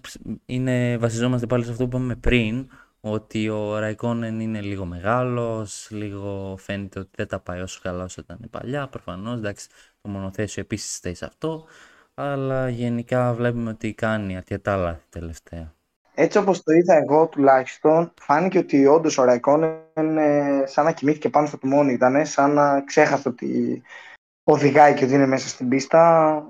είναι, 0.46 0.96
βασιζόμαστε 0.96 1.46
πάλι 1.46 1.64
σε 1.64 1.70
αυτό 1.70 1.88
που 1.88 1.96
είπαμε 1.96 2.16
πριν, 2.16 2.68
ότι 3.00 3.48
ο 3.48 3.78
Ραϊκόνεν 3.78 4.40
είναι 4.40 4.60
λίγο 4.60 4.84
μεγάλος, 4.84 5.88
λίγο 5.90 6.56
φαίνεται 6.58 6.98
ότι 6.98 7.10
δεν 7.16 7.26
τα 7.26 7.40
πάει 7.40 7.60
όσο 7.60 7.80
καλά 7.82 8.04
όσο 8.04 8.20
ήταν 8.20 8.48
παλιά, 8.50 8.88
προφανώς, 8.88 9.38
εντάξει, 9.38 9.68
το 10.00 10.08
μονοθέσιο 10.08 10.62
επίσης 10.62 10.94
στέει 10.94 11.14
σε 11.14 11.24
αυτό, 11.24 11.66
αλλά 12.14 12.68
γενικά 12.68 13.34
βλέπουμε 13.34 13.70
ότι 13.70 13.94
κάνει 13.94 14.36
αρκετά 14.36 14.76
λάθη 14.76 15.04
τελευταία. 15.08 15.74
Έτσι 16.14 16.38
όπως 16.38 16.62
το 16.62 16.72
είδα 16.72 16.94
εγώ 16.94 17.26
τουλάχιστον, 17.26 18.12
φάνηκε 18.20 18.58
ότι 18.58 18.86
όντως 18.86 19.18
ο 19.18 19.24
Ραϊκόνεν 19.24 20.18
ε, 20.18 20.66
σαν 20.66 20.84
να 20.84 20.92
κοιμήθηκε 20.92 21.28
πάνω 21.28 21.46
στο 21.46 21.58
τιμόνι 21.58 21.92
ήταν, 21.92 22.26
σαν 22.26 22.52
να 22.52 22.80
ξέχασε 22.80 23.28
ότι 23.28 23.82
οδηγάει 24.44 24.94
και 24.94 25.04
ότι 25.04 25.14
είναι 25.14 25.26
μέσα 25.26 25.48
στην 25.48 25.68
πίστα 25.68 26.44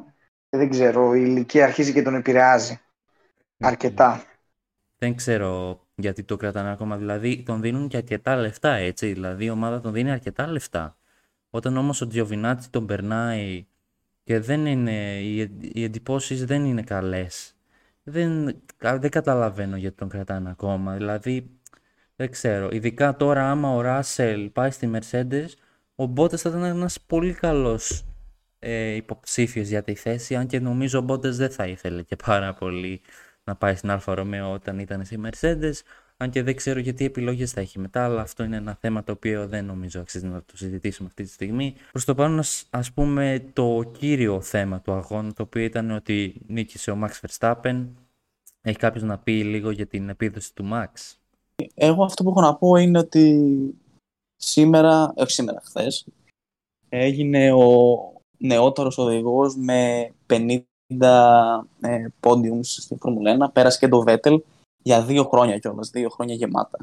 δεν 0.56 0.70
ξέρω, 0.70 1.14
η 1.14 1.22
ηλικία 1.24 1.64
αρχίζει 1.64 1.92
και 1.92 2.02
τον 2.02 2.14
επηρεάζει 2.14 2.80
αρκετά. 3.58 4.24
Δεν 4.98 5.14
ξέρω 5.14 5.80
γιατί 5.94 6.22
το 6.22 6.36
κρατάνε 6.36 6.70
ακόμα. 6.70 6.96
Δηλαδή 6.96 7.42
τον 7.42 7.60
δίνουν 7.60 7.88
και 7.88 7.96
αρκετά 7.96 8.36
λεφτά 8.36 8.72
έτσι. 8.74 9.12
Δηλαδή 9.12 9.44
η 9.44 9.50
ομάδα 9.50 9.80
τον 9.80 9.92
δίνει 9.92 10.10
αρκετά 10.10 10.46
λεφτά. 10.46 10.96
Όταν 11.50 11.76
όμως 11.76 12.00
ο 12.00 12.06
Τζιοβινάτσι 12.06 12.70
τον 12.70 12.86
περνάει 12.86 13.66
και 14.22 14.40
δεν 14.40 14.66
είναι, 14.66 15.20
οι, 15.20 15.38
οι 15.72 15.84
εντυπώσεις 15.84 16.44
δεν 16.44 16.64
είναι 16.64 16.82
καλές. 16.82 17.56
Δεν, 18.02 18.44
δεν 18.78 19.10
καταλαβαίνω 19.10 19.76
γιατί 19.76 19.96
τον 19.96 20.08
κρατάνε 20.08 20.50
ακόμα. 20.50 20.96
Δηλαδή 20.96 21.50
δεν 22.16 22.30
ξέρω. 22.30 22.68
Ειδικά 22.72 23.16
τώρα 23.16 23.50
άμα 23.50 23.74
ο 23.74 23.80
Ράσελ 23.80 24.50
πάει 24.50 24.70
στη 24.70 24.90
Mercedes 24.94 25.48
ο 25.94 26.06
Μπότες 26.06 26.40
θα 26.40 26.48
ήταν 26.48 26.62
ένας 26.64 27.00
πολύ 27.00 27.32
καλός 27.32 28.04
ε, 28.58 28.94
υποψήφιος 28.94 29.68
για 29.68 29.82
τη 29.82 29.94
θέση, 29.94 30.36
αν 30.36 30.46
και 30.46 30.60
νομίζω 30.60 30.98
ο 30.98 31.02
Μπότες 31.02 31.36
δεν 31.36 31.50
θα 31.50 31.66
ήθελε 31.66 32.02
και 32.02 32.16
πάρα 32.16 32.54
πολύ 32.54 33.00
να 33.44 33.56
πάει 33.56 33.74
στην 33.74 33.90
Alfa 33.90 34.14
Romeo 34.14 34.52
όταν 34.52 34.78
ήταν 34.78 35.04
στη 35.04 35.20
Mercedes, 35.24 35.72
αν 36.22 36.30
και 36.30 36.42
δεν 36.42 36.56
ξέρω 36.56 36.78
γιατί 36.78 37.04
επιλογές 37.04 37.52
θα 37.52 37.60
έχει 37.60 37.78
μετά, 37.78 38.04
αλλά 38.04 38.20
αυτό 38.20 38.44
είναι 38.44 38.56
ένα 38.56 38.74
θέμα 38.80 39.04
το 39.04 39.12
οποίο 39.12 39.46
δεν 39.46 39.64
νομίζω 39.64 40.00
αξίζει 40.00 40.26
να 40.26 40.42
το 40.42 40.56
συζητήσουμε 40.56 41.08
αυτή 41.08 41.22
τη 41.24 41.30
στιγμή. 41.30 41.74
Προς 41.90 42.04
το 42.04 42.14
πάνω, 42.14 42.42
ας 42.70 42.92
πούμε, 42.92 43.44
το 43.52 43.90
κύριο 43.98 44.40
θέμα 44.40 44.80
του 44.80 44.92
αγώνα, 44.92 45.32
το 45.32 45.42
οποίο 45.42 45.62
ήταν 45.62 45.90
ότι 45.90 46.40
νίκησε 46.46 46.90
ο 46.90 46.98
Max 47.02 47.10
Verstappen. 47.26 47.86
Έχει 48.60 48.78
κάποιος 48.78 49.02
να 49.02 49.18
πει 49.18 49.44
λίγο 49.44 49.70
για 49.70 49.86
την 49.86 50.08
επίδοση 50.08 50.54
του 50.54 50.68
Max; 50.72 51.16
Εγώ 51.74 52.04
αυτό 52.04 52.22
που 52.22 52.30
έχω 52.30 52.40
να 52.40 52.54
πω 52.54 52.76
είναι 52.76 52.98
ότι 52.98 53.74
σήμερα, 54.36 55.12
όχι 55.16 55.30
σήμερα, 55.30 55.60
χθες, 55.64 56.06
έγινε 56.88 57.52
ο, 57.52 57.96
νεότερος 58.42 58.98
οδηγός 58.98 59.56
με 59.56 60.12
50 60.26 60.58
ε, 61.80 62.06
podiums 62.20 62.64
στην 62.64 62.98
Φόρμουλα 62.98 63.48
1. 63.48 63.52
Πέρασε 63.52 63.78
και 63.78 63.88
το 63.88 64.02
Βέτελ 64.02 64.42
για 64.82 65.02
δύο 65.02 65.24
χρόνια 65.24 65.58
κιόλας, 65.58 65.90
δύο 65.90 66.08
χρόνια 66.08 66.34
γεμάτα. 66.34 66.78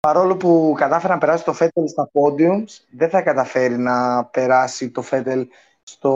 Παρόλο 0.00 0.36
που 0.36 0.74
κατάφερε 0.76 1.12
να 1.12 1.18
περάσει 1.18 1.44
το 1.44 1.52
Φέτελ 1.52 1.88
στα 1.88 2.10
podiums, 2.12 2.84
δεν 2.90 3.08
θα 3.08 3.22
καταφέρει 3.22 3.78
να 3.78 4.24
περάσει 4.24 4.90
το 4.90 5.02
Φέτελ 5.02 5.48
στο, 5.82 6.14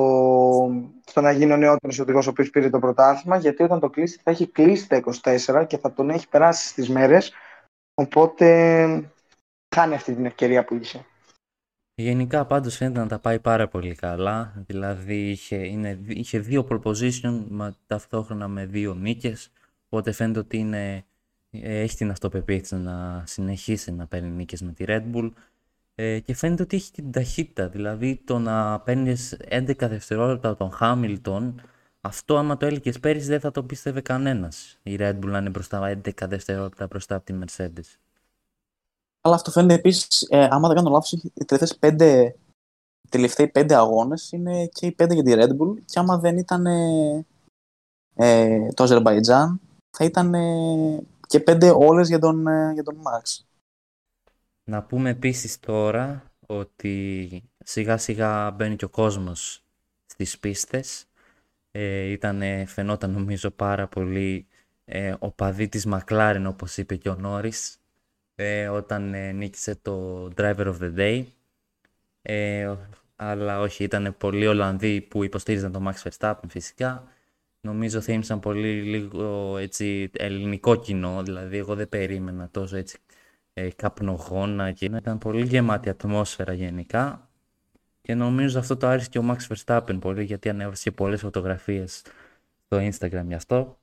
στο 1.07 1.21
να 1.21 1.33
γίνει 1.33 1.53
ο 1.53 1.57
νεότερος 1.57 1.99
οδηγό 1.99 2.19
ο 2.19 2.29
οποίος 2.29 2.51
πήρε 2.51 2.71
το 2.71 2.79
πρωτάθλημα, 2.79 3.37
γιατί 3.37 3.63
όταν 3.63 3.81
το 3.81 3.91
κλείσει 3.91 4.21
θα 4.23 4.31
έχει 4.31 4.47
κλείσει 4.47 4.89
τα 4.89 5.03
24 5.23 5.65
και 5.67 5.79
θα 5.79 5.93
τον 5.93 6.11
έχει 6.11 6.29
περάσει 6.29 6.69
στις 6.69 6.89
μέρες. 6.89 7.33
Οπότε 7.95 8.47
χάνει 9.75 9.95
αυτή 9.95 10.15
την 10.15 10.27
ευκαιρία 10.27 10.65
που 10.65 10.75
είχε. 10.75 11.05
Γενικά 11.95 12.47
πάντως 12.47 12.77
φαίνεται 12.77 13.01
να 13.01 13.07
τα 13.07 13.19
πάει 13.19 13.41
πάρα 13.41 13.69
πολύ 13.69 13.95
καλά. 13.95 14.65
Δηλαδή 14.67 15.31
είχε, 15.31 15.57
είναι, 15.57 16.01
είχε 16.07 16.39
δύο 16.39 16.67
proposition 16.71 17.45
μα 17.51 17.77
ταυτόχρονα 17.87 18.49
με 18.49 18.67
δύο 18.67 18.95
νίκες. 18.95 19.53
Οπότε 19.95 20.13
φαίνεται 20.13 20.39
ότι 20.39 20.59
είναι, 20.59 21.05
έχει 21.51 21.97
την 21.97 22.11
αυτοπεποίθηση 22.11 22.77
να 22.77 23.23
συνεχίσει 23.27 23.93
να 23.93 24.07
παίρνει 24.07 24.29
νίκες 24.29 24.63
με 24.63 24.73
τη 24.73 24.85
Red 24.89 25.03
Bull. 25.15 25.31
Ε, 25.95 26.21
και 26.21 26.35
φαίνεται 26.35 26.63
ότι 26.63 26.77
έχει 26.77 26.93
την 26.93 27.13
ταχύτητα. 27.13 27.69
Δηλαδή 27.69 28.17
το 28.25 28.39
να 28.39 28.81
παίρνεις 28.81 29.37
11 29.51 29.75
δευτερόλεπτα 29.79 30.49
από 30.49 30.59
τον 30.59 30.71
Χάμιλτον, 30.71 31.61
αυτό 32.01 32.37
άμα 32.37 32.57
το 32.57 32.67
έλεγε 32.67 32.93
πέρυσι 32.93 33.27
δεν 33.27 33.41
θα 33.41 33.51
το 33.51 33.63
πίστευε 33.63 34.01
κανένας. 34.01 34.79
Η 34.83 34.97
Red 34.99 35.19
Bull 35.19 35.27
να 35.27 35.39
είναι 35.39 35.51
μπροστά 35.51 36.01
11 36.05 36.11
δευτερόλεπτα 36.29 36.87
μπροστά 36.87 37.15
από 37.15 37.25
τη 37.25 37.35
Mercedes. 37.41 37.99
Αλλά 39.21 39.35
αυτό 39.35 39.51
φαίνεται 39.51 39.75
επίσης, 39.75 40.27
ε, 40.31 40.49
άμα 40.51 40.69
δεν 40.69 40.77
κάνω 40.77 40.91
λάθος, 40.91 41.13
οι 41.13 41.45
τελευταίε 41.45 41.77
πέντε, 41.79 42.37
τελευταίοι 43.09 43.49
πέντε 43.49 43.75
αγώνες 43.75 44.33
είναι 44.33 44.67
και 44.67 44.87
οι 44.87 44.93
πέντε 44.93 45.15
για 45.15 45.23
τη 45.23 45.33
Red 45.35 45.63
Bull. 45.63 45.77
Και 45.85 45.99
άμα 45.99 46.19
δεν 46.19 46.39
ήταν 46.39 46.67
ε, 46.67 47.27
ε, 48.15 48.69
το 48.75 48.83
Αζερβαϊτζάν, 48.83 49.61
θα 49.97 50.05
ήταν 50.05 50.35
ε, 50.35 51.03
και 51.27 51.41
πέντε 51.41 51.71
όλες 51.71 52.09
για 52.09 52.19
τον, 52.19 52.47
ε, 52.47 52.73
για 52.73 52.83
τον 52.83 52.97
Max. 52.97 53.45
Να 54.65 54.83
πούμε 54.83 55.11
επίσης 55.11 55.61
τώρα 55.61 56.33
ότι 56.47 57.43
σιγά 57.65 57.97
σιγά 57.97 58.51
μπαίνει 58.51 58.77
και 58.77 58.85
ο 58.85 58.89
κόσμος 58.89 59.63
στις 60.07 60.39
πίστες. 60.39 61.07
Ε, 61.71 62.05
ήταν, 62.05 62.43
φαινόταν 62.67 63.11
νομίζω 63.11 63.51
πάρα 63.51 63.87
πολύ 63.87 64.47
ε, 64.85 65.15
οπαδί 65.19 65.69
της 65.69 65.87
Μακλάρεν 65.87 66.47
όπως 66.47 66.77
είπε 66.77 66.97
και 66.97 67.09
ο 67.09 67.15
Νόρις 67.15 67.79
ε, 68.35 68.69
όταν 68.69 69.15
ε, 69.15 69.33
νίκησε 69.33 69.77
το 69.77 70.25
Driver 70.37 70.67
of 70.67 70.79
the 70.81 70.95
Day. 70.97 71.25
Ε, 72.23 72.75
αλλά 73.17 73.61
όχι, 73.61 73.85
ήταν 73.85 74.15
πολλοί 74.19 74.47
Ολλανδοί 74.47 75.01
που 75.01 75.25
υποστήριζαν 75.25 75.73
τον 75.73 75.89
Max 75.89 76.09
Verstappen 76.09 76.49
φυσικά. 76.49 77.14
Νομίζω 77.65 78.01
θύμισαν 78.01 78.41
πολύ 78.41 78.83
λίγο 78.83 79.57
έτσι, 79.59 80.11
ελληνικό 80.17 80.77
κοινό, 80.77 81.23
δηλαδή 81.23 81.57
εγώ 81.57 81.75
δεν 81.75 81.89
περίμενα 81.89 82.49
τόσο 82.51 82.77
έτσι 82.77 82.99
ε, 83.53 83.69
καπνογόνα 83.77 84.73
και 84.73 84.85
ήταν 84.85 85.19
πολύ 85.19 85.45
γεμάτη 85.45 85.89
ατμόσφαιρα 85.89 86.53
γενικά. 86.53 87.29
Και 88.01 88.15
νομίζω 88.15 88.59
αυτό 88.59 88.77
το 88.77 88.87
άρεσε 88.87 89.09
και 89.09 89.19
ο 89.19 89.25
Max 89.31 89.55
Verstappen 89.55 89.99
πολύ 90.01 90.25
γιατί 90.25 90.49
ανέβασε 90.49 90.91
πολλές 90.91 91.21
φωτογραφίες 91.21 92.03
στο 92.67 92.77
Instagram 92.79 93.25
γι' 93.27 93.35
αυτό. 93.35 93.79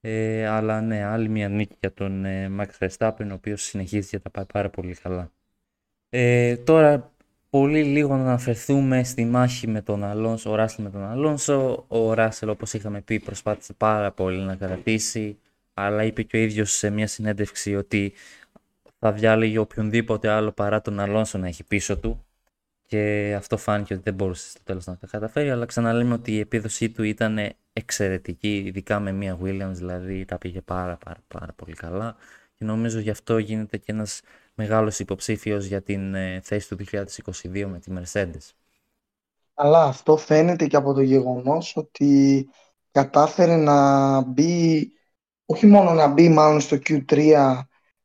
Ε, 0.00 0.46
αλλά 0.46 0.80
ναι, 0.80 1.02
άλλη 1.02 1.28
μια 1.28 1.48
νίκη 1.48 1.76
για 1.80 1.92
τον 1.92 2.24
ε, 2.24 2.50
Max 2.58 2.68
Verstappen, 2.78 3.28
ο 3.30 3.32
οποίος 3.32 3.62
συνεχίζει 3.62 4.08
και 4.08 4.18
τα 4.18 4.30
πάει 4.30 4.46
πάρα 4.46 4.70
πολύ 4.70 4.94
καλά. 4.94 5.32
Ε, 6.08 6.56
τώρα, 6.56 7.12
πολύ 7.50 7.84
λίγο 7.84 8.16
να 8.16 8.22
αναφερθούμε 8.22 9.04
στη 9.04 9.24
μάχη 9.24 9.66
με 9.68 9.82
τον 9.82 10.04
Αλόνσο, 10.04 10.50
ο 10.50 10.54
Ράσελ 10.54 10.84
με 10.84 10.90
τον 10.90 11.04
Αλόνσο. 11.04 11.84
Ο 11.88 12.14
Ράσελ, 12.14 12.48
όπως 12.48 12.72
είχαμε 12.72 13.00
πει, 13.00 13.20
προσπάθησε 13.20 13.72
πάρα 13.72 14.12
πολύ 14.12 14.40
να 14.40 14.56
κρατήσει, 14.56 15.38
αλλά 15.74 16.04
είπε 16.04 16.22
και 16.22 16.36
ο 16.36 16.40
ίδιος 16.40 16.72
σε 16.72 16.90
μια 16.90 17.06
συνέντευξη 17.06 17.74
ότι 17.76 18.12
θα 18.98 19.12
διάλεγε 19.12 19.58
οποιονδήποτε 19.58 20.28
άλλο 20.28 20.52
παρά 20.52 20.80
τον 20.80 21.00
Αλόνσο 21.00 21.38
να 21.38 21.46
έχει 21.46 21.64
πίσω 21.64 21.98
του. 21.98 22.22
Και 22.86 23.34
αυτό 23.36 23.56
φάνηκε 23.56 23.94
ότι 23.94 24.02
δεν 24.02 24.14
μπορούσε 24.14 24.48
στο 24.48 24.60
τέλος 24.64 24.86
να 24.86 24.96
τα 24.96 25.06
καταφέρει, 25.06 25.50
αλλά 25.50 25.66
ξαναλέμε 25.66 26.14
ότι 26.14 26.32
η 26.32 26.38
επίδοσή 26.38 26.90
του 26.90 27.02
ήταν 27.02 27.38
εξαιρετική, 27.72 28.56
ειδικά 28.66 29.00
με 29.00 29.12
μία 29.12 29.38
Williams, 29.42 29.72
δηλαδή 29.72 30.24
τα 30.24 30.38
πήγε 30.38 30.60
πάρα 30.60 30.96
πάρα 31.04 31.20
πάρα 31.28 31.52
πολύ 31.56 31.74
καλά 31.74 32.16
και 32.54 32.64
νομίζω 32.64 32.98
γι' 32.98 33.10
αυτό 33.10 33.38
γίνεται 33.38 33.76
και 33.76 33.92
ένας 33.92 34.20
μεγάλος 34.58 34.98
υποψήφιος 34.98 35.64
για 35.64 35.82
την 35.82 36.14
ε, 36.14 36.40
θέση 36.44 36.68
του 36.68 36.76
2022 36.92 37.64
με 37.66 37.78
τη 37.78 37.92
Mercedes. 37.96 38.52
Αλλά 39.54 39.84
αυτό 39.84 40.16
φαίνεται 40.16 40.66
και 40.66 40.76
από 40.76 40.92
το 40.92 41.00
γεγονός 41.00 41.76
ότι 41.76 42.48
κατάφερε 42.90 43.56
να 43.56 44.20
μπει, 44.20 44.92
όχι 45.46 45.66
μόνο 45.66 45.92
να 45.92 46.06
μπει 46.06 46.28
μάλλον 46.28 46.60
στο 46.60 46.76
Q3 46.76 47.32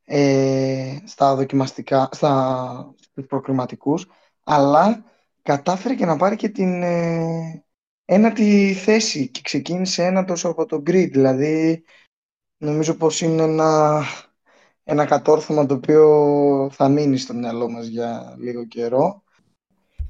ε, 0.04 0.97
στα 1.06 1.36
δοκιμαστικά, 1.36 2.10
στα, 2.12 2.93
στους 2.99 3.26
προκριματικούς, 3.26 4.08
αλλά 4.43 5.04
κατάφερε 5.41 5.95
και 5.95 6.06
να 6.06 6.18
πάρει 6.18 6.36
και 6.36 6.49
την 6.49 6.84
ε, 6.84 7.66
ένατη 8.06 8.74
θέση 8.74 9.30
και 9.30 9.41
ξεκίνησε 9.43 10.06
ένα 10.06 10.26
τόσο 10.26 10.49
από 10.49 10.66
το 10.66 10.78
grid. 10.78 11.10
Δηλαδή, 11.12 11.84
νομίζω 12.58 12.93
πως 12.95 13.22
είναι 13.22 13.43
ένα, 13.43 14.04
ένα 14.84 15.06
κατόρθωμα 15.06 15.66
το 15.66 15.74
οποίο 15.74 16.70
θα 16.72 16.88
μείνει 16.88 17.18
στο 17.18 17.34
μυαλό 17.34 17.70
μας 17.70 17.86
για 17.86 18.36
λίγο 18.40 18.66
καιρό. 18.66 19.24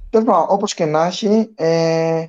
Τέλος 0.09 0.45
όπως 0.49 0.73
και 0.73 0.85
να 0.85 1.05
έχει, 1.05 1.53
ε, 1.55 2.25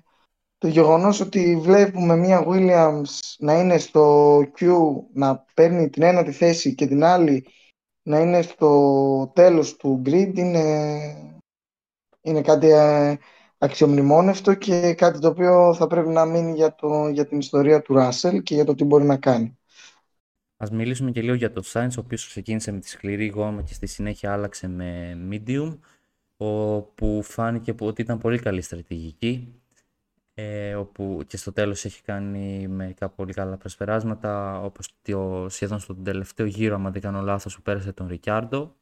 το 0.58 0.68
γεγονός 0.68 1.20
ότι 1.20 1.56
βλέπουμε 1.60 2.16
μία 2.16 2.44
Williams 2.46 3.18
να 3.38 3.58
είναι 3.58 3.78
στο 3.78 4.36
Q, 4.58 4.72
να 5.12 5.44
παίρνει 5.54 5.90
την 5.90 6.02
ένατη 6.02 6.32
θέση 6.32 6.74
και 6.74 6.86
την 6.86 7.04
άλλη 7.04 7.46
να 8.02 8.18
είναι 8.18 8.42
στο 8.42 9.32
τέλος 9.34 9.76
του 9.76 10.02
grid 10.06 10.32
είναι, 10.34 10.62
είναι 12.20 12.40
κάτι 12.40 12.70
ε, 12.70 13.16
αξιομνημόνευτο 13.58 14.54
και 14.54 14.94
κάτι 14.94 15.18
το 15.18 15.28
οποίο 15.28 15.74
θα 15.74 15.86
πρέπει 15.86 16.08
να 16.08 16.24
μείνει 16.24 16.52
για, 16.52 16.74
το, 16.74 17.08
για 17.08 17.26
την 17.26 17.38
ιστορία 17.38 17.82
του 17.82 17.94
Russell 17.98 18.42
και 18.42 18.54
για 18.54 18.64
το 18.64 18.74
τι 18.74 18.84
μπορεί 18.84 19.04
να 19.04 19.16
κάνει. 19.16 19.58
Ας 20.64 20.70
μιλήσουμε 20.70 21.10
και 21.10 21.22
λίγο 21.22 21.34
για 21.34 21.52
το 21.52 21.62
Sainz, 21.64 21.90
ο 21.90 22.00
οποίος 22.00 22.26
ξεκίνησε 22.26 22.72
με 22.72 22.80
τη 22.80 22.88
σκληρή 22.88 23.26
γόμα 23.26 23.62
και 23.62 23.74
στη 23.74 23.86
συνέχεια 23.86 24.32
άλλαξε 24.32 24.68
με 24.68 25.18
medium, 25.30 25.78
όπου 26.36 27.22
φάνηκε 27.22 27.74
ότι 27.80 28.02
ήταν 28.02 28.18
πολύ 28.18 28.38
καλή 28.38 28.60
στρατηγική, 28.60 29.54
ε, 30.34 30.74
όπου 30.74 31.20
και 31.26 31.36
στο 31.36 31.52
τέλος 31.52 31.84
έχει 31.84 32.02
κάνει 32.02 32.68
μερικά 32.68 33.08
πολύ 33.08 33.32
καλά 33.32 33.56
προσπεράσματα, 33.56 34.60
όπως 34.60 34.94
το, 35.02 35.46
σχεδόν 35.48 35.78
στον 35.78 36.04
τελευταίο 36.04 36.46
γύρο, 36.46 36.74
αν 36.74 36.92
δεν 36.92 37.02
κάνω 37.02 37.20
λάθος, 37.20 37.56
που 37.56 37.62
πέρασε 37.62 37.92
τον 37.92 38.06
Ρικιάρντο, 38.06 38.76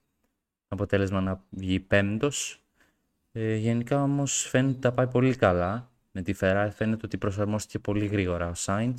αποτέλεσμα 0.68 1.20
να 1.20 1.45
βγει 1.51 1.80
πέμπτος. 1.80 2.62
Ε, 3.33 3.55
γενικά 3.55 4.03
όμως 4.03 4.47
φαίνεται 4.49 4.72
ότι 4.72 4.80
τα 4.80 4.93
πάει 4.93 5.07
πολύ 5.07 5.37
καλά 5.37 5.91
με 6.12 6.22
τη 6.22 6.35
Ferrari, 6.41 6.70
φαίνεται 6.72 7.07
ότι 7.07 7.18
προσαρμόστηκε 7.18 7.78
πολύ 7.78 8.07
γρήγορα 8.07 8.49
ο 8.49 8.55
Sainz 8.57 8.95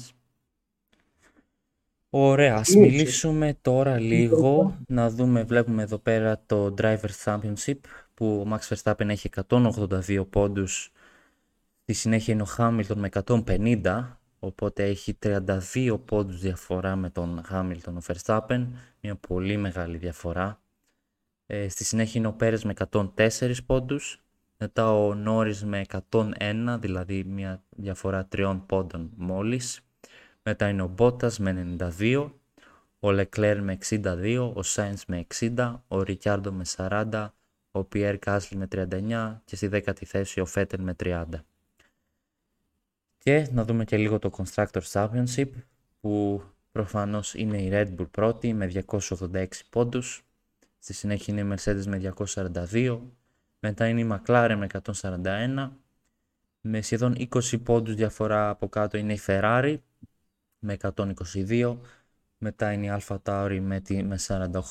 Ωραία, 2.16 2.56
ας 2.56 2.76
μιλήσουμε 2.76 3.58
τώρα 3.62 4.00
λίγο, 4.00 4.78
να 4.88 5.10
δούμε, 5.10 5.44
βλέπουμε 5.44 5.84
εδώ 5.84 5.98
πέρα 5.98 6.42
το 6.46 6.74
Driver 6.78 7.10
Championship 7.24 7.78
που 8.14 8.26
ο 8.26 8.52
Max 8.52 8.76
Verstappen 8.76 9.08
έχει 9.10 9.30
182 9.48 10.26
πόντους, 10.30 10.92
στη 11.82 11.94
συνέχεια 11.94 12.34
είναι 12.34 12.44
ο 12.44 12.48
Hamilton 12.58 12.96
με 12.96 13.10
150, 13.26 14.18
οπότε 14.40 14.84
έχει 14.84 15.18
32 15.24 16.00
πόντους 16.06 16.40
διαφορά 16.40 16.96
με 16.96 17.10
τον 17.10 17.42
Hamilton 17.52 17.94
ο 17.94 18.02
Verstappen, 18.08 18.68
μια 19.02 19.16
πολύ 19.16 19.58
μεγάλη 19.58 19.98
διαφορά. 19.98 20.62
Ε, 21.46 21.70
στη 21.70 21.84
συνέχεια 21.84 22.20
είναι 22.20 22.30
ο 22.30 22.34
Πέρες 22.34 22.64
με 22.64 22.74
104 22.92 23.64
πόντους, 23.66 24.24
μετά 24.58 24.94
ο 24.94 25.16
Norris 25.28 25.58
με 25.64 25.82
101, 26.10 26.78
δηλαδή 26.80 27.24
μια 27.24 27.64
διαφορά 27.70 28.28
3 28.36 28.62
πόντων 28.66 29.12
μόλις. 29.16 29.82
Μετά 30.44 30.70
είναι 30.70 30.82
ο 30.82 30.88
Μπότας 30.88 31.40
με 31.40 31.76
92, 32.00 32.32
ο 33.00 33.12
Λεκλέρ 33.12 33.62
με 33.62 33.78
62, 33.90 34.52
ο 34.54 34.64
Σάινς 34.64 35.06
με 35.06 35.28
60, 35.40 35.76
ο 35.88 36.02
Ρικιάρντο 36.02 36.52
με 36.52 36.64
40, 36.76 37.28
ο 37.72 37.84
Πιέρ 37.84 38.20
Κάσλι 38.20 38.58
με 38.58 38.68
39 38.72 39.42
και 39.46 39.56
στη 39.56 39.68
δέκατη 39.68 40.06
θέση 40.06 40.40
ο 40.40 40.46
Φέτελ 40.46 40.82
με 40.82 40.96
30. 41.00 41.26
Και 43.18 43.48
να 43.52 43.64
δούμε 43.64 43.84
και 43.84 43.98
λίγο 43.98 44.20
το 44.20 44.32
Constructor 44.38 44.82
Championship 44.92 45.50
που 46.02 46.44
προφανώς 46.72 47.34
είναι 47.34 47.62
η 47.62 47.70
Red 47.72 47.96
Bull 47.98 48.10
πρώτη 48.12 48.54
με 48.54 48.72
286 48.88 49.46
πόντους. 49.70 50.24
Στη 50.80 50.94
συνέχεια 50.94 51.34
είναι 51.34 51.54
η 51.54 51.58
Mercedes 51.58 51.86
με 51.86 52.14
242. 52.26 53.00
Μετά 53.60 53.88
είναι 53.88 54.02
η 54.02 54.08
McLaren 54.12 54.56
με 54.58 54.68
141. 55.02 55.70
Με 56.62 56.82
σχεδόν 56.82 57.16
20 57.18 57.64
πόντους 57.64 57.96
διαφορά 57.96 58.50
από 58.50 58.70
κάτω 58.70 58.98
είναι 58.98 59.14
η 59.14 59.20
Ferrari 59.26 59.78
με 60.64 60.78
122, 60.96 61.78
μετά 62.38 62.72
είναι 62.72 62.86
η 62.86 63.00
Alpha 63.00 63.18
Tauri 63.24 63.60
με, 63.62 63.82
με 64.04 64.20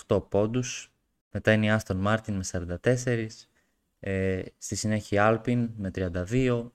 48 0.06 0.22
πόντους, 0.28 0.92
μετά 1.30 1.52
είναι 1.52 1.66
η 1.66 1.78
Aston 1.80 2.06
Martin 2.06 2.32
με 2.32 2.44
44, 2.82 3.26
ε, 4.00 4.42
στη 4.58 4.76
συνέχεια 4.76 5.32
η 5.32 5.40
Alpine 5.44 5.68
με 5.76 5.90
32, 5.94 6.70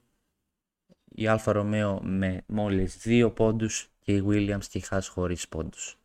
η 1.06 1.24
Alfa 1.28 1.54
Romeo 1.54 2.00
με 2.02 2.44
μόλις 2.46 2.98
2 3.06 3.32
πόντους 3.36 3.90
και 4.00 4.14
η 4.14 4.24
Williams 4.28 4.66
και 4.70 4.78
η 4.78 4.84
Haas 4.90 5.08
χωρίς 5.10 5.48
πόντους. 5.48 5.98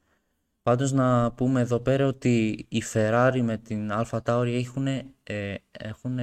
Πάντως 0.62 0.92
να 0.92 1.32
πούμε 1.32 1.60
εδώ 1.60 1.80
πέρα 1.80 2.06
ότι 2.06 2.66
η 2.68 2.82
Ferrari 2.92 3.40
με 3.42 3.56
την 3.56 3.90
Alpha 3.92 4.20
Tauri 4.24 4.54
έχουν, 4.58 4.86
ε, 4.86 5.54
έχουν 5.70 6.18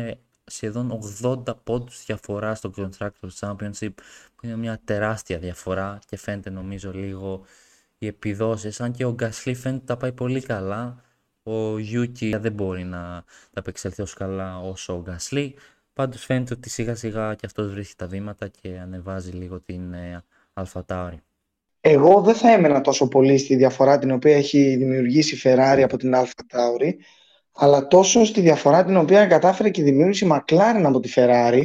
σχεδόν 0.50 1.00
80 1.22 1.44
πόντους 1.64 2.06
διαφορά 2.06 2.56
στο 2.56 2.72
Constructor 2.78 3.30
Championship 3.40 3.94
που 4.36 4.46
είναι 4.46 4.56
μια 4.56 4.80
τεράστια 4.84 5.38
διαφορά 5.38 6.00
και 6.08 6.18
φαίνεται 6.18 6.50
νομίζω 6.50 6.92
λίγο 6.92 7.46
οι 7.98 8.08
επιδόσεις. 8.08 8.82
Αν 8.82 8.92
και 8.92 9.06
ο 9.06 9.14
Γκασλή 9.14 9.56
φαίνεται 9.56 9.86
τα 9.86 9.98
πάει 9.98 10.12
πολύ 10.12 10.42
καλά 10.42 11.04
ο 11.44 11.76
Yuki 11.76 12.40
δεν 12.40 12.52
μπορεί 12.52 12.84
να 12.84 13.24
τα 13.52 13.60
απεξελθεί 13.60 14.02
όσο 14.02 14.16
καλά 14.18 14.60
όσο 14.60 14.94
ο 14.94 15.02
Γκασλή 15.02 15.56
πάντως 15.94 16.26
φαίνεται 16.26 16.54
ότι 16.54 16.70
σιγά 16.70 16.96
σιγά 16.96 17.36
και 17.36 17.46
αυτός 17.46 17.72
βρίσκει 17.72 17.96
τα 17.96 18.08
βήματα 18.08 18.48
και 18.48 18.80
ανεβάζει 18.80 19.32
λίγο 19.32 19.60
την 19.60 19.94
ε, 19.94 20.24
Alpha 20.54 21.10
Εγώ 21.82 22.22
δεν 22.22 22.36
θα 22.36 22.52
έμενα 22.52 22.82
τόσο 22.82 23.08
πολύ 23.08 23.38
στη 23.38 23.56
διαφορά 23.56 24.00
την 24.00 24.12
οποία 24.12 24.36
έχει 24.36 24.76
δημιουργήσει 24.76 25.36
η 25.36 25.40
Ferrari 25.44 25.82
από 25.84 25.98
την 25.98 26.14
Alpha 26.16 26.56
Tauri 26.58 26.94
αλλά 27.62 27.88
τόσο 27.88 28.26
στη 28.26 28.42
διαφορά 28.42 28.86
την 28.86 28.98
οποία 28.98 29.26
κατάφερε 29.26 29.70
και 29.70 29.84
δημιούργησε 29.84 30.26
η 30.26 30.30
McLaren 30.32 30.82
από 30.84 31.00
τη 31.00 31.12
Ferrari, 31.16 31.64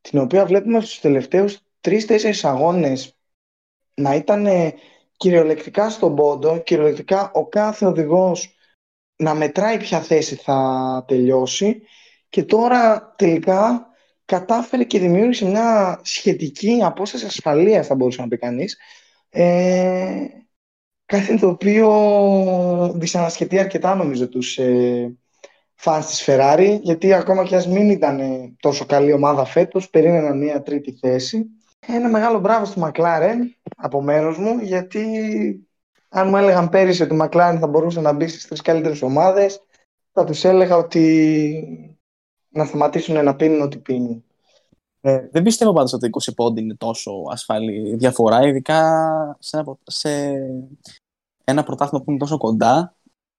την 0.00 0.18
οποία 0.18 0.46
βλέπουμε 0.46 0.80
στους 0.80 1.00
τελευταίους 1.00 1.58
τρεις-τέσσερις 1.80 2.44
αγώνες 2.44 3.16
να 3.94 4.14
ήταν 4.14 4.46
κυριολεκτικά 5.16 5.90
στον 5.90 6.14
πόντο, 6.14 6.58
κυριολεκτικά 6.58 7.30
ο 7.34 7.46
κάθε 7.46 7.86
οδηγός 7.86 8.56
να 9.16 9.34
μετράει 9.34 9.76
ποια 9.76 10.00
θέση 10.00 10.34
θα 10.34 11.04
τελειώσει 11.08 11.82
και 12.28 12.44
τώρα 12.44 13.14
τελικά 13.18 13.86
κατάφερε 14.24 14.84
και 14.84 14.98
δημιούργησε 14.98 15.44
μια 15.44 16.00
σχετική 16.04 16.80
απόσταση 16.82 17.24
ασφαλείας 17.24 17.86
θα 17.86 17.94
μπορούσε 17.94 18.20
να 18.20 18.28
πει 18.28 18.36
κανείς 18.36 18.78
ε, 19.30 20.26
κάτι 21.06 21.38
το 21.38 21.48
οποίο 21.48 22.92
δυσανασχετεί 22.96 23.58
αρκετά 23.58 23.94
νομίζω 23.94 24.28
τους, 24.28 24.58
ε, 24.58 25.16
φανς 25.74 26.06
της 26.06 26.24
Ferrari, 26.26 26.78
γιατί 26.80 27.12
ακόμα 27.12 27.44
και 27.44 27.56
ας 27.56 27.66
μην 27.68 27.90
ήταν 27.90 28.20
τόσο 28.60 28.86
καλή 28.86 29.12
ομάδα 29.12 29.44
φέτος, 29.44 29.90
περίμενα 29.90 30.34
μια 30.34 30.62
τρίτη 30.62 30.92
θέση. 30.92 31.46
Ένα 31.86 32.08
μεγάλο 32.08 32.38
μπράβο 32.38 32.64
στη 32.64 32.80
McLaren 32.84 33.36
από 33.76 34.02
μέρος 34.02 34.38
μου, 34.38 34.58
γιατί 34.58 35.04
αν 36.08 36.28
μου 36.28 36.36
έλεγαν 36.36 36.68
πέρυσι 36.68 37.02
ότι 37.02 37.14
η 37.14 37.18
McLaren 37.20 37.56
θα 37.60 37.66
μπορούσε 37.66 38.00
να 38.00 38.12
μπει 38.12 38.28
στις 38.28 38.46
τρεις 38.46 38.60
καλύτερες 38.60 39.02
ομάδες, 39.02 39.62
θα 40.12 40.24
τους 40.24 40.44
έλεγα 40.44 40.76
ότι 40.76 41.88
να 42.48 42.64
σταματήσουν 42.64 43.24
να 43.24 43.36
πίνουν 43.36 43.60
ό,τι 43.60 43.78
πίνουν. 43.78 44.24
Ε, 45.00 45.28
δεν 45.30 45.42
πιστεύω 45.42 45.72
πάντως 45.72 45.92
ότι 45.92 46.10
20 46.12 46.32
πόντι 46.36 46.60
είναι 46.60 46.74
τόσο 46.74 47.12
ασφαλή 47.30 47.96
διαφορά, 47.96 48.46
ειδικά 48.46 48.80
σε 49.38 49.56
ένα, 49.56 49.78
σε 49.82 50.32
ένα 51.44 51.62
πρωτάθλημα 51.62 52.04
που 52.04 52.10
είναι 52.10 52.20
τόσο 52.20 52.38
κοντά 52.38 52.96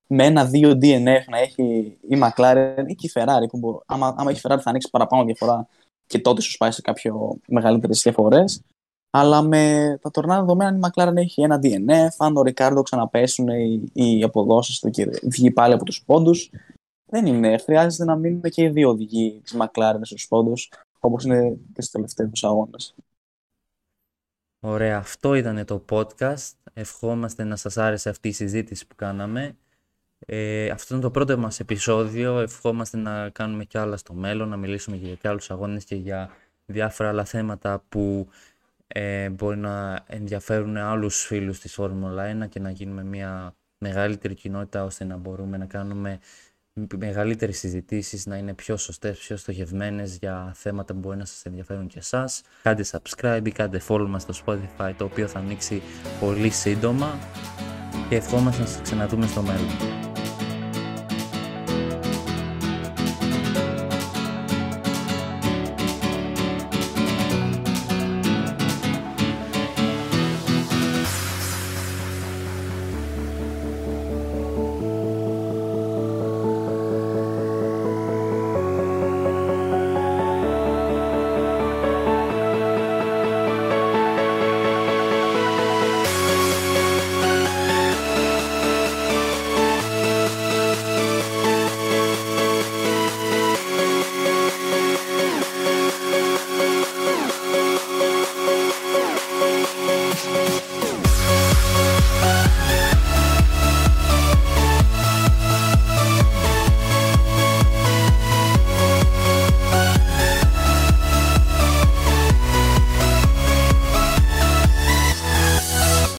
με 0.08 0.26
ένα-δύο 0.26 0.72
DNF 0.72 1.24
να 1.30 1.38
έχει 1.38 1.64
η 2.10 2.18
McLaren 2.22 2.84
ή 2.88 2.96
και 2.96 3.08
η 3.08 3.12
Ferrari. 3.14 3.48
Που 3.50 3.58
μπορεί, 3.58 3.78
άμα, 3.86 4.16
άμα 4.18 4.30
έχει 4.32 4.40
η 4.40 4.42
Ferrari 4.44 4.60
θα 4.62 4.70
ανοίξει 4.70 4.90
παραπάνω 4.90 5.24
διαφορά 5.24 5.68
και 6.08 6.20
τότε 6.20 6.42
σου 6.42 6.58
πάει 6.58 6.72
σε 6.72 6.82
κάποιο 6.82 7.38
μεγαλύτερες 7.48 8.02
διαφορές. 8.02 8.62
Αλλά 9.10 9.42
με 9.42 9.98
τα 10.02 10.12
τωρινά 10.12 10.40
δεδομένα 10.40 10.78
η 10.78 10.80
McLaren 10.84 11.16
έχει 11.16 11.42
ένα 11.42 11.60
DNF. 11.64 12.10
Αν 12.18 12.38
ο 12.38 12.42
Ρικάρντο 12.42 12.82
ξαναπέσουν 12.82 13.48
οι, 13.48 13.84
οι 13.94 14.24
αποδόσεις 14.24 14.80
του 14.80 14.90
και 14.90 15.10
βγει 15.24 15.52
πάλι 15.52 15.74
από 15.74 15.86
τους 15.86 16.04
πόντους, 16.06 16.50
δεν 17.06 17.26
είναι. 17.26 17.58
Χρειάζεται 17.58 18.04
να 18.04 18.16
μείνουν 18.16 18.42
και 18.42 18.64
οι 18.64 18.70
δύο 18.70 18.90
οδηγοί 18.90 19.42
της 19.44 19.56
McLaren 19.60 20.00
στους 20.02 20.28
πόντους, 20.28 20.72
όπως 21.00 21.24
είναι 21.24 21.50
και 21.50 21.82
στους 21.82 21.92
τελευταίους 21.92 22.44
αγώνες. 22.44 22.96
Ωραία, 24.60 24.98
αυτό 24.98 25.34
ήταν 25.34 25.66
το 25.66 25.86
podcast. 25.90 26.52
Ευχόμαστε 26.74 27.44
να 27.44 27.56
σας 27.56 27.78
άρεσε 27.78 28.10
αυτή 28.10 28.28
η 28.28 28.32
συζήτηση 28.32 28.88
που 28.88 28.96
κάναμε. 28.96 29.56
Ε, 30.26 30.70
αυτό 30.70 30.94
είναι 30.94 31.04
το 31.04 31.12
πρώτο 31.12 31.38
μας 31.38 31.60
επεισόδιο. 31.60 32.40
Ευχόμαστε 32.40 32.98
να 32.98 33.30
κάνουμε 33.30 33.64
κι 33.64 33.78
άλλα 33.78 33.98
στο 33.98 34.14
μέλλον, 34.14 34.50
να 34.50 34.58
μιλήσουμε 34.58 34.96
για 34.96 35.16
κι 35.16 35.28
άλλους 35.28 35.52
αγώνες 35.52 35.84
και 35.84 35.96
για 35.96 36.30
διάφορα 36.66 37.10
άλλα 37.10 37.26
θέματα 37.26 37.84
που 37.90 38.28
ε, 38.88 39.30
μπορεί 39.30 39.58
να 39.58 40.04
ενδιαφέρουν 40.08 40.78
άλλους 40.78 41.26
φίλους 41.26 41.60
της 41.60 41.74
Φόρμουλα 41.74 42.46
1 42.46 42.50
και 42.50 42.60
να 42.60 42.70
γίνουμε 42.70 43.04
μια 43.04 43.56
μεγαλύτερη 43.78 44.34
κοινότητα 44.34 44.84
ώστε 44.84 45.04
να 45.04 45.18
μπορούμε 45.18 45.58
να 45.58 45.66
κάνουμε 45.66 46.20
μεγαλύτερες 46.98 47.58
συζητήσεις, 47.58 48.26
να 48.26 48.38
είναι 48.38 48.54
πιο 48.54 48.78
σωστές, 48.78 49.18
πιο 49.18 49.38
στοχευμένες 49.38 50.18
για 50.18 50.52
θέματα 50.56 50.94
που 50.94 51.00
μπορεί 51.00 51.18
να 51.18 51.26
σας 51.26 51.46
ενδιαφέρουν 51.46 51.88
και 51.88 51.98
εσάς. 51.98 52.42
Κάντε 52.64 52.86
subscribe 52.92 53.42
ή 53.44 53.52
κάντε 53.52 53.82
follow 53.88 54.08
μας 54.08 54.22
στο 54.22 54.34
Spotify, 54.46 54.92
το 54.98 55.04
οποίο 55.04 55.28
θα 55.28 55.40
ανοίξει 55.40 55.82
πολύ 56.20 56.50
σύντομα 56.50 57.20
και 58.10 58.16
ευχόμαστε 58.16 58.62
να 58.62 58.68
σας 58.68 58.82
ξαναδούμε 58.82 59.28
στο 59.28 59.42
μέλλον. 59.42 60.05